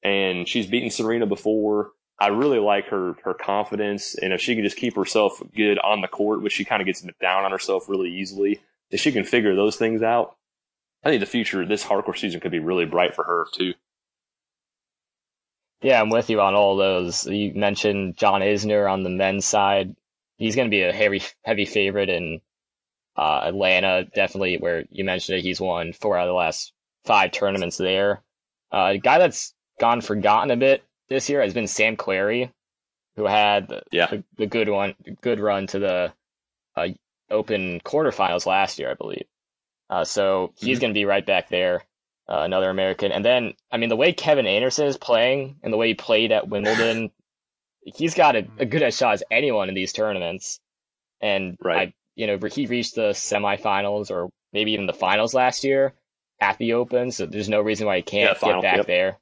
And 0.03 0.47
she's 0.47 0.67
beaten 0.67 0.89
Serena 0.91 1.25
before. 1.25 1.91
I 2.19 2.27
really 2.27 2.59
like 2.59 2.87
her 2.87 3.15
her 3.23 3.33
confidence, 3.33 4.15
and 4.15 4.31
if 4.31 4.39
she 4.39 4.55
can 4.55 4.63
just 4.63 4.77
keep 4.77 4.95
herself 4.95 5.41
good 5.53 5.77
on 5.79 5.99
the 5.99 6.07
court, 6.07 6.41
which 6.41 6.53
she 6.53 6.63
kind 6.63 6.81
of 6.81 6.85
gets 6.85 7.01
down 7.19 7.43
on 7.43 7.51
herself 7.51 7.89
really 7.89 8.09
easily, 8.09 8.61
if 8.91 9.01
she 9.01 9.11
can 9.11 9.25
figure 9.25 9.53
those 9.55 9.75
things 9.75 10.01
out, 10.01 10.37
I 11.05 11.09
think 11.09 11.19
the 11.19 11.27
future 11.27 11.65
this 11.65 11.83
hard 11.83 12.03
court 12.03 12.17
season 12.17 12.39
could 12.39 12.51
be 12.51 12.59
really 12.59 12.85
bright 12.85 13.13
for 13.13 13.23
her 13.23 13.45
too. 13.53 13.73
Yeah, 15.81 16.01
I'm 16.01 16.09
with 16.09 16.29
you 16.31 16.41
on 16.41 16.55
all 16.55 16.75
those. 16.77 17.27
You 17.27 17.53
mentioned 17.53 18.17
John 18.17 18.41
Isner 18.41 18.91
on 18.91 19.03
the 19.03 19.09
men's 19.09 19.45
side. 19.45 19.95
He's 20.37 20.55
going 20.55 20.67
to 20.67 20.75
be 20.75 20.81
a 20.81 20.91
heavy, 20.91 21.21
heavy 21.43 21.65
favorite 21.65 22.09
in 22.09 22.41
uh, 23.15 23.41
Atlanta, 23.43 24.05
definitely. 24.15 24.57
Where 24.57 24.85
you 24.89 25.03
mentioned 25.05 25.37
it, 25.37 25.43
he's 25.43 25.61
won 25.61 25.93
four 25.93 26.17
out 26.17 26.23
of 26.27 26.31
the 26.31 26.33
last 26.33 26.73
five 27.05 27.31
tournaments 27.31 27.77
there. 27.77 28.23
Uh, 28.71 28.93
a 28.93 28.97
guy 28.97 29.19
that's 29.19 29.53
gone 29.79 30.01
forgotten 30.01 30.49
a 30.49 30.57
bit 30.57 30.83
this 31.07 31.29
year 31.29 31.41
has 31.41 31.53
been 31.53 31.67
Sam 31.67 31.95
Querrey, 31.97 32.51
who 33.15 33.25
had 33.25 33.67
the, 33.67 33.83
Yeah. 33.91 34.07
the, 34.07 34.23
the 34.37 34.47
good 34.47 34.69
one, 34.69 34.95
good 35.21 35.39
run 35.39 35.67
to 35.67 35.79
the 35.79 36.13
uh, 36.75 36.87
Open 37.29 37.79
quarterfinals 37.81 38.45
last 38.45 38.79
year, 38.79 38.89
I 38.91 38.95
believe. 38.95 39.25
Uh, 39.89 40.03
so 40.03 40.53
he's 40.57 40.79
going 40.79 40.91
to 40.91 40.97
be 40.97 41.05
right 41.05 41.25
back 41.25 41.49
there 41.49 41.83
uh, 42.27 42.39
another 42.39 42.69
American. 42.69 43.11
And 43.11 43.23
then, 43.23 43.53
I 43.71 43.77
mean, 43.77 43.89
the 43.89 43.95
way 43.95 44.13
Kevin 44.13 44.47
Anderson 44.47 44.87
is 44.87 44.97
playing 44.97 45.57
and 45.63 45.71
the 45.71 45.77
way 45.77 45.89
he 45.89 45.93
played 45.93 46.31
at 46.31 46.47
Wimbledon, 46.47 47.11
he's 47.83 48.15
got 48.15 48.35
a, 48.35 48.47
a 48.57 48.65
good 48.65 48.81
a 48.81 48.91
shot 48.91 49.13
as 49.13 49.23
anyone 49.29 49.69
in 49.69 49.75
these 49.75 49.93
tournaments. 49.93 50.59
And 51.21 51.57
Right. 51.63 51.89
I, 51.89 51.93
you 52.15 52.27
know, 52.27 52.37
he 52.47 52.65
reached 52.65 52.95
the 52.95 53.11
semifinals 53.11 54.09
or 54.09 54.29
maybe 54.53 54.71
even 54.71 54.87
the 54.87 54.93
finals 54.93 55.33
last 55.33 55.63
year 55.63 55.93
at 56.39 56.57
the 56.57 56.73
Open. 56.73 57.11
So 57.11 57.25
there's 57.25 57.49
no 57.49 57.61
reason 57.61 57.87
why 57.87 57.97
he 57.97 58.01
can't 58.01 58.23
Yeah, 58.23 58.33
get 58.33 58.39
final, 58.39 58.61
back 58.61 58.77
yep. 58.77 58.87
there. 58.87 59.17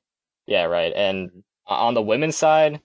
Yeah, 0.46 0.64
right. 0.64 0.94
And 0.94 1.30
Mhm. 1.32 1.44
on 1.68 1.94
the 1.94 2.02
women's 2.02 2.36
side, 2.36 2.82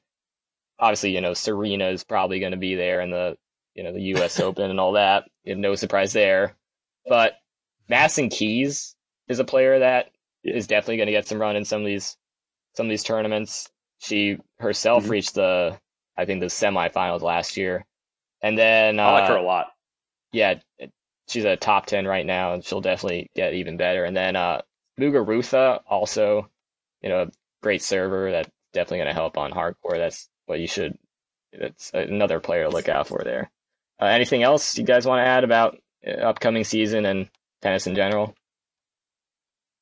obviously, 0.79 1.11
you 1.15 1.21
know, 1.21 1.35
Serena 1.35 1.89
is 1.89 2.05
probably 2.05 2.41
going 2.41 2.53
to 2.53 2.59
be 2.59 2.75
there 2.75 3.01
in 3.01 3.11
the, 3.11 3.37
you 3.75 3.83
know, 3.83 3.93
the 3.93 4.01
U.S. 4.03 4.41
Open 4.41 4.71
and 4.71 4.81
all 4.81 4.93
that. 4.93 5.29
No 5.45 5.75
surprise 5.75 6.13
there. 6.13 6.57
But 7.07 7.35
Madison 7.89 8.29
Keys 8.29 8.95
is 9.29 9.39
a 9.39 9.45
player 9.45 9.79
that 9.81 10.11
is 10.45 10.67
definitely 10.67 10.97
going 10.99 11.07
to 11.07 11.13
get 11.13 11.27
some 11.27 11.41
run 11.41 11.57
in 11.57 11.65
some 11.65 11.81
of 11.81 11.87
these 11.87 12.17
some 12.75 12.87
of 12.87 12.91
these 12.91 13.03
tournaments. 13.05 13.69
She 13.99 14.39
herself 14.59 15.05
Mhm. 15.05 15.11
reached 15.11 15.35
the 15.35 15.79
I 16.17 16.25
think 16.25 16.41
the 16.41 16.47
semifinals 16.47 17.23
last 17.23 17.57
year, 17.57 17.85
and 18.43 18.59
then 18.59 18.99
uh, 18.99 19.05
I 19.05 19.13
like 19.13 19.29
her 19.29 19.37
a 19.37 19.43
lot. 19.43 19.69
yeah, 20.33 20.55
she's 21.29 21.45
a 21.45 21.57
top 21.57 21.87
ten 21.87 22.07
right 22.07 22.27
now, 22.27 22.55
and 22.55 22.65
she'll 22.65 22.81
definitely 22.81 23.31
get 23.35 23.55
even 23.55 23.77
better. 23.77 24.05
And 24.05 24.17
then 24.17 24.35
uh, 24.37 24.63
Muguruza 24.99 25.81
also, 25.87 26.51
you 27.03 27.09
know, 27.09 27.31
great 27.63 27.83
server 27.83 28.31
that's 28.33 28.51
definitely 28.73 28.99
going 28.99 29.09
to 29.09 29.15
help 29.15 29.39
on 29.39 29.53
hard 29.53 29.77
court. 29.81 29.99
That's 29.99 30.29
what 30.47 30.59
you 30.61 30.67
should. 30.67 30.99
That's 31.53 31.91
another 31.95 32.41
player 32.41 32.65
to 32.65 32.71
look 32.71 32.89
out 32.89 33.07
for 33.09 33.23
there. 33.25 33.51
Uh, 34.01 34.07
anything 34.07 34.43
else 34.43 34.77
you 34.77 34.85
guys 34.85 35.07
want 35.07 35.21
to 35.25 35.29
add 35.29 35.45
about 35.45 35.79
uh, 36.07 36.11
upcoming 36.11 36.65
season 36.65 37.07
and 37.07 37.29
tennis 37.61 37.87
in 37.87 37.95
general? 37.95 38.35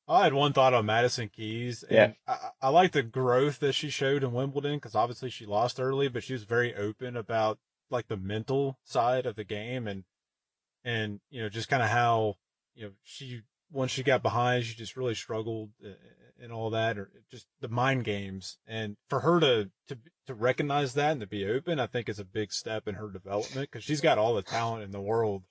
I 0.07 0.23
had 0.23 0.33
one 0.33 0.53
thought 0.53 0.73
on 0.73 0.85
Madison 0.85 1.29
Keys, 1.29 1.83
and 1.83 1.91
Yeah. 1.91 2.13
I, 2.25 2.67
I 2.67 2.69
like 2.69 2.93
the 2.93 3.03
growth 3.03 3.59
that 3.59 3.73
she 3.73 3.89
showed 3.89 4.23
in 4.23 4.31
Wimbledon 4.31 4.75
because 4.75 4.95
obviously 4.95 5.29
she 5.29 5.45
lost 5.45 5.79
early, 5.79 6.07
but 6.07 6.23
she 6.23 6.33
was 6.33 6.43
very 6.43 6.73
open 6.73 7.17
about 7.17 7.59
like 7.89 8.07
the 8.07 8.17
mental 8.17 8.77
side 8.83 9.25
of 9.25 9.35
the 9.35 9.43
game 9.43 9.87
and 9.87 10.03
and 10.83 11.19
you 11.29 11.41
know 11.41 11.49
just 11.49 11.69
kind 11.69 11.83
of 11.83 11.89
how 11.89 12.35
you 12.73 12.85
know 12.85 12.91
she 13.03 13.41
once 13.71 13.91
she 13.91 14.03
got 14.03 14.23
behind, 14.23 14.63
she 14.63 14.75
just 14.75 14.95
really 14.95 15.15
struggled 15.15 15.71
uh, 15.85 15.89
and 16.41 16.51
all 16.53 16.69
that, 16.69 16.97
or 16.97 17.09
just 17.29 17.47
the 17.59 17.67
mind 17.67 18.03
games. 18.05 18.57
And 18.65 18.95
for 19.09 19.21
her 19.21 19.39
to 19.41 19.69
to 19.89 19.97
to 20.27 20.33
recognize 20.33 20.93
that 20.93 21.11
and 21.11 21.21
to 21.21 21.27
be 21.27 21.45
open, 21.45 21.79
I 21.79 21.87
think 21.87 22.07
is 22.07 22.19
a 22.19 22.25
big 22.25 22.53
step 22.53 22.87
in 22.87 22.95
her 22.95 23.09
development 23.09 23.69
because 23.71 23.83
she's 23.83 24.01
got 24.01 24.17
all 24.17 24.35
the 24.35 24.41
talent 24.41 24.83
in 24.83 24.91
the 24.91 25.01
world. 25.01 25.43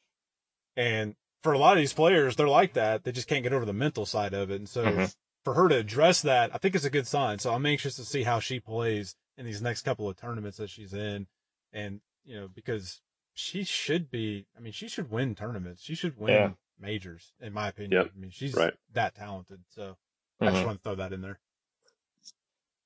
And 0.77 1.15
for 1.47 1.53
a 1.53 1.59
lot 1.59 1.77
of 1.77 1.79
these 1.79 1.93
players, 1.93 2.35
they're 2.35 2.49
like 2.49 2.73
that. 2.73 3.05
They 3.05 3.13
just 3.13 3.29
can't 3.29 3.45
get 3.45 3.53
over 3.53 3.65
the 3.65 3.73
mental 3.73 4.05
side 4.05 4.35
of 4.35 4.51
it. 4.51 4.57
And 4.57 4.69
so 4.69 4.85
Mhm. 4.85 5.15
for 5.45 5.55
her 5.55 5.69
to 5.69 5.77
address 5.77 6.21
that, 6.23 6.53
I 6.53 6.59
think 6.59 6.75
it's 6.75 6.85
a 6.85 6.91
good 6.91 7.07
sign. 7.07 7.39
So 7.39 7.55
I'm 7.55 7.65
anxious 7.65 7.95
to 7.97 8.05
see 8.05 8.25
how 8.25 8.41
she 8.41 8.59
plays 8.59 9.15
in 9.39 9.47
these 9.47 9.63
next 9.63 9.83
couple 9.83 10.09
of 10.09 10.17
tournaments 10.17 10.59
that 10.59 10.71
she's 10.71 10.93
in, 10.93 11.29
and 11.73 12.01
you 12.25 12.35
know 12.35 12.49
because 12.49 13.01
she 13.33 13.63
should 13.63 14.11
be. 14.11 14.47
I 14.57 14.61
mean, 14.61 14.73
she 14.73 14.89
should 14.89 15.09
win 15.09 15.37
tournaments. 15.37 15.85
She 15.85 15.95
should 15.95 16.17
win 16.19 16.35
Yeah. 16.35 16.53
majors, 16.81 17.33
in 17.41 17.53
my 17.53 17.69
opinion. 17.69 17.93
Yep. 17.93 18.13
I 18.13 18.19
mean, 18.19 18.31
she's 18.31 18.55
Right. 18.55 18.75
that 18.93 19.15
talented. 19.15 19.61
So 19.69 19.97
I 20.41 20.47
just 20.47 20.63
Mhm. 20.63 20.67
want 20.67 20.79
to 20.79 20.83
throw 20.83 20.95
that 20.97 21.13
in 21.13 21.21
there. 21.21 21.39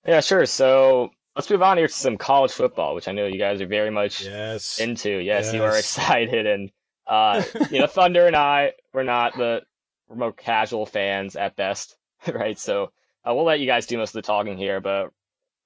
Yeah, 0.07 0.21
sure. 0.21 0.45
So 0.45 1.13
let's 1.35 1.49
move 1.49 1.63
on 1.63 1.79
here 1.79 1.87
to 1.87 1.93
some 1.93 2.19
college 2.19 2.53
football, 2.53 2.95
which 2.95 3.09
I 3.09 3.13
know 3.13 3.25
you 3.27 3.39
guys 3.39 3.63
are 3.63 3.67
very 3.67 3.91
much 3.91 4.23
Yes. 4.23 4.79
into. 4.81 5.09
Yes, 5.19 5.55
you 5.55 5.63
are 5.63 5.79
excited, 5.79 6.47
and 6.47 6.71
uh, 7.07 7.43
you 7.71 7.81
know, 7.81 7.87
Thunder 7.89 8.27
and 8.27 8.37
I, 8.37 8.73
we're 8.93 9.03
not 9.03 9.37
the 9.37 9.63
we're 10.09 10.17
more 10.17 10.33
casual 10.33 10.87
fans 10.87 11.37
at 11.37 11.57
best, 11.57 11.97
right? 12.33 12.59
So 12.59 12.93
uh, 13.25 13.35
we'll 13.35 13.45
let 13.45 13.61
you 13.61 13.67
guys 13.67 13.87
do 13.87 13.99
most 13.99 14.11
of 14.11 14.23
the 14.23 14.27
talking 14.27 14.59
here, 14.59 14.81
but 14.81 15.11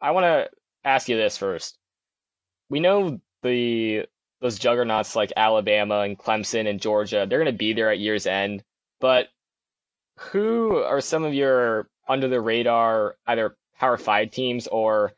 I 0.00 0.10
want 0.10 0.24
to 0.24 0.50
ask 0.84 1.08
you 1.08 1.16
this 1.16 1.38
first. 1.38 1.78
We 2.68 2.80
know 2.80 3.20
the 3.42 4.06
those 4.40 4.58
juggernauts 4.58 5.16
like 5.16 5.32
Alabama 5.36 6.00
and 6.00 6.18
Clemson 6.18 6.68
and 6.68 6.80
Georgia, 6.80 7.26
they're 7.28 7.38
going 7.42 7.52
to 7.52 7.56
be 7.56 7.72
there 7.72 7.90
at 7.90 7.98
year's 7.98 8.26
end, 8.26 8.62
but 9.00 9.28
who 10.18 10.76
are 10.76 11.00
some 11.00 11.24
of 11.24 11.34
your 11.34 11.88
under 12.06 12.28
the 12.28 12.40
radar 12.40 13.16
either 13.26 13.56
Power 13.78 13.96
Five 13.96 14.30
teams 14.30 14.66
or 14.66 15.12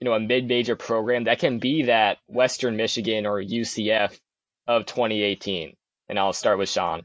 you 0.00 0.04
know 0.04 0.14
a 0.14 0.20
mid-major 0.20 0.76
program 0.76 1.24
that 1.24 1.38
can 1.38 1.58
be 1.58 1.84
that 1.84 2.18
Western 2.26 2.76
Michigan 2.76 3.26
or 3.26 3.42
UCF 3.42 4.18
of 4.70 4.86
2018? 4.86 5.76
And 6.08 6.18
I'll 6.18 6.32
start 6.32 6.58
with 6.58 6.68
Sean. 6.68 7.04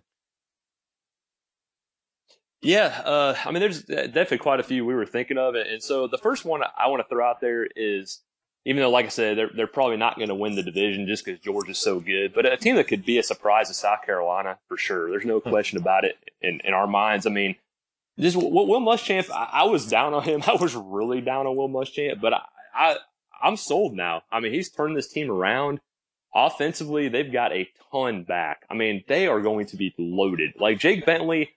Yeah, 2.61 3.01
uh, 3.05 3.35
I 3.45 3.51
mean, 3.51 3.59
there's 3.59 3.83
definitely 3.83 4.39
quite 4.39 4.59
a 4.59 4.63
few 4.63 4.85
we 4.85 4.95
were 4.95 5.05
thinking 5.05 5.37
of, 5.37 5.53
and 5.53 5.83
so 5.83 6.07
the 6.07 6.17
first 6.17 6.45
one 6.45 6.63
I 6.63 6.87
want 6.87 7.03
to 7.03 7.07
throw 7.07 7.23
out 7.23 7.39
there 7.39 7.67
is, 7.75 8.21
even 8.65 8.81
though, 8.81 8.89
like 8.89 9.05
I 9.05 9.09
said, 9.09 9.37
they're 9.37 9.51
they're 9.55 9.67
probably 9.67 9.97
not 9.97 10.15
going 10.15 10.29
to 10.29 10.35
win 10.35 10.55
the 10.55 10.63
division 10.63 11.05
just 11.05 11.25
because 11.25 11.39
Georgia's 11.39 11.77
so 11.77 11.99
good, 11.99 12.33
but 12.33 12.47
a 12.47 12.57
team 12.57 12.75
that 12.77 12.87
could 12.87 13.05
be 13.05 13.19
a 13.19 13.23
surprise 13.23 13.69
is 13.69 13.77
South 13.77 13.99
Carolina 14.03 14.57
for 14.67 14.77
sure. 14.77 15.11
There's 15.11 15.25
no 15.25 15.39
question 15.39 15.77
about 15.77 16.05
it 16.05 16.15
in, 16.41 16.59
in 16.63 16.73
our 16.73 16.87
minds. 16.87 17.27
I 17.27 17.29
mean, 17.29 17.55
just 18.19 18.35
Will 18.35 18.67
Will 18.67 18.81
Muschamp, 18.81 19.29
I, 19.29 19.61
I 19.61 19.63
was 19.65 19.87
down 19.87 20.15
on 20.15 20.23
him. 20.23 20.41
I 20.47 20.55
was 20.55 20.75
really 20.75 21.21
down 21.21 21.45
on 21.45 21.55
Will 21.55 21.69
Muschamp, 21.69 22.19
but 22.19 22.33
I, 22.33 22.41
I 22.73 22.97
I'm 23.43 23.57
sold 23.57 23.93
now. 23.93 24.23
I 24.31 24.39
mean, 24.39 24.53
he's 24.53 24.71
turned 24.71 24.97
this 24.97 25.11
team 25.11 25.29
around. 25.29 25.81
Offensively, 26.35 27.07
they've 27.07 27.31
got 27.31 27.53
a 27.53 27.69
ton 27.91 28.23
back. 28.23 28.63
I 28.69 28.73
mean, 28.73 29.03
they 29.07 29.27
are 29.27 29.39
going 29.39 29.67
to 29.67 29.77
be 29.77 29.95
loaded. 29.97 30.51
Like 30.59 30.79
Jake 30.79 31.05
Bentley, 31.05 31.51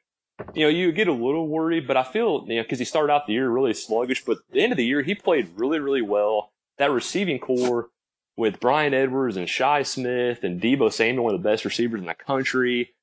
you 0.55 0.63
know, 0.63 0.69
you 0.69 0.93
get 0.93 1.09
a 1.09 1.13
little 1.13 1.49
worried, 1.49 1.89
but 1.89 1.97
I 1.97 2.05
feel, 2.05 2.45
you 2.47 2.57
know, 2.57 2.63
because 2.63 2.79
he 2.79 2.85
started 2.85 3.13
out 3.13 3.27
the 3.27 3.33
year 3.33 3.51
really 3.51 3.75
sluggish, 3.75 4.25
but 4.25 4.39
at 4.39 4.53
the 4.53 4.63
end 4.63 4.73
of 4.73 4.79
the 4.79 4.87
year, 4.87 5.03
he 5.03 5.17
played 5.17 5.51
really, 5.57 5.81
really 5.81 6.03
well. 6.03 6.53
That 6.79 6.93
receiving 6.93 7.41
core 7.41 7.89
with 8.37 8.61
Bryan 8.61 8.95
Edwards 8.95 9.37
and 9.37 9.49
Shi 9.49 9.83
Smith 9.83 10.45
and 10.45 10.61
Deebo 10.61 10.93
Samuel, 10.93 11.25
one 11.25 11.35
of 11.35 11.43
the 11.43 11.49
best 11.49 11.65
receivers 11.65 12.01
in 12.01 12.07
the 12.07 12.15
country, 12.15 12.95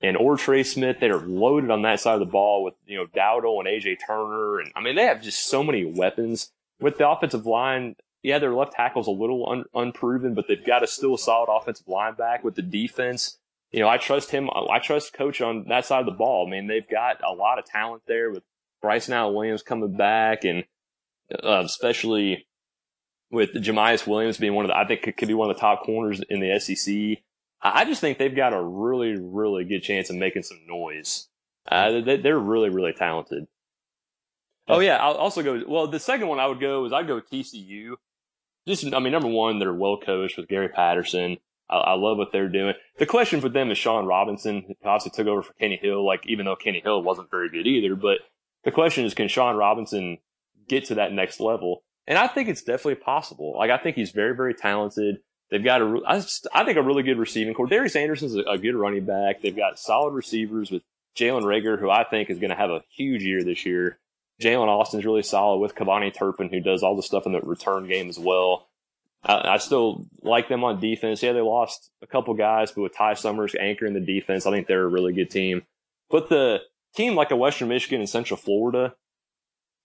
and 0.00 0.16
or 0.16 0.36
Trey 0.36 0.62
Smith, 0.62 1.00
they 1.00 1.10
are 1.10 1.18
loaded 1.18 1.70
on 1.70 1.82
that 1.82 1.98
side 1.98 2.14
of 2.14 2.20
the 2.20 2.26
ball 2.26 2.62
with, 2.62 2.74
you 2.86 2.96
know, 2.96 3.06
Dowdle 3.06 3.58
and 3.58 3.66
AJ 3.66 3.98
Turner. 4.06 4.60
And 4.60 4.70
I 4.76 4.80
mean, 4.80 4.94
they 4.94 5.06
have 5.06 5.20
just 5.20 5.48
so 5.48 5.64
many 5.64 5.84
weapons 5.84 6.52
with 6.78 6.98
the 6.98 7.08
offensive 7.08 7.44
line. 7.44 7.96
Yeah, 8.24 8.40
their 8.40 8.54
left 8.54 8.72
tackle's 8.72 9.06
a 9.06 9.12
little 9.12 9.48
un- 9.48 9.66
unproven, 9.72 10.34
but 10.34 10.48
they've 10.48 10.66
got 10.66 10.82
a 10.82 10.88
still 10.88 11.14
a 11.14 11.18
solid 11.18 11.48
offensive 11.48 11.86
line 11.86 12.14
back 12.14 12.42
with 12.42 12.56
the 12.56 12.62
defense 12.62 13.38
you 13.74 13.80
know, 13.80 13.88
I 13.88 13.96
trust 13.96 14.30
him. 14.30 14.48
I 14.50 14.78
trust 14.78 15.14
coach 15.14 15.40
on 15.40 15.64
that 15.66 15.84
side 15.84 15.98
of 15.98 16.06
the 16.06 16.12
ball. 16.12 16.46
I 16.46 16.50
mean, 16.50 16.68
they've 16.68 16.88
got 16.88 17.16
a 17.28 17.32
lot 17.34 17.58
of 17.58 17.64
talent 17.64 18.04
there 18.06 18.30
with 18.30 18.44
Bryce 18.80 19.08
now 19.08 19.32
Williams 19.32 19.64
coming 19.64 19.96
back 19.96 20.44
and, 20.44 20.62
uh, 21.42 21.62
especially 21.64 22.46
with 23.32 23.52
Jamyest 23.52 24.06
Williams 24.06 24.38
being 24.38 24.54
one 24.54 24.64
of 24.64 24.68
the, 24.68 24.76
I 24.76 24.86
think 24.86 25.08
it 25.08 25.16
could 25.16 25.26
be 25.26 25.34
one 25.34 25.50
of 25.50 25.56
the 25.56 25.60
top 25.60 25.82
corners 25.82 26.22
in 26.30 26.38
the 26.38 26.56
SEC. 26.60 27.24
I 27.60 27.84
just 27.84 28.00
think 28.00 28.18
they've 28.18 28.34
got 28.34 28.52
a 28.52 28.62
really, 28.62 29.16
really 29.18 29.64
good 29.64 29.82
chance 29.82 30.08
of 30.08 30.14
making 30.14 30.44
some 30.44 30.60
noise. 30.68 31.26
Uh, 31.66 32.00
they, 32.00 32.18
they're 32.18 32.38
really, 32.38 32.68
really 32.68 32.92
talented. 32.92 33.48
Oh 34.68 34.78
yeah, 34.78 34.98
I'll 34.98 35.14
also 35.14 35.42
go. 35.42 35.62
Well, 35.66 35.88
the 35.88 35.98
second 35.98 36.28
one 36.28 36.38
I 36.38 36.46
would 36.46 36.60
go 36.60 36.84
is 36.84 36.92
I'd 36.92 37.08
go 37.08 37.20
TCU. 37.20 37.94
Just, 38.66 38.92
I 38.94 38.98
mean, 38.98 39.12
number 39.12 39.28
one, 39.28 39.58
they're 39.58 39.74
well 39.74 39.98
coached 39.98 40.36
with 40.36 40.48
Gary 40.48 40.68
Patterson. 40.68 41.36
I, 41.68 41.76
I 41.76 41.92
love 41.94 42.16
what 42.16 42.28
they're 42.32 42.48
doing. 42.48 42.74
The 42.98 43.06
question 43.06 43.40
for 43.40 43.48
them 43.48 43.70
is 43.70 43.78
Shawn 43.78 44.06
Robinson, 44.06 44.64
who 44.66 44.74
obviously 44.88 45.12
took 45.14 45.26
over 45.26 45.42
for 45.42 45.52
Kenny 45.54 45.78
Hill, 45.80 46.04
like 46.04 46.26
even 46.26 46.46
though 46.46 46.56
Kenny 46.56 46.80
Hill 46.80 47.02
wasn't 47.02 47.30
very 47.30 47.50
good 47.50 47.66
either, 47.66 47.94
but 47.94 48.18
the 48.64 48.70
question 48.70 49.04
is, 49.04 49.14
can 49.14 49.28
Shawn 49.28 49.56
Robinson 49.56 50.18
get 50.68 50.86
to 50.86 50.94
that 50.96 51.12
next 51.12 51.40
level? 51.40 51.84
And 52.06 52.18
I 52.18 52.26
think 52.26 52.48
it's 52.48 52.62
definitely 52.62 52.96
possible. 52.96 53.54
Like, 53.58 53.70
I 53.70 53.78
think 53.78 53.96
he's 53.96 54.10
very, 54.10 54.34
very 54.34 54.54
talented. 54.54 55.16
They've 55.50 55.64
got 55.64 55.82
a, 55.82 56.00
I, 56.06 56.16
just, 56.16 56.46
I 56.52 56.64
think 56.64 56.78
a 56.78 56.82
really 56.82 57.02
good 57.02 57.18
receiving 57.18 57.54
core. 57.54 57.66
Darius 57.66 57.96
Anderson's 57.96 58.34
a, 58.34 58.40
a 58.40 58.58
good 58.58 58.74
running 58.74 59.04
back. 59.04 59.42
They've 59.42 59.56
got 59.56 59.78
solid 59.78 60.12
receivers 60.12 60.70
with 60.70 60.82
Jalen 61.16 61.42
Reagor, 61.42 61.78
who 61.78 61.90
I 61.90 62.04
think 62.04 62.30
is 62.30 62.38
going 62.38 62.50
to 62.50 62.56
have 62.56 62.70
a 62.70 62.82
huge 62.90 63.22
year 63.22 63.42
this 63.44 63.64
year. 63.64 63.98
Jaelan 64.40 64.68
Austin's 64.68 65.04
really 65.04 65.22
solid 65.22 65.58
with 65.58 65.74
KaVontae 65.74 66.14
Turpin, 66.14 66.48
who 66.48 66.60
does 66.60 66.82
all 66.82 66.96
the 66.96 67.02
stuff 67.02 67.26
in 67.26 67.32
the 67.32 67.40
return 67.40 67.86
game 67.86 68.08
as 68.08 68.18
well. 68.18 68.68
I, 69.22 69.54
I 69.54 69.56
still 69.58 70.06
like 70.22 70.48
them 70.48 70.64
on 70.64 70.80
defense. 70.80 71.22
Yeah, 71.22 71.32
they 71.32 71.40
lost 71.40 71.90
a 72.02 72.06
couple 72.06 72.34
guys, 72.34 72.72
but 72.72 72.82
with 72.82 72.96
Ty 72.96 73.14
Summers 73.14 73.54
anchoring 73.58 73.94
the 73.94 74.00
defense, 74.00 74.46
I 74.46 74.50
think 74.50 74.66
they're 74.66 74.84
a 74.84 74.88
really 74.88 75.12
good 75.12 75.30
team. 75.30 75.62
But 76.10 76.28
the 76.28 76.60
team 76.94 77.14
like 77.14 77.30
a 77.30 77.36
Western 77.36 77.68
Michigan 77.68 78.00
and 78.00 78.08
Central 78.08 78.36
Florida 78.36 78.94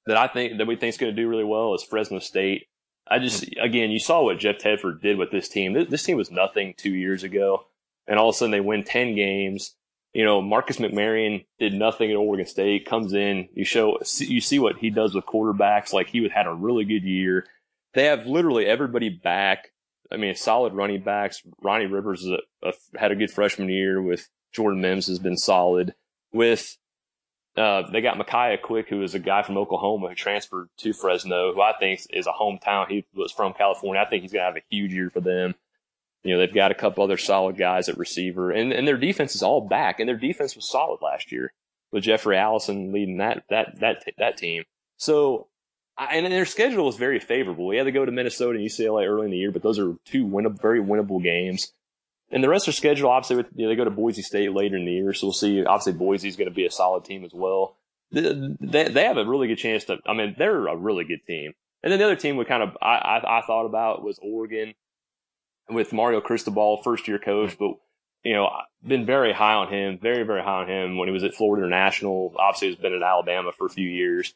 that 0.05 0.17
I 0.17 0.27
think 0.27 0.57
that 0.57 0.67
we 0.67 0.75
think 0.75 0.93
is 0.93 0.97
going 0.97 1.15
to 1.15 1.21
do 1.21 1.29
really 1.29 1.43
well 1.43 1.73
is 1.73 1.83
Fresno 1.83 2.19
State. 2.19 2.67
I 3.07 3.19
just 3.19 3.45
again, 3.61 3.91
you 3.91 3.99
saw 3.99 4.23
what 4.23 4.39
Jeff 4.39 4.57
Tedford 4.57 5.01
did 5.01 5.17
with 5.17 5.31
this 5.31 5.49
team. 5.49 5.73
This, 5.73 5.89
this 5.89 6.03
team 6.03 6.17
was 6.17 6.31
nothing 6.31 6.73
two 6.77 6.93
years 6.93 7.23
ago, 7.23 7.65
and 8.07 8.19
all 8.19 8.29
of 8.29 8.35
a 8.35 8.37
sudden 8.37 8.51
they 8.51 8.59
win 8.59 8.83
ten 8.83 9.15
games. 9.15 9.75
You 10.13 10.25
know, 10.25 10.41
Marcus 10.41 10.77
McMaryion 10.77 11.45
did 11.59 11.73
nothing 11.73 12.09
at 12.09 12.17
Oregon 12.17 12.47
State. 12.47 12.85
Comes 12.85 13.13
in, 13.13 13.47
you 13.53 13.63
show, 13.63 13.99
you 14.17 14.41
see 14.41 14.57
what 14.57 14.77
he 14.77 14.89
does 14.89 15.13
with 15.13 15.25
quarterbacks. 15.25 15.93
Like 15.93 16.09
he 16.09 16.27
had 16.27 16.47
a 16.47 16.53
really 16.53 16.83
good 16.83 17.03
year. 17.03 17.45
They 17.93 18.05
have 18.05 18.25
literally 18.25 18.65
everybody 18.65 19.09
back. 19.09 19.71
I 20.11 20.17
mean, 20.17 20.33
solid 20.35 20.73
running 20.73 21.01
backs. 21.01 21.43
Ronnie 21.61 21.85
Rivers 21.85 22.25
a, 22.25 22.39
a, 22.67 22.73
had 22.97 23.11
a 23.11 23.15
good 23.15 23.29
freshman 23.29 23.69
year. 23.69 24.01
With 24.01 24.27
Jordan 24.51 24.81
Mims 24.81 25.07
has 25.07 25.19
been 25.19 25.37
solid. 25.37 25.93
With 26.33 26.77
uh, 27.55 27.89
they 27.91 28.01
got 28.01 28.17
Micaiah 28.17 28.57
Quick, 28.57 28.89
who 28.89 29.01
is 29.03 29.15
a 29.15 29.19
guy 29.19 29.43
from 29.43 29.57
Oklahoma 29.57 30.09
who 30.09 30.15
transferred 30.15 30.69
to 30.77 30.93
Fresno, 30.93 31.53
who 31.53 31.61
I 31.61 31.73
think 31.79 32.01
is 32.11 32.25
a 32.25 32.31
hometown. 32.31 32.89
He 32.89 33.05
was 33.13 33.31
from 33.31 33.53
California. 33.53 34.01
I 34.01 34.09
think 34.09 34.23
he's 34.23 34.31
going 34.31 34.41
to 34.41 34.45
have 34.45 34.55
a 34.55 34.65
huge 34.69 34.93
year 34.93 35.09
for 35.09 35.19
them. 35.19 35.55
You 36.23 36.33
know, 36.33 36.39
they've 36.39 36.53
got 36.53 36.71
a 36.71 36.75
couple 36.75 37.03
other 37.03 37.17
solid 37.17 37.57
guys 37.57 37.87
at 37.87 37.97
receiver, 37.97 38.51
and, 38.51 38.73
and 38.73 38.87
their 38.87 38.97
defense 38.97 39.35
is 39.35 39.43
all 39.43 39.61
back, 39.61 39.99
and 39.99 40.09
their 40.09 40.17
defense 40.17 40.55
was 40.55 40.69
solid 40.69 40.99
last 41.01 41.31
year 41.31 41.53
with 41.91 42.03
Jeffrey 42.03 42.37
Allison 42.37 42.91
leading 42.91 43.17
that 43.17 43.43
that 43.49 43.79
that 43.79 44.03
that 44.17 44.37
team. 44.37 44.63
So, 44.97 45.47
and 45.97 46.25
their 46.25 46.45
schedule 46.45 46.89
is 46.89 46.97
very 46.97 47.19
favorable. 47.19 47.67
We 47.67 47.77
had 47.77 47.85
to 47.85 47.91
go 47.91 48.05
to 48.05 48.11
Minnesota 48.11 48.59
and 48.59 48.67
UCLA 48.67 49.07
early 49.07 49.25
in 49.25 49.31
the 49.31 49.37
year, 49.37 49.51
but 49.51 49.63
those 49.63 49.79
are 49.79 49.95
two 50.05 50.25
win- 50.25 50.57
very 50.61 50.81
winnable 50.81 51.23
games. 51.23 51.71
And 52.31 52.43
the 52.43 52.49
rest 52.49 52.67
of 52.67 52.73
their 52.73 52.77
schedule, 52.77 53.09
obviously, 53.09 53.43
you 53.55 53.63
know, 53.63 53.69
they 53.69 53.75
go 53.75 53.85
to 53.85 53.89
Boise 53.89 54.21
State 54.21 54.53
later 54.53 54.77
in 54.77 54.85
the 54.85 54.91
year, 54.91 55.13
so 55.13 55.27
we'll 55.27 55.33
see. 55.33 55.63
Obviously, 55.63 55.93
Boise 55.93 56.27
is 56.27 56.35
going 56.35 56.49
to 56.49 56.53
be 56.53 56.65
a 56.65 56.71
solid 56.71 57.05
team 57.05 57.23
as 57.23 57.33
well. 57.33 57.77
They, 58.11 58.89
they 58.89 59.03
have 59.05 59.17
a 59.17 59.25
really 59.25 59.47
good 59.47 59.57
chance 59.57 59.85
to. 59.85 59.97
I 60.05 60.13
mean, 60.13 60.35
they're 60.37 60.67
a 60.67 60.75
really 60.75 61.05
good 61.05 61.25
team. 61.25 61.53
And 61.81 61.91
then 61.91 61.99
the 61.99 62.05
other 62.05 62.15
team 62.15 62.35
we 62.35 62.45
kind 62.45 62.63
of 62.63 62.77
I, 62.81 62.95
I, 62.95 63.39
I 63.39 63.41
thought 63.47 63.65
about 63.65 64.03
was 64.03 64.19
Oregon 64.21 64.73
with 65.69 65.93
Mario 65.93 66.21
Cristobal, 66.21 66.81
first 66.83 67.07
year 67.07 67.19
coach, 67.19 67.57
but 67.57 67.71
you 68.23 68.33
know, 68.33 68.49
been 68.85 69.05
very 69.05 69.33
high 69.33 69.53
on 69.53 69.71
him, 69.71 69.97
very, 70.01 70.23
very 70.23 70.41
high 70.41 70.61
on 70.63 70.69
him 70.69 70.97
when 70.97 71.07
he 71.07 71.13
was 71.13 71.23
at 71.23 71.33
Florida 71.33 71.65
International. 71.65 72.33
Obviously, 72.37 72.69
he's 72.69 72.77
been 72.77 72.93
at 72.93 73.01
Alabama 73.01 73.51
for 73.51 73.65
a 73.65 73.71
few 73.71 73.87
years. 73.89 74.33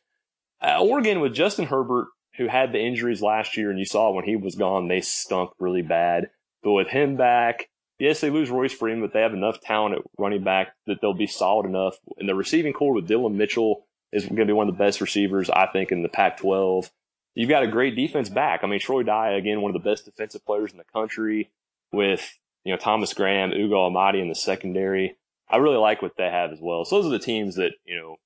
Uh, 0.62 0.80
Oregon 0.80 1.20
with 1.20 1.34
Justin 1.34 1.66
Herbert, 1.66 2.08
who 2.38 2.48
had 2.48 2.72
the 2.72 2.80
injuries 2.80 3.22
last 3.22 3.58
year, 3.58 3.70
and 3.70 3.78
you 3.78 3.86
saw 3.86 4.12
when 4.12 4.26
he 4.26 4.36
was 4.36 4.56
gone, 4.56 4.88
they 4.88 5.02
stunk 5.02 5.52
really 5.60 5.82
bad. 5.82 6.30
But 6.64 6.72
with 6.72 6.88
him 6.88 7.18
back, 7.18 7.70
yes, 8.00 8.22
they 8.22 8.30
lose 8.30 8.50
Royce 8.50 8.74
Freeman, 8.74 9.02
but 9.02 9.14
they 9.14 9.22
have 9.22 9.34
enough 9.34 9.60
talent 9.60 9.96
at 9.96 10.02
running 10.18 10.44
back 10.44 10.74
that 10.88 11.02
they'll 11.02 11.14
be 11.14 11.28
solid 11.28 11.66
enough. 11.66 11.98
And 12.18 12.30
the 12.30 12.36
receiving 12.36 12.74
core 12.74 12.94
with 12.94 13.08
Dillon 13.08 13.38
Mitchell 13.38 13.86
is 14.14 14.24
going 14.24 14.38
to 14.38 14.46
be 14.46 14.54
one 14.54 14.70
of 14.70 14.78
the 14.78 14.84
best 14.84 15.02
receivers, 15.02 15.50
I 15.50 15.68
think, 15.68 15.92
in 15.92 16.04
the 16.04 16.10
Pac-12. 16.10 16.90
You've 17.36 17.50
got 17.50 17.64
a 17.64 17.68
great 17.68 17.96
defense 17.96 18.30
back. 18.30 18.62
I 18.64 18.68
mean, 18.68 18.80
Troy 18.80 19.04
Dye, 19.04 19.32
again, 19.32 19.62
one 19.62 19.76
of 19.76 19.82
the 19.82 19.90
best 19.90 20.06
defensive 20.06 20.46
players 20.46 20.72
in 20.72 20.78
the 20.78 20.84
country 20.84 21.50
with, 21.92 22.38
you 22.64 22.72
know, 22.72 22.78
Thomas 22.78 23.14
Graham, 23.14 23.52
Ugo 23.52 23.90
Amadi 23.90 24.22
in 24.22 24.30
the 24.30 24.36
secondary. 24.36 25.18
I 25.50 25.58
really 25.58 25.78
like 25.78 26.02
what 26.02 26.18
they 26.18 26.30
have 26.30 26.52
as 26.52 26.60
well. 26.62 26.86
So 26.86 26.96
those 26.96 27.08
are 27.08 27.18
the 27.18 27.20
teams 27.20 27.56
that, 27.56 27.72
you 27.86 27.96
know, 27.96 28.18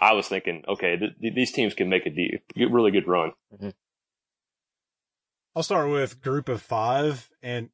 I 0.00 0.12
was 0.12 0.28
thinking, 0.28 0.64
okay, 0.68 0.96
th- 0.96 1.34
these 1.34 1.52
teams 1.52 1.74
can 1.74 1.88
make 1.88 2.06
a 2.06 2.10
de- 2.10 2.40
really 2.66 2.90
good 2.90 3.08
run. 3.08 3.32
Mm-hmm. 3.54 3.70
I'll 5.56 5.62
start 5.62 5.90
with 5.90 6.20
group 6.20 6.48
of 6.48 6.62
five 6.62 7.30
and 7.42 7.70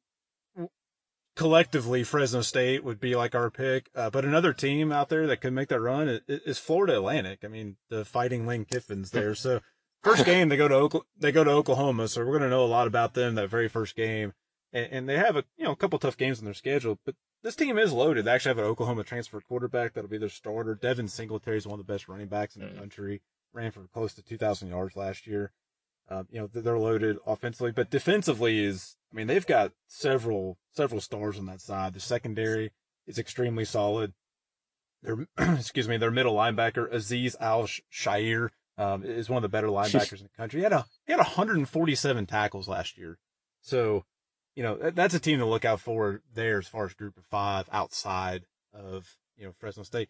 collectively 1.35 2.03
Fresno 2.03 2.41
State 2.41 2.83
would 2.83 2.99
be 2.99 3.15
like 3.15 3.35
our 3.35 3.51
pick. 3.51 3.89
Uh, 3.93 4.09
but 4.09 4.25
another 4.25 4.53
team 4.53 4.91
out 4.91 5.09
there 5.09 5.27
that 5.27 5.41
could 5.41 5.53
make 5.53 5.69
that 5.69 5.81
run 5.81 6.07
is, 6.07 6.21
is 6.27 6.57
Florida 6.57 6.95
Atlantic. 6.95 7.39
I 7.43 7.47
mean, 7.47 7.75
the 7.89 8.05
fighting 8.05 8.47
Lane 8.47 8.65
Kiffins 8.65 9.09
there. 9.11 9.35
So 9.35 9.61
first 10.05 10.25
game 10.31 10.47
they 10.49 10.57
go 10.57 10.67
to 10.67 10.75
Oklahoma, 10.75 11.07
they 11.19 11.31
go 11.31 11.43
to 11.43 11.51
Oklahoma, 11.51 12.07
so 12.07 12.21
we're 12.21 12.31
going 12.37 12.41
to 12.43 12.49
know 12.49 12.63
a 12.63 12.67
lot 12.67 12.87
about 12.87 13.13
them 13.13 13.35
that 13.35 13.49
very 13.49 13.67
first 13.67 13.95
game. 13.95 14.33
And, 14.71 14.87
and 14.91 15.09
they 15.09 15.17
have 15.17 15.35
a 15.35 15.43
you 15.57 15.65
know 15.65 15.71
a 15.71 15.75
couple 15.75 15.99
tough 15.99 16.17
games 16.17 16.39
on 16.39 16.45
their 16.45 16.53
schedule, 16.53 16.99
but 17.05 17.15
this 17.43 17.55
team 17.55 17.77
is 17.77 17.91
loaded. 17.91 18.25
They 18.25 18.31
actually 18.31 18.49
have 18.51 18.57
an 18.59 18.63
Oklahoma 18.65 19.03
transfer 19.03 19.39
quarterback 19.41 19.93
that'll 19.93 20.09
be 20.09 20.17
their 20.17 20.29
starter. 20.29 20.75
Devin 20.75 21.07
Singletary 21.07 21.57
is 21.57 21.67
one 21.67 21.79
of 21.79 21.85
the 21.85 21.93
best 21.93 22.07
running 22.07 22.27
backs 22.27 22.55
in 22.55 22.61
the 22.61 22.67
Mm. 22.69 22.77
country. 22.79 23.21
Ran 23.53 23.71
for 23.71 23.87
close 23.93 24.13
to 24.15 24.23
2,000 24.23 24.69
yards 24.69 24.95
last 24.95 25.27
year. 25.27 25.51
Um, 26.09 26.27
you 26.29 26.39
know 26.39 26.47
they're 26.47 26.77
loaded 26.77 27.17
offensively, 27.25 27.71
but 27.71 27.89
defensively 27.89 28.63
is 28.63 28.95
I 29.11 29.15
mean 29.15 29.27
they've 29.27 29.45
got 29.45 29.71
several 29.87 30.57
several 30.71 31.01
stars 31.01 31.37
on 31.39 31.45
that 31.47 31.61
side. 31.61 31.93
The 31.93 31.99
secondary 31.99 32.71
is 33.07 33.17
extremely 33.17 33.65
solid. 33.65 34.13
Their 35.01 35.27
excuse 35.37 35.87
me, 35.87 35.97
their 35.97 36.11
middle 36.11 36.35
linebacker 36.35 36.91
Azeez 36.93 37.35
Al-Shaair 37.39 38.49
um, 38.77 39.03
is 39.03 39.29
one 39.29 39.37
of 39.37 39.43
the 39.43 39.49
better 39.49 39.67
linebackers 39.67 40.19
in 40.19 40.23
the 40.23 40.37
country. 40.37 40.59
He 40.59 40.63
had 40.63 40.73
a 40.73 40.85
he 41.05 41.13
had 41.13 41.19
147 41.19 42.25
tackles 42.25 42.67
last 42.67 42.97
year, 42.97 43.17
so 43.61 44.05
you 44.55 44.63
know 44.63 44.75
that, 44.75 44.95
that's 44.95 45.13
a 45.13 45.19
team 45.19 45.39
to 45.39 45.45
look 45.45 45.65
out 45.65 45.79
for 45.79 46.21
there 46.33 46.59
as 46.59 46.67
far 46.67 46.85
as 46.85 46.93
Group 46.93 47.17
of 47.17 47.25
Five 47.25 47.69
outside 47.71 48.45
of 48.73 49.15
you 49.37 49.45
know 49.45 49.51
Fresno 49.51 49.83
State. 49.83 50.09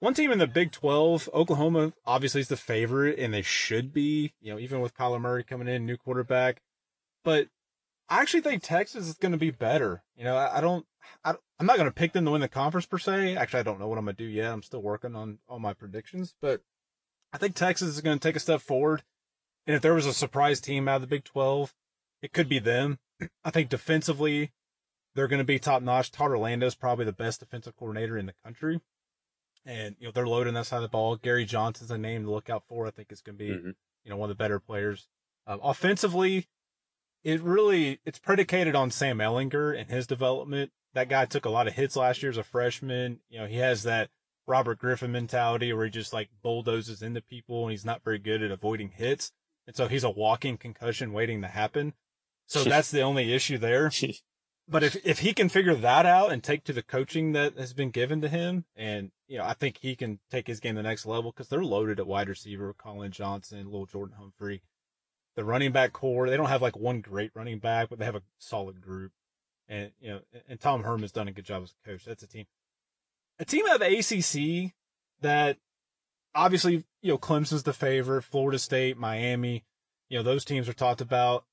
One 0.00 0.14
team 0.14 0.32
in 0.32 0.40
the 0.40 0.48
Big 0.48 0.72
12, 0.72 1.30
Oklahoma, 1.32 1.92
obviously 2.04 2.40
is 2.40 2.48
the 2.48 2.56
favorite, 2.56 3.20
and 3.20 3.32
they 3.32 3.42
should 3.42 3.92
be. 3.92 4.32
You 4.40 4.52
know, 4.52 4.58
even 4.58 4.80
with 4.80 4.96
Kyler 4.96 5.20
Murray 5.20 5.44
coming 5.44 5.68
in, 5.68 5.86
new 5.86 5.96
quarterback, 5.96 6.60
but 7.22 7.46
I 8.08 8.20
actually 8.20 8.40
think 8.40 8.64
Texas 8.64 9.06
is 9.06 9.14
going 9.14 9.30
to 9.30 9.38
be 9.38 9.52
better. 9.52 10.02
You 10.16 10.24
know, 10.24 10.36
I, 10.36 10.58
I 10.58 10.60
don't, 10.60 10.84
I, 11.24 11.34
I'm 11.58 11.66
not 11.66 11.76
going 11.76 11.88
to 11.88 11.94
pick 11.94 12.12
them 12.12 12.24
to 12.24 12.32
win 12.32 12.40
the 12.40 12.48
conference 12.48 12.84
per 12.84 12.98
se. 12.98 13.36
Actually, 13.36 13.60
I 13.60 13.62
don't 13.62 13.78
know 13.78 13.86
what 13.86 13.96
I'm 13.96 14.04
going 14.04 14.16
to 14.16 14.24
do 14.24 14.28
yet. 14.28 14.52
I'm 14.52 14.64
still 14.64 14.82
working 14.82 15.14
on 15.14 15.38
on 15.48 15.62
my 15.62 15.72
predictions, 15.72 16.34
but 16.40 16.62
I 17.32 17.38
think 17.38 17.54
Texas 17.54 17.88
is 17.88 18.00
going 18.00 18.18
to 18.18 18.22
take 18.28 18.36
a 18.36 18.40
step 18.40 18.60
forward. 18.60 19.02
And 19.66 19.76
if 19.76 19.82
there 19.82 19.94
was 19.94 20.06
a 20.06 20.12
surprise 20.12 20.60
team 20.60 20.88
out 20.88 20.96
of 20.96 21.00
the 21.02 21.06
Big 21.06 21.24
12, 21.24 21.74
it 22.20 22.32
could 22.32 22.48
be 22.48 22.58
them. 22.58 22.98
I 23.44 23.50
think 23.50 23.68
defensively, 23.68 24.52
they're 25.14 25.28
going 25.28 25.38
to 25.38 25.44
be 25.44 25.58
top 25.58 25.82
notch. 25.82 26.10
Todd 26.10 26.30
Orlando 26.30 26.66
is 26.66 26.74
probably 26.74 27.04
the 27.04 27.12
best 27.12 27.40
defensive 27.40 27.76
coordinator 27.76 28.18
in 28.18 28.26
the 28.26 28.34
country. 28.44 28.80
And, 29.64 29.94
you 30.00 30.06
know, 30.06 30.12
they're 30.12 30.26
loading 30.26 30.54
that 30.54 30.66
side 30.66 30.76
of 30.78 30.82
the 30.82 30.88
ball. 30.88 31.16
Gary 31.16 31.44
Johnson's 31.44 31.90
a 31.90 31.98
name 31.98 32.24
to 32.24 32.30
look 32.30 32.50
out 32.50 32.64
for. 32.68 32.86
I 32.86 32.90
think 32.90 33.12
it's 33.12 33.20
going 33.20 33.38
to 33.38 33.44
be, 33.44 33.50
Mhm. 33.50 33.74
you 34.04 34.10
know, 34.10 34.16
one 34.16 34.28
of 34.30 34.36
the 34.36 34.42
better 34.42 34.58
players. 34.58 35.08
Um, 35.46 35.60
offensively, 35.62 36.48
it 37.22 37.40
really, 37.40 38.00
it's 38.04 38.18
predicated 38.18 38.74
on 38.74 38.90
Sam 38.90 39.18
Ehlinger 39.18 39.78
and 39.78 39.88
his 39.88 40.06
development. 40.08 40.72
That 40.94 41.08
guy 41.08 41.26
took 41.26 41.44
a 41.44 41.50
lot 41.50 41.68
of 41.68 41.74
hits 41.74 41.94
last 41.94 42.22
year 42.22 42.30
as 42.30 42.36
a 42.36 42.42
freshman. 42.42 43.20
You 43.28 43.38
know, 43.40 43.46
he 43.46 43.56
has 43.58 43.84
that 43.84 44.10
Robert 44.52 44.78
Griffin 44.78 45.12
mentality 45.12 45.72
where 45.72 45.86
he 45.86 45.90
just 45.90 46.12
like 46.12 46.28
bulldozes 46.42 47.00
into 47.00 47.22
people 47.22 47.62
and 47.62 47.70
he's 47.70 47.86
not 47.86 48.04
very 48.04 48.18
good 48.18 48.42
at 48.42 48.50
avoiding 48.50 48.90
hits. 48.90 49.32
And 49.66 49.74
so 49.74 49.88
he's 49.88 50.04
a 50.04 50.10
walking 50.10 50.58
concussion 50.58 51.14
waiting 51.14 51.40
to 51.40 51.48
happen. 51.48 51.94
So 52.46 52.62
that's 52.64 52.90
the 52.90 53.00
only 53.00 53.32
issue 53.32 53.56
there. 53.56 53.90
But 54.68 54.84
if, 54.84 54.96
if 55.04 55.18
he 55.18 55.34
can 55.34 55.48
figure 55.48 55.74
that 55.74 56.06
out 56.06 56.30
and 56.30 56.42
take 56.42 56.62
to 56.64 56.72
the 56.72 56.84
coaching 56.84 57.32
that 57.32 57.58
has 57.58 57.74
been 57.74 57.90
given 57.90 58.20
to 58.20 58.28
him, 58.28 58.64
and, 58.76 59.10
you 59.26 59.36
know, 59.36 59.44
I 59.44 59.54
think 59.54 59.78
he 59.78 59.96
can 59.96 60.20
take 60.30 60.46
his 60.46 60.60
game 60.60 60.76
to 60.76 60.82
the 60.82 60.88
next 60.88 61.04
level 61.04 61.32
because 61.32 61.48
they're 61.48 61.64
loaded 61.64 61.98
at 61.98 62.06
wide 62.06 62.28
receiver, 62.28 62.72
Collin 62.72 63.10
Johnson, 63.10 63.64
little 63.64 63.86
Jordan 63.86 64.14
Humphrey. 64.16 64.62
The 65.34 65.44
running 65.44 65.72
back 65.72 65.92
core, 65.92 66.30
they 66.30 66.36
don't 66.36 66.48
have 66.48 66.62
like 66.62 66.76
one 66.76 67.00
great 67.00 67.32
running 67.34 67.58
back, 67.58 67.88
but 67.90 67.98
they 67.98 68.04
have 68.04 68.14
a 68.14 68.22
solid 68.38 68.80
group. 68.80 69.10
And, 69.68 69.90
you 70.00 70.10
know, 70.10 70.20
and 70.48 70.60
Tom 70.60 70.84
Herman's 70.84 71.12
done 71.12 71.26
a 71.26 71.32
good 71.32 71.44
job 71.44 71.64
as 71.64 71.74
a 71.84 71.88
coach. 71.88 72.04
That's 72.04 72.22
a 72.22 72.28
team. 72.28 72.46
A 73.38 73.44
team 73.44 73.64
out 73.68 73.80
of 73.80 73.82
ACC 73.82 74.72
that 75.20 75.58
obviously, 76.34 76.84
you 77.00 77.12
know, 77.12 77.18
Clemson's 77.18 77.62
the 77.64 77.72
favorite, 77.72 78.22
Florida 78.22 78.58
State, 78.58 78.96
Miami, 78.96 79.64
you 80.08 80.18
know, 80.18 80.22
those 80.22 80.44
teams 80.44 80.68
are 80.68 80.72
talked 80.74 81.00
about 81.00 81.44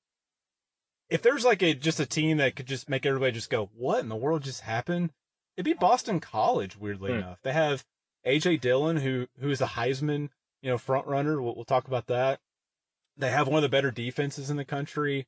if 1.08 1.22
there's 1.22 1.44
like 1.44 1.62
a 1.62 1.74
just 1.74 1.98
a 1.98 2.06
team 2.06 2.36
that 2.36 2.54
could 2.54 2.66
just 2.66 2.88
make 2.88 3.04
everybody 3.04 3.32
just 3.32 3.50
go, 3.50 3.70
"What 3.74 4.00
in 4.00 4.08
the 4.08 4.16
world 4.16 4.42
just 4.42 4.60
happened?" 4.60 5.12
It'd 5.56 5.64
be 5.64 5.72
Boston 5.72 6.20
College. 6.20 6.76
Weirdly 6.76 7.10
Hmm. 7.12 7.18
enough, 7.18 7.38
they 7.42 7.52
have 7.52 7.84
AJ 8.24 8.58
Dillon, 8.60 8.98
who 8.98 9.26
who 9.40 9.50
is 9.50 9.60
a 9.60 9.66
Heisman, 9.66 10.28
you 10.62 10.70
know, 10.70 10.78
front 10.78 11.06
runner. 11.06 11.42
We'll, 11.42 11.56
we'll 11.56 11.64
talk 11.64 11.88
about 11.88 12.06
that. 12.06 12.40
They 13.16 13.30
have 13.30 13.48
one 13.48 13.56
of 13.56 13.62
the 13.62 13.68
better 13.68 13.90
defenses 13.90 14.50
in 14.50 14.56
the 14.56 14.64
country. 14.64 15.26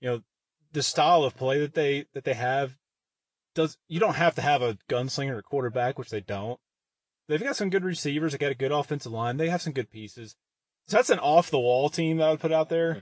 You 0.00 0.08
know, 0.08 0.22
the 0.72 0.82
style 0.82 1.22
of 1.22 1.36
play 1.36 1.60
that 1.60 1.74
they 1.74 2.06
that 2.14 2.24
they 2.24 2.34
have 2.34 2.76
does. 3.54 3.76
You 3.88 4.00
don't 4.00 4.14
have 4.16 4.34
to 4.36 4.42
have 4.42 4.62
a 4.62 4.78
gunslinger 4.88 5.38
at 5.38 5.44
quarterback, 5.44 5.98
which 5.98 6.10
they 6.10 6.20
don't. 6.20 6.58
They've 7.28 7.42
got 7.42 7.56
some 7.56 7.70
good 7.70 7.84
receivers. 7.84 8.32
They 8.32 8.38
got 8.38 8.50
a 8.50 8.56
good 8.56 8.72
offensive 8.72 9.12
line. 9.12 9.36
They 9.36 9.48
have 9.48 9.62
some 9.62 9.72
good 9.72 9.90
pieces. 9.90 10.36
So 10.88 10.96
that's 10.96 11.10
an 11.10 11.20
off 11.20 11.50
the 11.50 11.58
wall 11.58 11.88
team 11.88 12.16
that 12.16 12.26
I 12.26 12.30
would 12.30 12.40
put 12.40 12.52
out 12.52 12.68
there. 12.68 12.94
Hmm. 12.94 12.98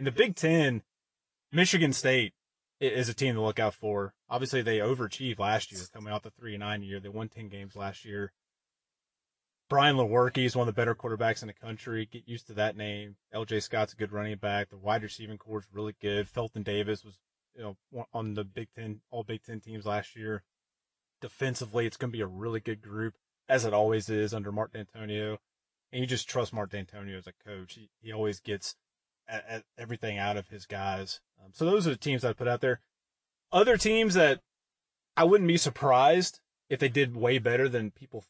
In 0.00 0.04
the 0.04 0.12
Big 0.12 0.36
Ten, 0.36 0.82
Michigan 1.52 1.92
State 1.92 2.34
is 2.80 3.08
a 3.08 3.14
team 3.14 3.34
to 3.34 3.40
look 3.40 3.58
out 3.58 3.74
for. 3.74 4.14
Obviously, 4.28 4.62
they 4.62 4.78
overachieved 4.78 5.38
last 5.38 5.72
year, 5.72 5.80
coming 5.92 6.12
out 6.12 6.22
the 6.22 6.30
three 6.30 6.54
and 6.54 6.60
nine 6.60 6.82
year. 6.82 7.00
They 7.00 7.08
won 7.08 7.28
ten 7.28 7.48
games 7.48 7.76
last 7.76 8.04
year. 8.04 8.32
Brian 9.70 9.96
Lewerke 9.96 10.44
is 10.44 10.56
one 10.56 10.66
of 10.66 10.74
the 10.74 10.78
better 10.78 10.96
quarterbacks 10.96 11.42
in 11.42 11.46
the 11.46 11.54
country. 11.54 12.08
Get 12.10 12.26
used 12.26 12.48
to 12.48 12.54
that 12.54 12.76
name. 12.76 13.16
L.J. 13.32 13.60
Scott's 13.60 13.92
a 13.92 13.96
good 13.96 14.10
running 14.10 14.36
back. 14.36 14.68
The 14.68 14.76
wide 14.76 15.04
receiving 15.04 15.38
core 15.38 15.60
is 15.60 15.68
really 15.72 15.94
good. 16.02 16.28
Felton 16.28 16.64
Davis 16.64 17.04
was, 17.04 17.18
you 17.60 17.76
know, 17.92 18.06
on 18.14 18.34
the 18.34 18.44
Big 18.44 18.68
Ten, 18.74 19.02
all 19.10 19.22
Big 19.22 19.44
Ten 19.44 19.60
teams 19.60 19.84
last 19.84 20.16
year. 20.16 20.42
Defensively, 21.20 21.84
it's 21.84 21.98
going 21.98 22.10
to 22.10 22.16
be 22.16 22.22
a 22.22 22.26
really 22.26 22.60
good 22.60 22.80
group, 22.80 23.14
as 23.48 23.66
it 23.66 23.74
always 23.74 24.08
is 24.08 24.32
under 24.32 24.50
Mark 24.50 24.72
Dantonio. 24.72 25.36
And 25.92 26.00
you 26.00 26.06
just 26.06 26.28
trust 26.28 26.54
Mark 26.54 26.70
Dantonio 26.70 27.18
as 27.18 27.26
a 27.26 27.32
coach. 27.46 27.74
He, 27.74 27.90
he 28.00 28.12
always 28.12 28.40
gets 28.40 28.76
at, 29.28 29.44
at 29.46 29.64
everything 29.76 30.16
out 30.16 30.38
of 30.38 30.48
his 30.48 30.64
guys. 30.64 31.20
Um, 31.38 31.50
so 31.52 31.66
those 31.66 31.86
are 31.86 31.90
the 31.90 31.96
teams 31.96 32.24
I 32.24 32.32
put 32.32 32.48
out 32.48 32.62
there. 32.62 32.80
Other 33.52 33.76
teams 33.76 34.14
that 34.14 34.40
I 35.16 35.24
wouldn't 35.24 35.48
be 35.48 35.58
surprised 35.58 36.40
if 36.70 36.78
they 36.78 36.88
did 36.88 37.14
way 37.14 37.38
better 37.38 37.68
than 37.68 37.90
people 37.90 38.24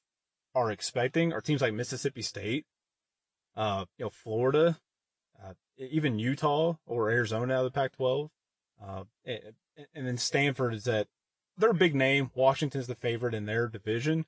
are 0.57 0.73
expecting 0.73 1.33
are 1.33 1.41
teams 1.41 1.61
like 1.61 1.75
Mississippi 1.75 2.23
State, 2.23 2.67
uh, 3.55 3.85
you 3.97 4.07
know, 4.07 4.11
Florida, 4.11 4.79
uh, 5.41 5.53
even 5.79 6.19
Utah 6.19 6.75
or 6.87 7.11
Arizona 7.11 7.55
out 7.55 7.67
of 7.67 7.73
the 7.73 7.79
Pac-12. 7.79 8.31
Uh, 8.83 9.05
and, 9.25 9.55
and 9.95 10.07
then 10.07 10.17
Stanford 10.17 10.75
is 10.75 10.85
that 10.85 11.09
they're 11.57 11.71
a 11.71 11.75
big 11.75 11.95
name. 11.95 12.31
Washington's 12.35 12.87
the 12.87 12.95
favorite 12.95 13.35
in 13.35 13.47
their 13.47 13.69
division, 13.69 14.25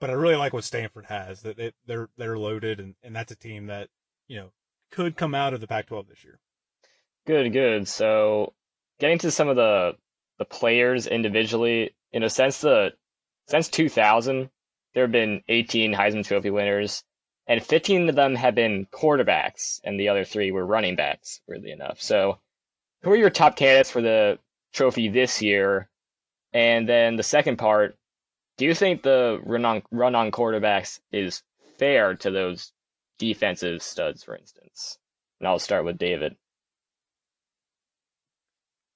but 0.00 0.10
I 0.10 0.14
really 0.14 0.36
like 0.36 0.52
what 0.52 0.64
Stanford 0.64 1.06
has 1.06 1.42
that 1.42 1.56
they, 1.56 1.72
they're, 1.86 2.08
they're 2.16 2.38
loaded 2.38 2.80
and, 2.80 2.94
and 3.02 3.14
that's 3.14 3.32
a 3.32 3.36
team 3.36 3.66
that, 3.66 3.88
you 4.26 4.36
know, 4.36 4.50
could 4.90 5.16
come 5.16 5.34
out 5.34 5.52
of 5.52 5.60
the 5.60 5.66
Pac-12 5.66 6.08
this 6.08 6.24
year. 6.24 6.40
Good, 7.26 7.52
good. 7.52 7.86
So 7.88 8.54
getting 8.98 9.18
to 9.18 9.30
some 9.30 9.48
of 9.48 9.56
the 9.56 9.96
the 10.38 10.44
players 10.44 11.06
individually, 11.06 11.94
in 12.12 12.22
a 12.22 12.30
sense, 12.30 12.60
the 12.60 12.92
since 13.48 13.68
2000, 13.68 14.50
there 14.94 15.04
have 15.04 15.12
been 15.12 15.42
18 15.48 15.92
Heisman 15.92 16.24
Trophy 16.24 16.50
winners, 16.50 17.02
and 17.46 17.62
15 17.62 18.08
of 18.08 18.14
them 18.14 18.34
have 18.36 18.54
been 18.54 18.86
quarterbacks, 18.86 19.80
and 19.84 19.98
the 19.98 20.08
other 20.08 20.24
three 20.24 20.52
were 20.52 20.64
running 20.64 20.96
backs. 20.96 21.40
Weirdly 21.46 21.72
enough, 21.72 22.00
so 22.00 22.38
who 23.02 23.12
are 23.12 23.16
your 23.16 23.30
top 23.30 23.56
candidates 23.56 23.90
for 23.90 24.02
the 24.02 24.38
trophy 24.72 25.08
this 25.08 25.40
year? 25.42 25.88
And 26.52 26.88
then 26.88 27.16
the 27.16 27.22
second 27.22 27.56
part, 27.56 27.96
do 28.56 28.64
you 28.64 28.74
think 28.74 29.02
the 29.02 29.40
run 29.44 29.64
on 29.64 29.82
run 29.90 30.14
on 30.14 30.30
quarterbacks 30.30 31.00
is 31.12 31.42
fair 31.78 32.14
to 32.16 32.30
those 32.30 32.72
defensive 33.18 33.82
studs, 33.82 34.24
for 34.24 34.36
instance? 34.36 34.98
And 35.40 35.48
I'll 35.48 35.58
start 35.58 35.84
with 35.84 35.98
David. 35.98 36.36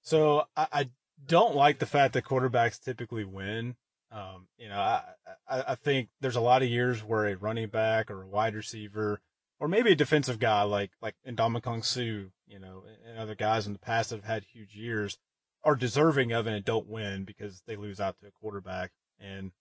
So 0.03 0.45
I, 0.57 0.67
I 0.73 0.91
don't 1.27 1.55
like 1.55 1.79
the 1.79 1.87
fact 1.87 2.15
that 2.15 2.25
quarterbacks 2.25 2.83
typically 2.83 3.25
win. 3.25 3.77
Um, 4.11 4.49
you 4.59 4.69
know, 4.69 4.79
I, 4.79 5.03
I, 5.49 5.65
I 5.69 5.75
think 5.77 6.09
there's 6.21 6.37
a 6.37 6.41
lot 6.41 6.63
of 6.63 6.69
years 6.69 7.03
where 7.03 7.27
a 7.27 7.37
running 7.37 7.69
back 7.69 8.11
or 8.11 8.23
a 8.23 8.29
wide 8.29 8.55
receiver 8.55 9.21
or 9.63 9.69
maybe 9.69 9.93
a 9.93 9.95
defensive 9.95 10.41
guy 10.41 10.63
like, 10.65 10.91
like 11.01 11.15
Ndamukong 11.25 11.85
Suh, 11.85 12.31
you 12.49 12.59
know, 12.59 12.83
and 13.09 13.17
other 13.17 13.37
guys 13.37 13.65
in 13.65 13.73
the 13.73 13.79
past 13.79 14.11
that 14.11 14.17
have 14.17 14.25
had 14.25 14.43
huge 14.43 14.75
years 14.75 15.19
are 15.63 15.77
deserving 15.77 16.33
of 16.33 16.49
and 16.49 16.65
don't 16.65 16.89
win 16.89 17.23
because 17.23 17.63
they 17.65 17.77
lose 17.77 18.01
out 18.01 18.19
to 18.19 18.27
a 18.27 18.33
quarterback. 18.33 18.91
And 19.21 19.53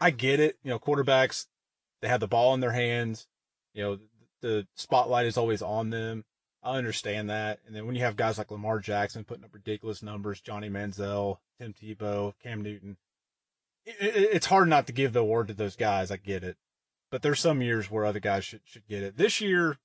I 0.00 0.10
get 0.10 0.38
it. 0.38 0.58
You 0.62 0.70
know, 0.70 0.78
quarterbacks, 0.78 1.46
they 2.00 2.06
have 2.06 2.20
the 2.20 2.28
ball 2.28 2.54
in 2.54 2.60
their 2.60 2.70
hands. 2.70 3.26
You 3.74 3.82
know, 3.82 3.98
the 4.40 4.68
spotlight 4.76 5.26
is 5.26 5.36
always 5.36 5.62
on 5.62 5.90
them. 5.90 6.24
I 6.62 6.76
understand 6.76 7.28
that. 7.28 7.58
And 7.66 7.74
then 7.74 7.86
when 7.86 7.96
you 7.96 8.02
have 8.02 8.14
guys 8.14 8.38
like 8.38 8.52
Lamar 8.52 8.78
Jackson 8.78 9.24
putting 9.24 9.42
up 9.42 9.52
ridiculous 9.52 10.00
numbers, 10.00 10.40
Johnny 10.40 10.70
Manziel, 10.70 11.38
Tim 11.58 11.74
Tebow, 11.74 12.34
Cam 12.40 12.62
Newton, 12.62 12.98
it, 13.84 13.96
it, 14.00 14.28
it's 14.34 14.46
hard 14.46 14.68
not 14.68 14.86
to 14.86 14.92
give 14.92 15.12
the 15.12 15.20
award 15.22 15.48
to 15.48 15.54
those 15.54 15.74
guys. 15.74 16.12
I 16.12 16.18
get 16.18 16.44
it. 16.44 16.56
But 17.10 17.22
there's 17.22 17.40
some 17.40 17.62
years 17.62 17.90
where 17.90 18.04
other 18.04 18.20
guys 18.20 18.44
should, 18.44 18.60
should 18.64 18.86
get 18.86 19.02
it. 19.02 19.16
This 19.16 19.40
year, 19.40 19.78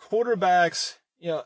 quarterbacks, 0.00 0.98
you 1.18 1.30
know, 1.30 1.42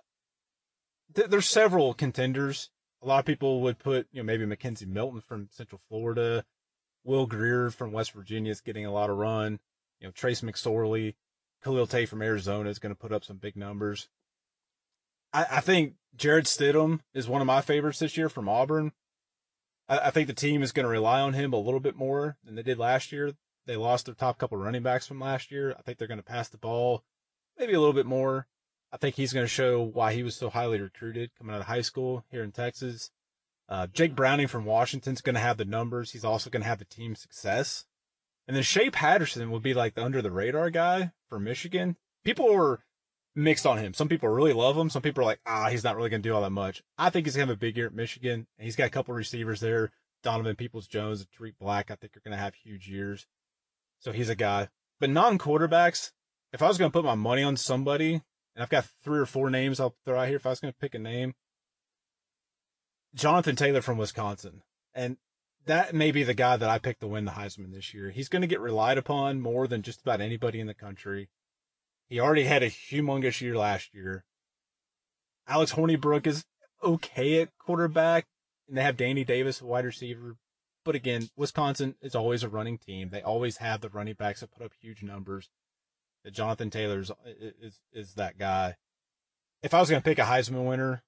th- 1.15 1.29
there's 1.29 1.47
several 1.47 1.95
contenders. 1.95 2.71
A 3.03 3.07
lot 3.07 3.21
of 3.21 3.25
people 3.25 3.61
would 3.63 3.79
put, 3.79 4.07
you 4.13 4.23
know, 4.23 4.27
maybe 4.27 4.45
McKenzie 4.45 4.87
Milton 4.87 5.21
from 5.21 5.49
Central 5.51 5.81
Florida, 5.89 6.45
Will 7.05 7.27
Grier 7.27 7.71
from 7.71 7.93
West 7.93 8.13
Virginia 8.13 8.51
is 8.51 8.61
getting 8.61 8.87
a 8.87 8.93
lot 8.93 9.11
of 9.11 9.17
run, 9.17 9.61
you 10.01 10.07
know, 10.07 10.13
Trace 10.13 10.41
McSorley, 10.41 11.15
Khalil 11.63 11.87
Tate 11.87 12.09
from 12.09 12.23
Arizona 12.23 12.69
is 12.71 12.79
going 12.79 12.95
to 12.95 13.01
put 13.01 13.13
up 13.13 13.25
some 13.25 13.37
big 13.37 13.57
numbers. 13.57 14.09
I, 15.33 15.47
I 15.53 15.61
think 15.61 15.95
Jarrett 16.17 16.47
Stidham 16.47 17.01
is 17.15 17.29
one 17.29 17.41
of 17.41 17.47
my 17.47 17.61
favorites 17.61 17.99
this 17.99 18.17
year 18.17 18.29
from 18.29 18.49
Auburn. 18.49 18.93
I, 19.89 19.99
I 19.99 20.11
think 20.11 20.27
the 20.27 20.35
team 20.35 20.63
is 20.63 20.73
going 20.73 20.85
to 20.85 20.91
rely 20.91 21.21
on 21.21 21.35
him 21.35 21.53
a 21.53 21.59
little 21.59 21.81
bit 21.81 21.97
more 21.97 22.37
than 22.45 22.55
they 22.55 22.63
did 22.63 22.79
last 22.79 23.13
year. 23.13 23.33
They 23.67 23.77
lost 23.77 24.07
their 24.07 24.15
top 24.15 24.39
couple 24.39 24.59
running 24.59 24.83
backs 24.83 25.07
from 25.07 25.21
last 25.21 25.51
year. 25.51 25.75
I 25.79 25.83
think 25.83 25.99
they're 25.99 26.09
going 26.09 26.19
to 26.19 26.25
pass 26.25 26.49
the 26.49 26.59
ball 26.59 27.05
maybe 27.59 27.73
a 27.73 27.79
little 27.79 27.95
bit 27.95 28.07
more. 28.07 28.47
I 28.93 28.97
think 28.97 29.17
he's 29.17 29.33
going 29.33 29.45
to 29.45 29.49
show 29.49 29.83
why 29.83 30.13
he 30.13 30.23
was 30.23 30.37
so 30.37 30.51
highly 30.51 30.81
recruited 30.81 31.31
coming 31.37 31.55
out 31.55 31.61
of 31.61 31.67
high 31.67 31.81
school 31.81 32.25
here 32.31 32.45
in 32.45 32.53
Texas. 32.53 33.11
Uh, 33.69 33.87
Jake 33.87 34.15
Browning 34.15 34.47
from 34.47 34.65
Washington's 34.65 35.21
going 35.21 35.35
to 35.35 35.41
have 35.41 35.57
the 35.57 35.65
numbers. 35.65 36.13
He's 36.13 36.25
also 36.25 36.51
going 36.51 36.63
to 36.63 36.69
have 36.69 36.79
the 36.79 36.85
team 36.85 37.17
success. 37.17 37.87
And 38.47 38.55
then 38.55 38.63
Shea 38.63 38.91
Patterson 38.91 39.51
would 39.51 39.63
be 39.63 39.75
like 39.75 39.95
the 39.95 40.05
under 40.05 40.21
the 40.21 40.31
radar 40.31 40.71
guy 40.71 41.13
for 41.29 41.41
Michigan. 41.41 41.97
People 42.25 42.55
were 42.55 42.81
mixed 43.35 43.67
on 43.67 43.79
him. 43.79 43.95
Some 43.95 44.09
people 44.09 44.29
really 44.29 44.53
love 44.53 44.77
him. 44.77 44.91
Some 44.91 45.03
people 45.03 45.23
are 45.23 45.27
like, 45.27 45.41
ah, 45.47 45.69
he's 45.71 45.83
not 45.83 45.97
really 45.97 46.11
going 46.11 46.23
to 46.23 46.29
do 46.29 46.35
all 46.35 46.43
that 46.43 46.51
much. 46.51 46.83
I 46.99 47.11
think 47.11 47.27
he's 47.27 47.37
going 47.37 47.47
to 47.49 47.53
have 47.53 47.57
a 47.57 47.61
big 47.61 47.77
year 47.77 47.87
at 47.87 47.95
Michigan. 47.95 48.47
And 48.59 48.65
he's 48.65 48.77
got 48.77 48.87
a 48.87 48.91
couple 48.91 49.15
receivers 49.15 49.61
there. 49.61 49.93
Donovan 50.23 50.57
Peoples 50.57 50.87
Jones 50.87 51.21
and 51.21 51.29
Tarik 51.33 51.59
Black, 51.59 51.91
I 51.91 51.97
think 51.97 52.17
are 52.17 52.21
going 52.21 52.37
to 52.37 52.43
have 52.43 52.55
huge 52.55 52.87
years. 52.87 53.27
So 54.05 54.13
he's 54.13 54.29
a 54.29 54.35
guy. 54.35 54.69
But 55.01 55.09
non 55.09 55.39
quarterbacks, 55.39 56.13
if 56.53 56.61
I 56.63 56.69
was 56.69 56.77
going 56.77 56.91
to 56.91 56.93
put 56.93 57.07
my 57.07 57.15
money 57.15 57.43
on 57.43 57.57
somebody, 57.57 58.13
and 58.55 58.63
I've 58.63 58.69
got 58.69 58.87
three 59.03 59.19
or 59.19 59.27
four 59.27 59.49
names 59.49 59.81
I'll 59.81 59.97
throw 60.05 60.21
out 60.21 60.29
here, 60.29 60.37
if 60.37 60.45
I 60.45 60.51
was 60.51 60.61
going 60.61 60.73
to 60.73 60.79
pick 60.79 60.95
a 60.95 60.99
name, 60.99 61.35
Jonathan 63.15 63.57
Taylor 63.57 63.81
from 63.81 63.97
Wisconsin. 63.97 64.63
And 64.93 65.17
that 65.65 65.95
may 65.95 66.11
be 66.11 66.23
the 66.23 66.35
guy 66.35 66.59
that 66.59 66.69
I 66.69 66.79
picked 66.79 67.01
to 67.01 67.07
win 67.07 67.25
the 67.25 67.33
Heisman 67.33 67.73
this 67.73 67.95
year. 67.95 68.11
He's 68.11 68.29
going 68.29 68.43
to 68.43 68.49
get 68.49 68.61
relied 68.61 68.99
upon 68.99 69.41
more 69.41 69.67
than 69.67 69.81
just 69.81 70.03
about 70.03 70.21
anybody 70.21 70.61
in 70.61 70.67
the 70.67 70.75
country. 70.75 71.31
He 72.07 72.21
already 72.21 72.45
had 72.45 72.63
a 72.63 72.69
humongous 72.69 73.41
year 73.41 73.57
last 73.57 73.95
year. 73.95 74.25
Alex 75.49 75.73
Hornibrook 75.73 76.27
is 76.27 76.45
okay 76.83 77.41
at 77.41 77.57
quarterback, 77.59 78.27
and 78.69 78.77
they 78.77 78.83
have 78.83 78.99
Danny 78.99 79.25
Davis, 79.25 79.63
wide 79.63 79.87
receiver. 79.87 80.37
But 80.85 80.95
again, 80.95 81.29
Wisconsin 81.37 81.95
is 82.03 82.15
always 82.15 82.43
a 82.43 82.49
running 82.49 82.79
team. 82.79 83.09
They 83.11 83.23
always 83.23 83.57
have 83.59 83.81
the 83.81 83.89
running 83.89 84.15
backs 84.15 84.41
that 84.41 84.53
put 84.53 84.65
up 84.65 84.73
huge 84.81 85.03
numbers. 85.03 85.49
Uh, 86.27 86.31
Jonathan 86.31 86.71
Taylor 86.71 87.01
is, 87.01 87.11
uh, 87.11 87.15
is, 87.61 87.81
is 87.93 88.15
that 88.15 88.39
guy. 88.39 88.77
If 89.63 89.73
I 89.73 89.81
was 89.81 89.89
going 89.89 90.03
to 90.03 90.09
pick 90.09 90.19
a 90.19 90.23
Heisman 90.23 90.69
winner, 90.69 91.03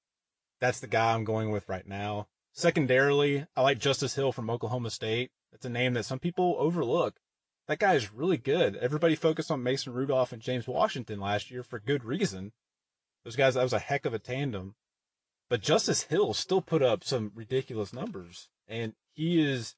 that's 0.61 0.81
the 0.81 0.87
guy 0.87 1.13
I'm 1.13 1.25
going 1.25 1.51
with 1.51 1.69
right 1.69 1.87
now. 1.87 2.29
Secondarily, 2.53 3.47
I 3.55 3.61
like 3.61 3.79
Justice 3.79 4.15
Hill 4.15 4.33
from 4.33 4.49
Oklahoma 4.49 4.91
State. 4.91 5.31
That's 5.53 5.67
a 5.67 5.71
name 5.71 5.93
that 5.93 6.07
some 6.07 6.19
people 6.19 6.57
overlook. 6.59 7.17
That 7.69 7.79
guy 7.79 7.95
is 7.95 8.13
really 8.13 8.39
good. 8.39 8.77
Everybody 8.77 9.15
focused 9.15 9.51
on 9.51 9.63
Mason 9.63 9.93
Rudolph 9.93 10.33
and 10.33 10.41
James 10.41 10.67
Washington 10.67 11.21
last 11.21 11.51
year 11.51 11.63
for 11.63 11.79
good 11.79 12.05
reason. 12.05 12.53
Those 13.25 13.37
guys, 13.37 13.55
that 13.55 13.63
was 13.63 13.73
a 13.73 13.79
heck 13.79 14.07
of 14.07 14.15
a 14.15 14.19
tandem. 14.19 14.77
But 15.51 15.61
Justice 15.61 16.05
Hill 16.05 16.33
still 16.33 16.63
put 16.63 16.83
up 16.83 17.05
some 17.05 17.33
ridiculous 17.35 17.93
numbers. 17.93 18.49
And 18.69 18.95
he 19.17 19.41
is, 19.41 19.75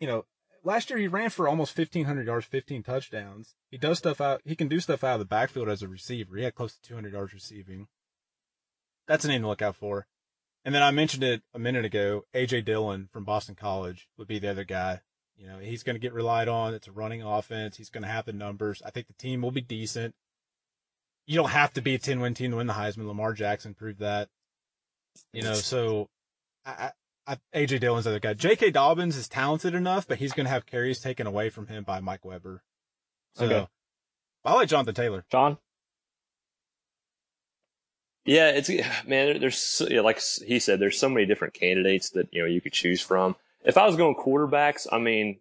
you 0.00 0.06
know, 0.06 0.24
last 0.62 0.88
year 0.88 0.98
he 0.98 1.08
ran 1.08 1.30
for 1.30 1.48
almost 1.48 1.76
1,500 1.76 2.26
yards, 2.26 2.46
15 2.46 2.82
touchdowns. 2.82 3.54
He 3.70 3.76
does 3.76 3.98
stuff 3.98 4.20
out, 4.20 4.40
he 4.44 4.56
can 4.56 4.68
do 4.68 4.80
stuff 4.80 5.04
out 5.04 5.14
of 5.14 5.18
the 5.18 5.26
backfield 5.26 5.68
as 5.68 5.82
a 5.82 5.88
receiver. 5.88 6.36
He 6.36 6.44
had 6.44 6.54
close 6.54 6.74
to 6.74 6.82
200 6.82 7.12
yards 7.12 7.34
receiving. 7.34 7.88
That's 9.06 9.24
a 9.24 9.28
name 9.28 9.42
to 9.42 9.48
look 9.48 9.60
out 9.60 9.76
for. 9.76 10.06
And 10.64 10.74
then 10.74 10.82
I 10.82 10.92
mentioned 10.92 11.24
it 11.24 11.42
a 11.52 11.58
minute 11.58 11.84
ago. 11.84 12.24
AJ 12.34 12.64
Dillon 12.64 13.08
from 13.12 13.24
Boston 13.24 13.54
College 13.54 14.08
would 14.16 14.28
be 14.28 14.38
the 14.38 14.50
other 14.50 14.64
guy. 14.64 15.00
You 15.36 15.46
know, 15.46 15.58
he's 15.58 15.82
going 15.82 15.96
to 15.96 16.00
get 16.00 16.14
relied 16.14 16.48
on. 16.48 16.74
It's 16.74 16.86
a 16.86 16.92
running 16.92 17.22
offense. 17.22 17.76
He's 17.76 17.90
going 17.90 18.04
to 18.04 18.08
have 18.08 18.24
the 18.24 18.32
numbers. 18.32 18.80
I 18.86 18.90
think 18.90 19.08
the 19.08 19.14
team 19.14 19.42
will 19.42 19.50
be 19.50 19.60
decent. 19.60 20.14
You 21.26 21.36
don't 21.36 21.50
have 21.50 21.72
to 21.74 21.82
be 21.82 21.94
a 21.94 21.98
10 21.98 22.20
win 22.20 22.34
team 22.34 22.52
to 22.52 22.58
win 22.58 22.66
the 22.66 22.74
Heisman. 22.74 23.06
Lamar 23.06 23.34
Jackson 23.34 23.74
proved 23.74 23.98
that. 23.98 24.28
You 25.32 25.42
know, 25.42 25.54
so 25.54 26.08
I, 26.64 26.92
AJ 27.54 27.80
Dillon's 27.80 28.04
the 28.04 28.10
other 28.10 28.20
guy. 28.20 28.34
J.K. 28.34 28.70
Dobbins 28.70 29.16
is 29.16 29.28
talented 29.28 29.74
enough, 29.74 30.06
but 30.06 30.18
he's 30.18 30.32
going 30.32 30.44
to 30.44 30.50
have 30.50 30.66
carries 30.66 31.00
taken 31.00 31.26
away 31.26 31.48
from 31.48 31.68
him 31.68 31.82
by 31.84 32.00
Mike 32.00 32.24
Weber. 32.24 32.62
So 33.34 33.46
Okay. 33.46 33.68
I 34.44 34.52
like 34.54 34.68
Jonathan 34.68 34.94
Taylor. 34.94 35.24
John? 35.30 35.56
Yeah, 38.26 38.50
it's 38.50 38.68
man. 39.06 39.40
There's 39.40 39.58
so- 39.58 39.88
yeah, 39.88 40.00
like 40.00 40.20
he 40.46 40.58
said, 40.58 40.80
there's 40.80 40.98
so 40.98 41.08
many 41.08 41.26
different 41.26 41.54
candidates 41.54 42.10
that 42.10 42.28
you 42.32 42.42
know 42.42 42.48
you 42.48 42.60
could 42.60 42.72
choose 42.72 43.00
from. 43.00 43.36
If 43.64 43.78
I 43.78 43.86
was 43.86 43.96
going 43.96 44.14
quarterbacks, 44.16 44.86
I 44.92 44.98
mean, 44.98 45.38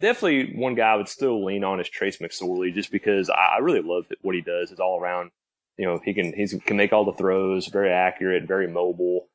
definitely 0.00 0.54
one 0.56 0.74
guy 0.74 0.92
I 0.92 0.96
would 0.96 1.08
still 1.08 1.44
lean 1.44 1.64
on 1.64 1.80
is 1.80 1.88
Trace 1.88 2.18
McSorley, 2.18 2.72
just 2.72 2.90
because 2.90 3.28
I 3.30 3.56
I 3.56 3.58
really 3.58 3.82
love 3.82 4.06
what 4.22 4.34
he 4.34 4.40
does. 4.40 4.70
It's 4.70 4.80
all 4.80 4.98
around. 5.00 5.30
You 5.76 5.84
know, 5.86 6.00
he 6.02 6.14
can 6.14 6.32
he 6.32 6.46
can 6.58 6.76
make 6.78 6.92
all 6.94 7.04
the 7.04 7.12
throws, 7.12 7.66
very 7.66 7.90
accurate, 7.92 8.44
very 8.44 8.66
mobile. 8.66 9.28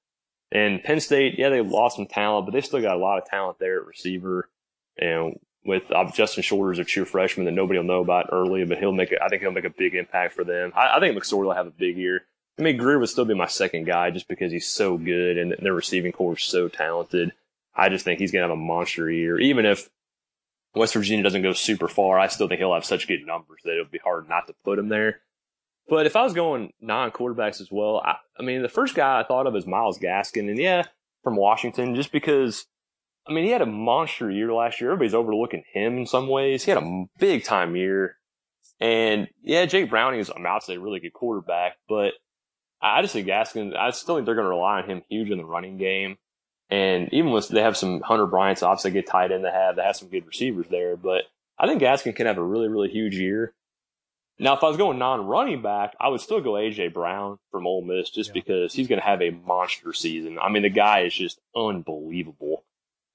And 0.52 0.84
Penn 0.84 1.00
State, 1.00 1.36
yeah, 1.38 1.50
they 1.50 1.62
lost 1.62 1.96
some 1.96 2.08
talent, 2.08 2.46
but 2.46 2.54
they 2.54 2.62
still 2.62 2.82
got 2.82 2.98
a 2.98 3.00
lot 3.00 3.18
of 3.18 3.26
talent 3.26 3.60
there 3.60 3.80
at 3.80 3.88
receiver. 3.88 4.50
And 4.98 5.40
with 5.64 5.84
uh, 5.92 6.12
Justin 6.12 6.44
Shorter's 6.44 6.80
a 6.80 6.84
true 6.84 7.06
freshman 7.06 7.46
that 7.46 7.52
nobody 7.52 7.80
will 7.80 7.86
know 7.86 8.02
about 8.02 8.30
early, 8.32 8.66
but 8.66 8.78
he'll 8.78 8.92
make 8.92 9.12
it. 9.12 9.20
I 9.22 9.30
think 9.30 9.42
he'll 9.42 9.52
make 9.52 9.66
a 9.66 9.70
big 9.70 9.96
impact 9.96 10.34
for 10.34 10.44
them. 10.44 10.74
I, 10.76 10.98
I 10.98 11.00
think 11.00 11.18
McSorley 11.18 11.46
will 11.46 11.54
have 11.54 11.68
a 11.68 11.72
big 11.72 11.98
year. 11.98 12.26
I 12.60 12.64
mean, 12.64 12.78
Grier 12.78 13.00
would 13.00 13.10
still 13.10 13.26
be 13.26 13.34
my 13.34 13.48
second 13.48 13.86
guy 13.86 14.12
just 14.12 14.28
because 14.28 14.52
he's 14.52 14.68
so 14.68 14.98
good 14.98 15.38
and 15.38 15.56
their 15.60 15.74
receiving 15.74 16.12
core 16.12 16.34
is 16.34 16.44
so 16.44 16.68
talented. 16.68 17.32
I 17.74 17.90
just 17.90 18.04
think 18.04 18.20
he's 18.20 18.32
going 18.32 18.42
to 18.42 18.50
have 18.50 18.58
a 18.58 18.62
monster 18.62 19.10
year. 19.10 19.40
Even 19.40 19.66
if 19.66 19.90
West 20.76 20.94
Virginia 20.94 21.24
doesn't 21.24 21.42
go 21.42 21.54
super 21.54 21.88
far, 21.88 22.20
I 22.20 22.28
still 22.28 22.48
think 22.48 22.60
he'll 22.60 22.74
have 22.74 22.86
such 22.86 23.08
good 23.08 23.26
numbers 23.26 23.62
that 23.64 23.74
it'll 23.74 23.86
be 23.86 24.00
hard 24.00 24.28
not 24.28 24.48
to 24.48 24.54
put 24.66 24.80
him 24.80 24.90
there. 24.90 25.22
But 25.92 26.06
if 26.06 26.16
I 26.16 26.24
was 26.24 26.34
going 26.34 26.72
non 26.80 27.12
quarterbacks 27.12 27.60
as 27.60 27.68
well, 27.70 27.98
I, 27.98 28.16
I 28.40 28.44
mean, 28.44 28.62
the 28.62 28.70
first 28.70 28.96
guy 28.96 29.20
I 29.20 29.26
thought 29.26 29.46
of 29.46 29.58
is 29.58 29.68
Myles 29.68 30.00
Gaskin. 30.00 30.50
And 30.50 30.58
yeah, 30.58 30.84
from 31.22 31.36
Washington, 31.36 31.96
just 31.96 32.14
because, 32.14 32.66
I 33.28 33.34
mean, 33.34 33.44
he 33.44 33.50
had 33.50 33.62
a 33.62 33.66
monster 33.66 34.32
year 34.32 34.54
last 34.54 34.80
year. 34.80 34.92
Everybody's 34.92 35.14
overlooking 35.14 35.66
him 35.74 35.98
in 35.98 36.06
some 36.06 36.30
ways. 36.30 36.64
He 36.64 36.72
had 36.72 36.82
a 36.82 37.04
big 37.20 37.44
time 37.44 37.76
year. 37.76 38.16
And 38.80 39.28
yeah, 39.44 39.66
Jake 39.66 39.90
Browning 39.90 40.22
is, 40.22 40.32
I'm 40.34 40.46
out 40.46 40.62
to 40.62 40.68
say, 40.68 40.76
a 40.76 40.80
really 40.80 41.02
good 41.02 41.12
quarterback, 41.12 41.74
but 41.90 42.14
I 42.82 43.02
just 43.02 43.14
think 43.14 43.28
Gaskin, 43.28 43.76
I 43.76 43.92
still 43.92 44.16
think 44.16 44.26
they're 44.26 44.36
going 44.36 44.46
to 44.46 44.50
rely 44.50 44.82
on 44.82 44.90
him 44.90 45.02
huge 45.10 45.30
in 45.30 45.40
the 45.40 45.44
running 45.44 45.78
game. 45.78 46.16
And 46.70 47.10
even 47.12 47.32
with, 47.32 47.50
they 47.50 47.62
have 47.62 47.76
some 47.76 48.00
Hunter 48.00 48.28
Bryant's 48.28 48.64
obviously 48.64 48.92
good 48.92 49.08
tight 49.08 49.34
end 49.34 49.44
they 49.44 49.52
have, 49.52 49.76
they 49.76 49.84
have 49.84 49.98
some 49.98 50.08
good 50.08 50.26
receivers 50.26 50.68
there, 50.72 50.96
but 50.96 51.24
I 51.60 51.68
think 51.68 51.82
Gaskin 51.82 52.16
can 52.16 52.28
have 52.28 52.38
a 52.38 52.44
really, 52.44 52.70
really 52.70 52.90
huge 52.90 53.18
year. 53.18 53.54
Now, 54.42 54.56
if 54.56 54.64
I 54.64 54.68
was 54.68 54.76
going 54.78 54.98
non-running 54.98 55.62
back, 55.62 55.94
I 56.00 56.08
would 56.08 56.20
still 56.20 56.42
go 56.42 56.54
AJ 56.54 56.94
Brown 56.94 57.38
from 57.52 57.68
Ole 57.68 57.84
Miss 57.84 58.10
just 58.10 58.30
Yeah. 58.32 58.34
because 58.34 58.74
he's 58.74 58.88
going 58.88 59.00
to 59.00 59.06
have 59.06 59.22
a 59.22 59.30
monster 59.30 59.94
season. 59.94 60.40
I 60.40 60.50
mean, 60.50 60.64
the 60.64 60.70
guy 60.70 61.02
is 61.02 61.14
just 61.14 61.40
unbelievable. 61.56 62.64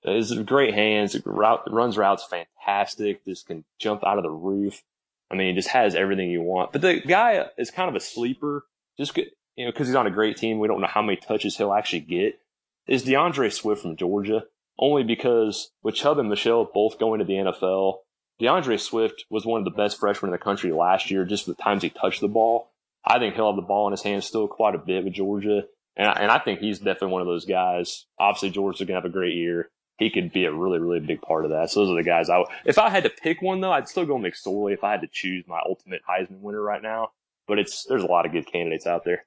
His 0.03 0.33
great 0.43 0.73
hands, 0.75 1.17
route, 1.27 1.65
runs 1.69 1.99
routes 1.99 2.25
fantastic. 2.25 3.25
Just 3.25 3.49
can 3.49 3.65
jump 3.81 4.05
out 4.07 4.19
of 4.19 4.23
the 4.23 4.31
roof. 4.31 4.85
I 5.29 5.35
mean, 5.35 5.49
he 5.49 5.55
just 5.55 5.71
has 5.71 5.97
everything 5.97 6.31
you 6.31 6.43
want. 6.43 6.71
But 6.71 6.83
the 6.83 7.01
guy 7.01 7.47
is 7.59 7.73
kind 7.73 7.89
of 7.89 7.97
a 7.97 8.01
sleeper, 8.01 8.67
just 8.97 9.17
you 9.17 9.25
know, 9.59 9.73
because 9.73 9.89
he's 9.89 9.97
on 9.97 10.07
a 10.07 10.13
great 10.13 10.37
team. 10.37 10.61
We 10.61 10.69
don't 10.69 10.81
know 10.81 10.87
how 10.87 11.03
many 11.03 11.17
touches 11.17 11.57
he'll 11.57 11.75
actually 11.75 12.01
get. 12.01 12.39
Is 12.87 13.03
D'Andre 13.03 13.51
Swift 13.51 13.83
from 13.83 13.97
Georgia? 13.97 14.45
Only 14.79 15.03
because 15.03 15.73
with 15.83 15.97
Chubb 15.97 16.19
and 16.21 16.29
Michel 16.29 16.71
both 16.73 17.01
going 17.01 17.19
to 17.19 17.25
the 17.25 17.33
NFL, 17.33 17.97
D'Andre 18.39 18.77
Swift 18.77 19.25
was 19.31 19.47
one 19.47 19.61
of 19.61 19.65
the 19.65 19.71
best 19.71 19.99
freshmen 19.99 20.29
in 20.29 20.33
the 20.33 20.39
country 20.39 20.71
last 20.73 21.11
year, 21.11 21.25
just 21.25 21.45
for 21.45 21.53
the 21.53 21.63
times 21.63 21.83
he 21.83 21.91
touched 21.91 22.21
the 22.21 22.29
ball. 22.29 22.71
I 23.05 23.19
think 23.19 23.35
he'll 23.35 23.47
have 23.47 23.57
the 23.57 23.63
ball 23.63 23.87
in 23.87 23.93
his 23.93 24.03
hands 24.03 24.27
still 24.27 24.49
quite 24.49 24.75
a 24.75 24.79
bit 24.79 25.05
with 25.05 25.15
Georgia. 25.15 25.63
And 25.97 26.09
I, 26.09 26.13
and 26.13 26.31
I 26.31 26.39
think 26.39 26.61
he's 26.61 26.79
definitely 26.79 27.13
one 27.13 27.23
of 27.23 27.29
those 27.29 27.47
guys. 27.47 28.07
Obviously, 28.19 28.51
Georgia's 28.51 28.81
going 28.81 28.89
to 28.89 29.03
have 29.03 29.05
a 29.05 29.09
great 29.09 29.35
year. 29.35 29.71
He 29.99 30.11
could 30.11 30.33
be 30.33 30.45
a 30.45 30.53
really, 30.53 30.79
really 30.79 31.01
big 31.01 31.23
part 31.23 31.47
of 31.47 31.53
that. 31.53 31.71
So 31.71 31.81
those 31.81 31.91
are 31.93 31.97
the 31.97 32.03
guys 32.03 32.29
I 32.29 32.39
would, 32.39 32.49
if 32.67 32.79
I 32.79 32.91
had 32.91 33.05
to 33.05 33.11
pick 33.11 33.41
one 33.41 33.61
though, 33.63 33.73
I'd 33.73 33.89
still 33.89 34.05
go 34.05 34.19
McSorley 34.19 34.75
if 34.75 34.85
I 34.85 34.91
had 34.91 35.01
to 35.01 35.09
choose 35.11 35.45
my 35.49 35.61
ultimate 35.67 36.03
Heisman 36.07 36.41
winner 36.41 36.61
right 36.61 36.83
now. 36.83 37.13
But 37.49 37.59
it's, 37.59 37.87
there's 37.89 38.03
a 38.03 38.07
lot 38.07 38.27
of 38.27 38.33
good 38.33 38.47
candidates 38.47 38.87
out 38.87 39.05
there. 39.05 39.25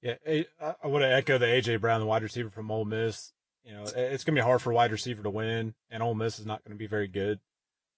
Yeah, 0.00 0.14
I 0.24 0.86
want 0.86 1.02
to 1.02 1.12
echo 1.12 1.36
the 1.36 1.44
AJ 1.44 1.82
Brown, 1.82 2.00
the 2.00 2.06
wide 2.06 2.22
receiver 2.22 2.48
from 2.48 2.70
Ole 2.70 2.86
Miss. 2.86 3.32
You 3.62 3.74
know, 3.74 3.82
it's 3.82 4.24
going 4.24 4.34
to 4.34 4.40
be 4.40 4.40
hard 4.40 4.62
for 4.62 4.70
a 4.70 4.74
wide 4.74 4.92
receiver 4.92 5.22
to 5.22 5.28
win, 5.28 5.74
and 5.90 6.02
Ole 6.02 6.14
Miss 6.14 6.38
is 6.38 6.46
not 6.46 6.64
going 6.64 6.74
to 6.74 6.78
be 6.78 6.86
very 6.86 7.08
good. 7.08 7.40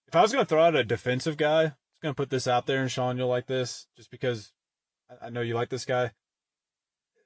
If 0.08 0.16
I 0.16 0.22
was 0.22 0.32
going 0.32 0.44
to 0.44 0.48
throw 0.48 0.62
out 0.62 0.74
a 0.76 0.84
defensive 0.84 1.36
guy, 1.36 1.62
I'm 1.64 1.72
going 2.02 2.14
to 2.14 2.16
put 2.16 2.30
this 2.30 2.46
out 2.46 2.66
there, 2.66 2.80
and 2.82 2.90
Sean, 2.90 3.16
you'll 3.16 3.28
like 3.28 3.46
this, 3.46 3.86
just 3.96 4.10
because 4.10 4.52
I- 5.10 5.26
I 5.26 5.30
know 5.30 5.40
you 5.40 5.54
like 5.54 5.68
this 5.70 5.84
guy. 5.84 6.12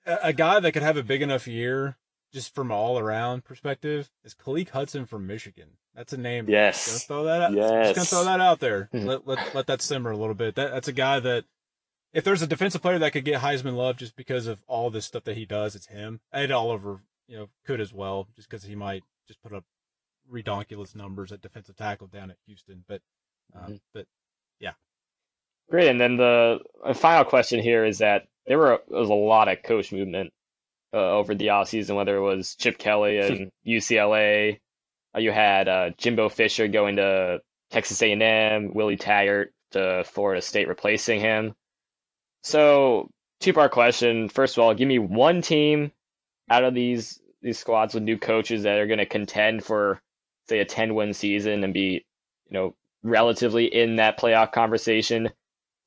A, 0.06 0.18
a 0.24 0.32
guy 0.32 0.60
that 0.60 0.72
could 0.72 0.82
have 0.82 0.96
a 0.96 1.02
big 1.02 1.22
enough 1.22 1.46
year, 1.48 1.96
just 2.32 2.54
from 2.54 2.70
all 2.70 2.98
around 2.98 3.44
perspective, 3.44 4.10
is 4.24 4.34
Khaleke 4.34 4.70
Hudson 4.70 5.06
from 5.06 5.26
Michigan. 5.26 5.78
That's 5.94 6.12
a 6.12 6.18
name. 6.18 6.46
Gonna 6.86 6.98
throw 6.98 7.24
that 7.24 7.40
out. 7.40 7.52
Yes. 7.54 7.94
Just 7.96 7.96
gonna 7.96 8.22
throw 8.24 8.24
that 8.30 8.40
out 8.40 8.60
there. 8.60 8.90
Mhm. 8.92 9.06
let, 9.06 9.26
let 9.26 9.54
let 9.54 9.66
that 9.66 9.80
simmer 9.80 10.10
a 10.10 10.16
little 10.16 10.34
bit. 10.34 10.54
That 10.54 10.70
that's 10.70 10.88
a 10.88 10.92
guy 10.92 11.20
that 11.20 11.46
if 12.12 12.22
there's 12.22 12.42
a 12.42 12.46
defensive 12.46 12.82
player 12.82 12.98
that 12.98 13.12
could 13.14 13.24
get 13.24 13.40
Heisman 13.40 13.76
love 13.76 13.96
just 13.96 14.14
because 14.14 14.46
of 14.46 14.62
all 14.66 14.90
this 14.90 15.06
stuff 15.06 15.24
that 15.24 15.36
he 15.38 15.46
does, 15.46 15.74
it's 15.74 15.86
him. 15.86 16.20
Ed 16.34 16.50
Oliver, 16.50 17.00
you 17.26 17.38
know, 17.38 17.48
could 17.64 17.80
as 17.80 17.94
well, 17.94 18.28
just 18.36 18.50
because 18.50 18.64
he 18.64 18.74
might 18.74 19.04
just 19.26 19.40
put 19.42 19.54
up 19.54 19.64
redonkulous 20.32 20.94
numbers 20.94 21.32
at 21.32 21.40
defensive 21.40 21.76
tackle 21.76 22.06
down 22.08 22.30
at 22.30 22.36
Houston. 22.46 22.84
But 22.88 23.00
um, 23.54 23.72
Mhm. 23.74 23.80
but 23.94 24.06
yeah, 24.60 24.72
Great. 25.70 25.88
And 25.88 26.00
then 26.00 26.16
the 26.16 26.60
final 26.94 27.24
question 27.24 27.60
here 27.60 27.84
is 27.84 27.98
that 27.98 28.26
there 28.46 28.58
were 28.58 28.80
was 28.88 29.08
a 29.08 29.14
lot 29.14 29.48
of 29.48 29.62
coach 29.62 29.92
movement 29.92 30.32
uh, 30.92 31.10
over 31.16 31.34
the 31.34 31.48
offseason, 31.48 31.96
whether 31.96 32.16
it 32.16 32.20
was 32.22 32.54
Chip 32.56 32.78
Kelly 32.78 33.18
and 33.20 33.50
UCLA. 33.66 34.60
Uh, 35.14 35.18
you 35.20 35.32
had 35.32 35.68
uh, 35.68 35.90
Jimbo 35.98 36.28
Fisher 36.28 36.68
going 36.68 36.96
to 36.96 37.40
Texas 37.70 38.00
A&M, 38.02 38.72
Willie 38.74 38.96
Taggart 38.96 39.52
to 39.72 40.04
Florida 40.04 40.40
State 40.40 40.68
replacing 40.68 41.20
him. 41.20 41.54
So, 42.42 43.10
two 43.40 43.52
part 43.52 43.72
question. 43.72 44.28
First 44.28 44.56
of 44.56 44.62
all, 44.62 44.74
give 44.74 44.86
me 44.88 44.98
one 44.98 45.42
team 45.42 45.90
out 46.48 46.64
of 46.64 46.74
these 46.74 47.20
these 47.42 47.58
squads 47.58 47.94
with 47.94 48.02
new 48.04 48.18
coaches 48.18 48.62
that 48.62 48.78
are 48.78 48.86
going 48.86 48.98
to 48.98 49.06
contend 49.06 49.64
for, 49.64 50.00
say, 50.48 50.60
a 50.60 50.64
10 50.64 50.94
win 50.94 51.12
season 51.12 51.64
and 51.64 51.74
be, 51.74 52.04
you 52.48 52.52
know, 52.52 52.74
relatively 53.02 53.66
in 53.66 53.96
that 53.96 54.18
playoff 54.18 54.52
conversation. 54.52 55.30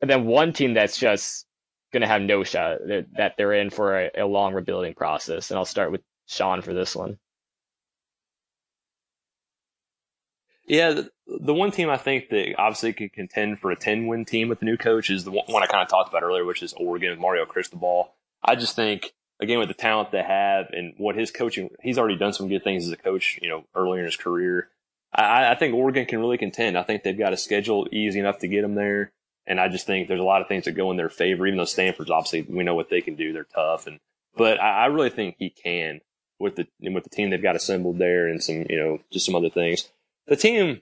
And 0.01 0.09
then 0.09 0.25
one 0.25 0.53
team 0.53 0.73
that's 0.73 0.97
just 0.97 1.45
going 1.91 2.01
to 2.01 2.07
have 2.07 2.21
no 2.21 2.43
shot 2.43 2.79
that 2.87 3.33
they're 3.37 3.53
in 3.53 3.69
for 3.69 3.99
a, 3.99 4.11
a 4.19 4.25
long 4.25 4.53
rebuilding 4.53 4.93
process. 4.93 5.51
And 5.51 5.57
I'll 5.57 5.65
start 5.65 5.91
with 5.91 6.01
Sean 6.27 6.61
for 6.61 6.73
this 6.73 6.95
one. 6.95 7.17
Yeah, 10.69 11.01
the, 11.25 11.53
one 11.53 11.71
team 11.71 11.89
I 11.89 11.97
think 11.97 12.29
that 12.29 12.53
obviously 12.59 12.93
could 12.93 13.11
contend 13.11 13.59
for 13.59 13.71
a 13.71 13.75
10 13.75 14.05
win 14.05 14.23
team 14.23 14.49
with 14.49 14.59
the 14.59 14.65
new 14.65 14.77
coach 14.77 15.09
is 15.09 15.23
the 15.23 15.31
one 15.31 15.63
I 15.63 15.65
kind 15.65 15.81
of 15.81 15.89
talked 15.89 16.09
about 16.09 16.21
earlier, 16.21 16.45
which 16.45 16.61
is 16.61 16.73
Oregon 16.73 17.09
with 17.09 17.19
Mario 17.19 17.45
Cristobal. 17.45 18.13
I 18.43 18.55
just 18.55 18.75
think, 18.75 19.11
again, 19.39 19.59
with 19.59 19.67
the 19.67 19.73
talent 19.73 20.11
they 20.11 20.23
have 20.23 20.67
and 20.71 20.93
what 20.97 21.15
his 21.15 21.31
coaching, 21.31 21.69
he's 21.81 21.97
already 21.97 22.17
done 22.17 22.33
some 22.33 22.49
good 22.49 22.63
things 22.63 22.85
as 22.85 22.91
a 22.91 22.97
coach, 22.97 23.39
you 23.41 23.49
know, 23.49 23.63
earlier 23.75 23.99
in 23.99 24.05
his 24.05 24.17
career. 24.17 24.69
I, 25.13 25.51
I 25.51 25.55
think 25.55 25.73
Oregon 25.73 26.05
can 26.05 26.19
really 26.19 26.37
contend. 26.37 26.77
I 26.77 26.83
think 26.83 27.03
they've 27.03 27.17
got 27.17 27.33
a 27.33 27.37
schedule 27.37 27.87
easy 27.91 28.19
enough 28.19 28.39
to 28.39 28.47
get 28.47 28.61
them 28.61 28.75
there. 28.75 29.11
And 29.47 29.59
I 29.59 29.67
just 29.67 29.87
think 29.87 30.07
there's 30.07 30.19
a 30.19 30.23
lot 30.23 30.41
of 30.41 30.47
things 30.47 30.65
that 30.65 30.73
go 30.73 30.91
in 30.91 30.97
their 30.97 31.09
favor, 31.09 31.47
even 31.47 31.57
though 31.57 31.65
Stanford's 31.65 32.11
obviously, 32.11 32.41
we 32.43 32.63
know 32.63 32.75
what 32.75 32.89
they 32.89 33.01
can 33.01 33.15
do. 33.15 33.33
They're 33.33 33.45
tough. 33.45 33.87
And, 33.87 33.99
but 34.35 34.61
I, 34.61 34.83
I 34.83 34.85
really 34.87 35.09
think 35.09 35.37
he 35.39 35.49
can 35.49 36.01
with 36.37 36.55
the, 36.55 36.67
with 36.81 37.03
the 37.03 37.09
team 37.09 37.31
they've 37.31 37.41
got 37.41 37.55
assembled 37.55 37.97
there 37.97 38.27
and 38.27 38.43
some, 38.43 38.65
you 38.69 38.77
know, 38.77 38.99
just 39.11 39.25
some 39.25 39.35
other 39.35 39.49
things 39.49 39.89
the 40.29 40.35
team, 40.35 40.81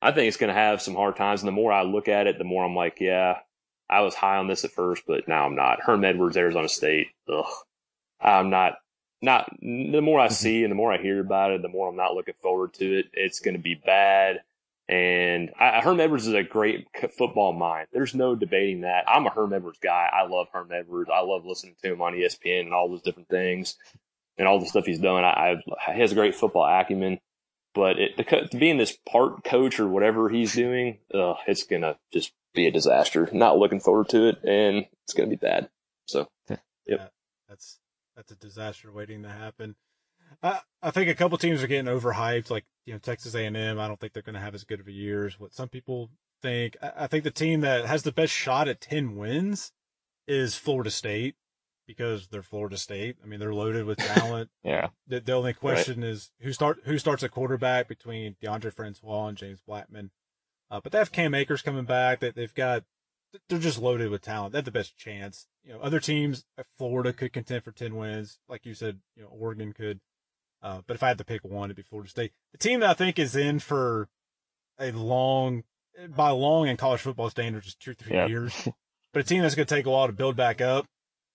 I 0.00 0.12
think 0.12 0.28
it's 0.28 0.36
going 0.36 0.54
to 0.54 0.60
have 0.60 0.82
some 0.82 0.94
hard 0.94 1.16
times. 1.16 1.40
And 1.40 1.48
the 1.48 1.52
more 1.52 1.72
I 1.72 1.82
look 1.82 2.06
at 2.06 2.26
it, 2.26 2.38
the 2.38 2.44
more 2.44 2.64
I'm 2.64 2.76
like, 2.76 3.00
yeah, 3.00 3.40
I 3.90 4.02
was 4.02 4.14
high 4.14 4.36
on 4.36 4.46
this 4.46 4.64
at 4.64 4.70
first, 4.70 5.04
but 5.06 5.26
now 5.26 5.46
I'm 5.46 5.56
not. 5.56 5.80
Herm 5.80 6.04
Edwards, 6.04 6.36
Arizona 6.36 6.68
State. 6.68 7.08
Ugh. 7.28 7.44
I'm 8.24 8.50
not, 8.50 8.74
not, 9.22 9.50
the 9.60 10.00
more 10.02 10.20
I 10.20 10.26
mm-hmm. 10.26 10.34
see 10.34 10.62
and 10.64 10.70
the 10.70 10.76
more 10.76 10.92
I 10.92 10.98
hear 10.98 11.20
about 11.20 11.52
it, 11.52 11.62
the 11.62 11.68
more 11.68 11.88
I'm 11.88 11.96
not 11.96 12.14
looking 12.14 12.34
forward 12.42 12.74
to 12.74 12.98
it. 12.98 13.06
It's 13.12 13.40
going 13.40 13.56
to 13.56 13.62
be 13.62 13.74
bad. 13.74 14.40
And 14.88 15.50
I, 15.58 15.80
Herm 15.80 16.00
Edwards 16.00 16.26
is 16.26 16.34
a 16.34 16.42
great 16.42 16.86
football 17.16 17.52
mind. 17.52 17.88
There's 17.92 18.14
no 18.14 18.34
debating 18.34 18.82
that. 18.82 19.04
I'm 19.08 19.26
a 19.26 19.30
Herm 19.30 19.52
Edwards 19.52 19.78
guy. 19.82 20.08
I 20.12 20.26
love 20.26 20.48
Herm 20.52 20.70
Edwards. 20.72 21.10
I 21.12 21.20
love 21.20 21.46
listening 21.46 21.76
to 21.82 21.92
him 21.92 22.02
on 22.02 22.12
ESPN 22.12 22.60
and 22.60 22.74
all 22.74 22.90
those 22.90 23.02
different 23.02 23.28
things 23.28 23.76
and 24.36 24.46
all 24.46 24.60
the 24.60 24.66
stuff 24.66 24.84
he's 24.84 24.98
done. 24.98 25.24
I, 25.24 25.56
I 25.88 25.92
he 25.94 26.00
has 26.00 26.12
a 26.12 26.16
great 26.16 26.34
football 26.34 26.64
acumen. 26.64 27.18
But 27.74 27.98
it, 27.98 28.16
the, 28.16 28.56
being 28.56 28.76
this 28.76 28.96
part 29.10 29.42
coach 29.42 29.80
or 29.80 29.88
whatever 29.88 30.28
he's 30.28 30.54
doing, 30.54 30.98
uh, 31.12 31.34
it's 31.46 31.64
gonna 31.64 31.96
just 32.12 32.32
be 32.54 32.68
a 32.68 32.70
disaster. 32.70 33.28
Not 33.32 33.58
looking 33.58 33.80
forward 33.80 34.08
to 34.10 34.28
it, 34.28 34.44
and 34.44 34.86
it's 35.02 35.12
gonna 35.14 35.28
be 35.28 35.36
bad. 35.36 35.68
So, 36.06 36.28
yep. 36.48 36.60
Yeah, 36.86 37.06
that's 37.48 37.80
that's 38.16 38.32
a 38.32 38.36
disaster 38.36 38.92
waiting 38.92 39.22
to 39.22 39.28
happen. 39.28 39.76
I 40.42 40.60
I 40.82 40.90
think 40.90 41.08
a 41.08 41.14
couple 41.14 41.38
teams 41.38 41.62
are 41.62 41.66
getting 41.66 41.92
overhyped, 41.92 42.50
like 42.50 42.64
you 42.86 42.92
know 42.92 42.98
Texas 42.98 43.34
A 43.34 43.44
and 43.44 43.56
M. 43.56 43.78
I 43.78 43.88
don't 43.88 43.98
think 44.00 44.12
they're 44.12 44.22
going 44.22 44.34
to 44.34 44.40
have 44.40 44.54
as 44.54 44.64
good 44.64 44.80
of 44.80 44.88
a 44.88 44.92
year 44.92 45.26
as 45.26 45.38
what 45.38 45.54
some 45.54 45.68
people 45.68 46.10
think. 46.42 46.76
I, 46.82 46.92
I 47.00 47.06
think 47.06 47.24
the 47.24 47.30
team 47.30 47.60
that 47.60 47.86
has 47.86 48.02
the 48.02 48.12
best 48.12 48.32
shot 48.32 48.68
at 48.68 48.80
ten 48.80 49.16
wins 49.16 49.72
is 50.26 50.56
Florida 50.56 50.90
State 50.90 51.36
because 51.86 52.28
they're 52.28 52.42
Florida 52.42 52.76
State. 52.76 53.16
I 53.22 53.26
mean, 53.26 53.40
they're 53.40 53.54
loaded 53.54 53.84
with 53.84 53.98
talent. 54.14 54.50
yeah. 54.62 54.88
The, 55.06 55.20
the 55.20 55.32
only 55.32 55.52
question 55.52 56.00
right. 56.00 56.10
is 56.10 56.30
who 56.40 56.52
start 56.52 56.80
who 56.84 56.98
starts 56.98 57.22
a 57.22 57.28
quarterback 57.28 57.88
between 57.88 58.36
Deondre 58.42 58.72
Francois 58.72 59.28
and 59.28 59.36
James 59.36 59.60
Blackman. 59.66 60.10
Uh, 60.70 60.80
but 60.82 60.92
they 60.92 60.98
have 60.98 61.12
Cam 61.12 61.34
Akers 61.34 61.62
coming 61.62 61.84
back. 61.84 62.20
That 62.20 62.34
they've 62.34 62.54
got 62.54 62.84
they're 63.48 63.58
just 63.58 63.80
loaded 63.80 64.10
with 64.10 64.22
talent. 64.22 64.52
They 64.52 64.58
have 64.58 64.64
the 64.64 64.70
best 64.70 64.96
chance. 64.96 65.46
You 65.64 65.74
know, 65.74 65.80
other 65.80 66.00
teams, 66.00 66.44
uh, 66.58 66.62
Florida 66.76 67.12
could 67.12 67.32
contend 67.32 67.64
for 67.64 67.72
ten 67.72 67.96
wins, 67.96 68.38
like 68.48 68.66
you 68.66 68.74
said. 68.74 69.00
You 69.16 69.22
know, 69.22 69.28
Oregon 69.28 69.72
could. 69.72 70.00
Uh, 70.62 70.80
but 70.86 70.94
if 70.94 71.02
I 71.02 71.08
had 71.08 71.18
to 71.18 71.24
pick 71.24 71.44
one, 71.44 71.66
it'd 71.66 71.76
be 71.76 71.82
Florida 71.82 72.08
State. 72.08 72.32
The 72.52 72.58
team 72.58 72.80
that 72.80 72.90
I 72.90 72.94
think 72.94 73.18
is 73.18 73.36
in 73.36 73.58
for 73.58 74.08
a 74.78 74.92
long, 74.92 75.64
by 76.08 76.30
long 76.30 76.68
in 76.68 76.76
college 76.76 77.00
football 77.00 77.28
standards, 77.28 77.68
is 77.68 77.74
two 77.74 77.90
or 77.90 77.94
three 77.94 78.16
yep. 78.16 78.28
years. 78.28 78.68
But 79.12 79.20
a 79.20 79.26
team 79.28 79.42
that's 79.42 79.54
going 79.54 79.66
to 79.68 79.74
take 79.74 79.86
a 79.86 79.90
while 79.90 80.08
to 80.08 80.12
build 80.12 80.34
back 80.34 80.60
up 80.60 80.86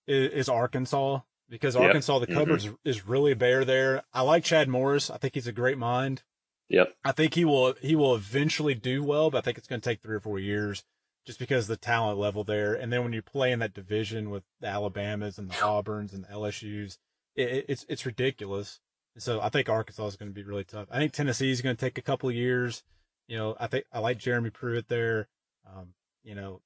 is, 0.06 0.32
is 0.32 0.48
Arkansas 0.50 1.20
because 1.48 1.74
yep. 1.74 1.84
Arkansas 1.84 2.18
the 2.18 2.26
cupboard 2.26 2.60
mm-hmm. 2.60 2.74
is 2.84 3.06
really 3.06 3.32
bare 3.32 3.64
there. 3.64 4.02
I 4.12 4.20
like 4.20 4.44
Chad 4.44 4.68
Morris. 4.68 5.08
I 5.08 5.16
think 5.16 5.32
he's 5.32 5.46
a 5.46 5.52
great 5.52 5.78
mind. 5.78 6.22
Yep. 6.68 6.94
I 7.04 7.12
think 7.12 7.34
he 7.34 7.46
will 7.46 7.74
he 7.80 7.96
will 7.96 8.14
eventually 8.14 8.74
do 8.74 9.02
well, 9.02 9.30
but 9.30 9.38
I 9.38 9.40
think 9.40 9.56
it's 9.56 9.66
going 9.66 9.80
to 9.80 9.88
take 9.88 10.02
three 10.02 10.14
or 10.14 10.20
four 10.20 10.38
years 10.38 10.84
just 11.30 11.38
because 11.38 11.68
the 11.68 11.76
talent 11.76 12.18
level 12.18 12.42
there. 12.42 12.74
And 12.74 12.92
then 12.92 13.04
when 13.04 13.12
you 13.12 13.22
play 13.22 13.52
in 13.52 13.60
that 13.60 13.72
division 13.72 14.30
with 14.30 14.42
the 14.60 14.66
Alabamas 14.66 15.38
and 15.38 15.48
the 15.48 15.54
Auburns 15.54 16.12
and 16.12 16.24
the 16.24 16.28
LSU's, 16.28 16.98
it, 17.36 17.66
it's 17.68 17.86
it's 17.88 18.04
ridiculous. 18.04 18.80
And 19.14 19.22
so 19.22 19.40
I 19.40 19.48
think 19.48 19.68
Arkansas 19.68 20.08
is 20.08 20.16
going 20.16 20.28
to 20.28 20.34
be 20.34 20.42
really 20.42 20.64
tough. 20.64 20.88
I 20.90 20.98
think 20.98 21.12
Tennessee 21.12 21.52
is 21.52 21.62
going 21.62 21.76
to 21.76 21.80
take 21.80 21.98
a 21.98 22.02
couple 22.02 22.28
of 22.28 22.34
years. 22.34 22.82
You 23.28 23.36
know, 23.36 23.56
I 23.60 23.68
think 23.68 23.84
I 23.92 24.00
like 24.00 24.18
Jeremy 24.18 24.50
Pruitt 24.50 24.88
there. 24.88 25.28
Um, 25.64 25.94
you 26.24 26.34
know, 26.34 26.62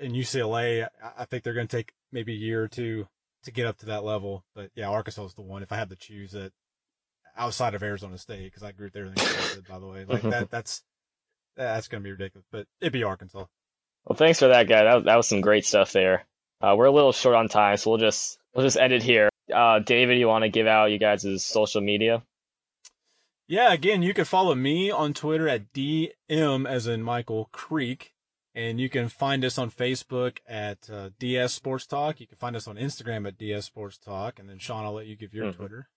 in 0.00 0.14
UCLA, 0.14 0.88
I 1.16 1.24
think 1.24 1.44
they're 1.44 1.54
going 1.54 1.68
to 1.68 1.76
take 1.76 1.92
maybe 2.10 2.32
a 2.32 2.38
year 2.38 2.64
or 2.64 2.68
two 2.68 3.06
to 3.44 3.52
get 3.52 3.66
up 3.66 3.78
to 3.78 3.86
that 3.86 4.02
level. 4.02 4.44
But 4.52 4.72
yeah, 4.74 4.88
Arkansas 4.88 5.26
is 5.26 5.34
the 5.34 5.42
one. 5.42 5.62
If 5.62 5.70
I 5.70 5.76
had 5.76 5.90
to 5.90 5.96
choose 5.96 6.34
it 6.34 6.52
outside 7.36 7.76
of 7.76 7.84
Arizona 7.84 8.18
State, 8.18 8.46
because 8.46 8.64
I 8.64 8.70
agree 8.70 8.86
with 8.86 8.96
everything 8.96 9.24
you 9.24 9.42
said, 9.42 9.68
by 9.68 9.78
the 9.78 9.86
way, 9.86 10.04
like 10.08 10.22
that, 10.22 10.50
that's 10.50 10.82
that's 11.56 11.86
going 11.86 12.02
to 12.02 12.04
be 12.04 12.10
ridiculous. 12.10 12.48
But 12.50 12.66
it'd 12.80 12.92
be 12.92 13.04
Arkansas. 13.04 13.44
Well, 14.08 14.16
thanks 14.16 14.38
for 14.38 14.48
that, 14.48 14.66
guy. 14.66 14.84
That, 14.84 15.04
that 15.04 15.16
was 15.16 15.28
some 15.28 15.42
great 15.42 15.66
stuff 15.66 15.92
there. 15.92 16.24
Uh, 16.62 16.74
we're 16.76 16.86
a 16.86 16.90
little 16.90 17.12
short 17.12 17.36
on 17.36 17.48
time, 17.48 17.76
so 17.76 17.90
we'll 17.90 18.00
just 18.00 18.38
we'll 18.54 18.64
just 18.64 18.78
end 18.78 18.94
it 18.94 19.02
here. 19.02 19.28
Uh, 19.54 19.80
David, 19.80 20.18
you 20.18 20.26
want 20.26 20.44
to 20.44 20.48
give 20.48 20.66
out 20.66 20.90
you 20.90 20.98
guys' 20.98 21.44
social 21.44 21.82
media? 21.82 22.22
Yeah, 23.46 23.72
again, 23.72 24.02
you 24.02 24.14
can 24.14 24.24
follow 24.24 24.54
me 24.54 24.90
on 24.90 25.12
Twitter 25.12 25.46
at 25.48 25.72
DM 25.74 26.66
as 26.66 26.86
in 26.86 27.02
Michael 27.02 27.50
Creek. 27.52 28.14
And 28.54 28.80
you 28.80 28.88
can 28.88 29.08
find 29.08 29.44
us 29.44 29.56
on 29.56 29.70
Facebook 29.70 30.38
at 30.48 30.90
uh, 30.90 31.10
DS 31.20 31.54
Sports 31.54 31.86
Talk. 31.86 32.18
You 32.18 32.26
can 32.26 32.38
find 32.38 32.56
us 32.56 32.66
on 32.66 32.74
Instagram 32.74 33.28
at 33.28 33.38
DS 33.38 33.66
Sports 33.66 33.98
Talk. 33.98 34.38
And 34.38 34.48
then 34.48 34.58
Sean, 34.58 34.84
I'll 34.84 34.94
let 34.94 35.06
you 35.06 35.16
give 35.16 35.32
your 35.32 35.46
mm-hmm. 35.46 35.60
Twitter. 35.60 35.88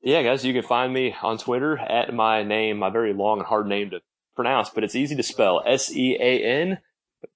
Yeah, 0.00 0.22
guys, 0.24 0.44
you 0.44 0.52
can 0.52 0.64
find 0.64 0.92
me 0.92 1.14
on 1.22 1.38
Twitter 1.38 1.78
at 1.78 2.12
my 2.12 2.42
name, 2.42 2.78
my 2.78 2.90
very 2.90 3.12
long 3.12 3.38
and 3.38 3.46
hard 3.46 3.68
name 3.68 3.90
to 3.90 4.00
pronounce, 4.34 4.70
but 4.70 4.84
it's 4.84 4.94
easy 4.94 5.16
to 5.16 5.22
spell. 5.22 5.62
S 5.66 5.94
E 5.94 6.16
A 6.20 6.44
N 6.44 6.78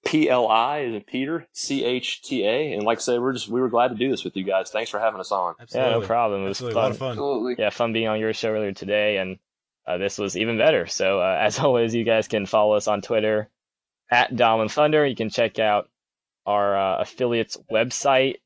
P 0.04 0.28
L 0.28 0.48
I 0.48 0.80
is 0.80 0.94
in 0.94 1.02
Peter, 1.02 1.46
C 1.52 1.84
H 1.84 2.22
T 2.22 2.44
A. 2.44 2.72
And 2.72 2.84
like 2.84 2.98
I 2.98 3.00
said, 3.00 3.20
we're 3.20 3.32
just, 3.32 3.48
we 3.48 3.60
were 3.60 3.68
glad 3.68 3.88
to 3.88 3.94
do 3.94 4.10
this 4.10 4.24
with 4.24 4.36
you 4.36 4.44
guys. 4.44 4.70
Thanks 4.70 4.90
for 4.90 4.98
having 4.98 5.20
us 5.20 5.32
on. 5.32 5.54
Absolutely. 5.60 5.92
Yeah, 5.92 5.98
no 5.98 6.06
problem. 6.06 6.42
It 6.42 6.48
was 6.48 6.62
Absolutely. 6.62 6.80
fun. 6.80 6.92
fun. 6.94 7.10
Absolutely. 7.10 7.54
Yeah, 7.58 7.70
fun 7.70 7.92
being 7.92 8.08
on 8.08 8.20
your 8.20 8.32
show 8.32 8.50
earlier 8.50 8.72
today. 8.72 9.18
And 9.18 9.38
uh, 9.86 9.98
this 9.98 10.18
was 10.18 10.36
even 10.36 10.58
better. 10.58 10.86
So, 10.86 11.20
uh, 11.20 11.38
as 11.40 11.58
always, 11.60 11.94
you 11.94 12.04
guys 12.04 12.28
can 12.28 12.46
follow 12.46 12.74
us 12.74 12.88
on 12.88 13.02
Twitter 13.02 13.48
at 14.10 14.34
Dom 14.34 14.60
and 14.60 14.70
Thunder. 14.70 15.06
You 15.06 15.16
can 15.16 15.30
check 15.30 15.58
out 15.58 15.88
our 16.44 16.76
uh, 16.76 17.02
affiliates 17.02 17.56
website, 17.70 18.36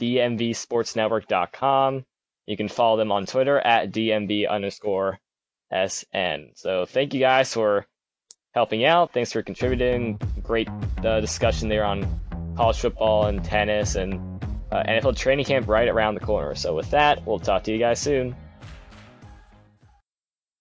dmvsportsnetwork.com. 0.00 2.04
You 2.46 2.56
can 2.56 2.68
follow 2.68 2.96
them 2.96 3.10
on 3.10 3.26
Twitter 3.26 3.58
at 3.58 3.90
dmv 3.90 4.48
underscore 4.48 5.18
sn. 5.88 6.50
So 6.54 6.86
thank 6.86 7.14
you 7.14 7.20
guys 7.20 7.52
for 7.52 7.86
helping 8.52 8.84
out. 8.84 9.12
Thanks 9.12 9.32
for 9.32 9.42
contributing. 9.42 10.18
Great 10.42 10.68
uh, 11.04 11.20
discussion 11.20 11.68
there 11.68 11.84
on 11.84 12.20
college 12.56 12.78
football 12.78 13.26
and 13.26 13.44
tennis 13.44 13.96
and 13.96 14.14
uh, 14.70 14.82
NFL 14.84 15.16
training 15.16 15.44
camp 15.44 15.68
right 15.68 15.88
around 15.88 16.14
the 16.14 16.20
corner. 16.20 16.54
So 16.54 16.74
with 16.74 16.90
that, 16.90 17.26
we'll 17.26 17.38
talk 17.38 17.64
to 17.64 17.72
you 17.72 17.78
guys 17.78 18.00
soon. 18.00 18.36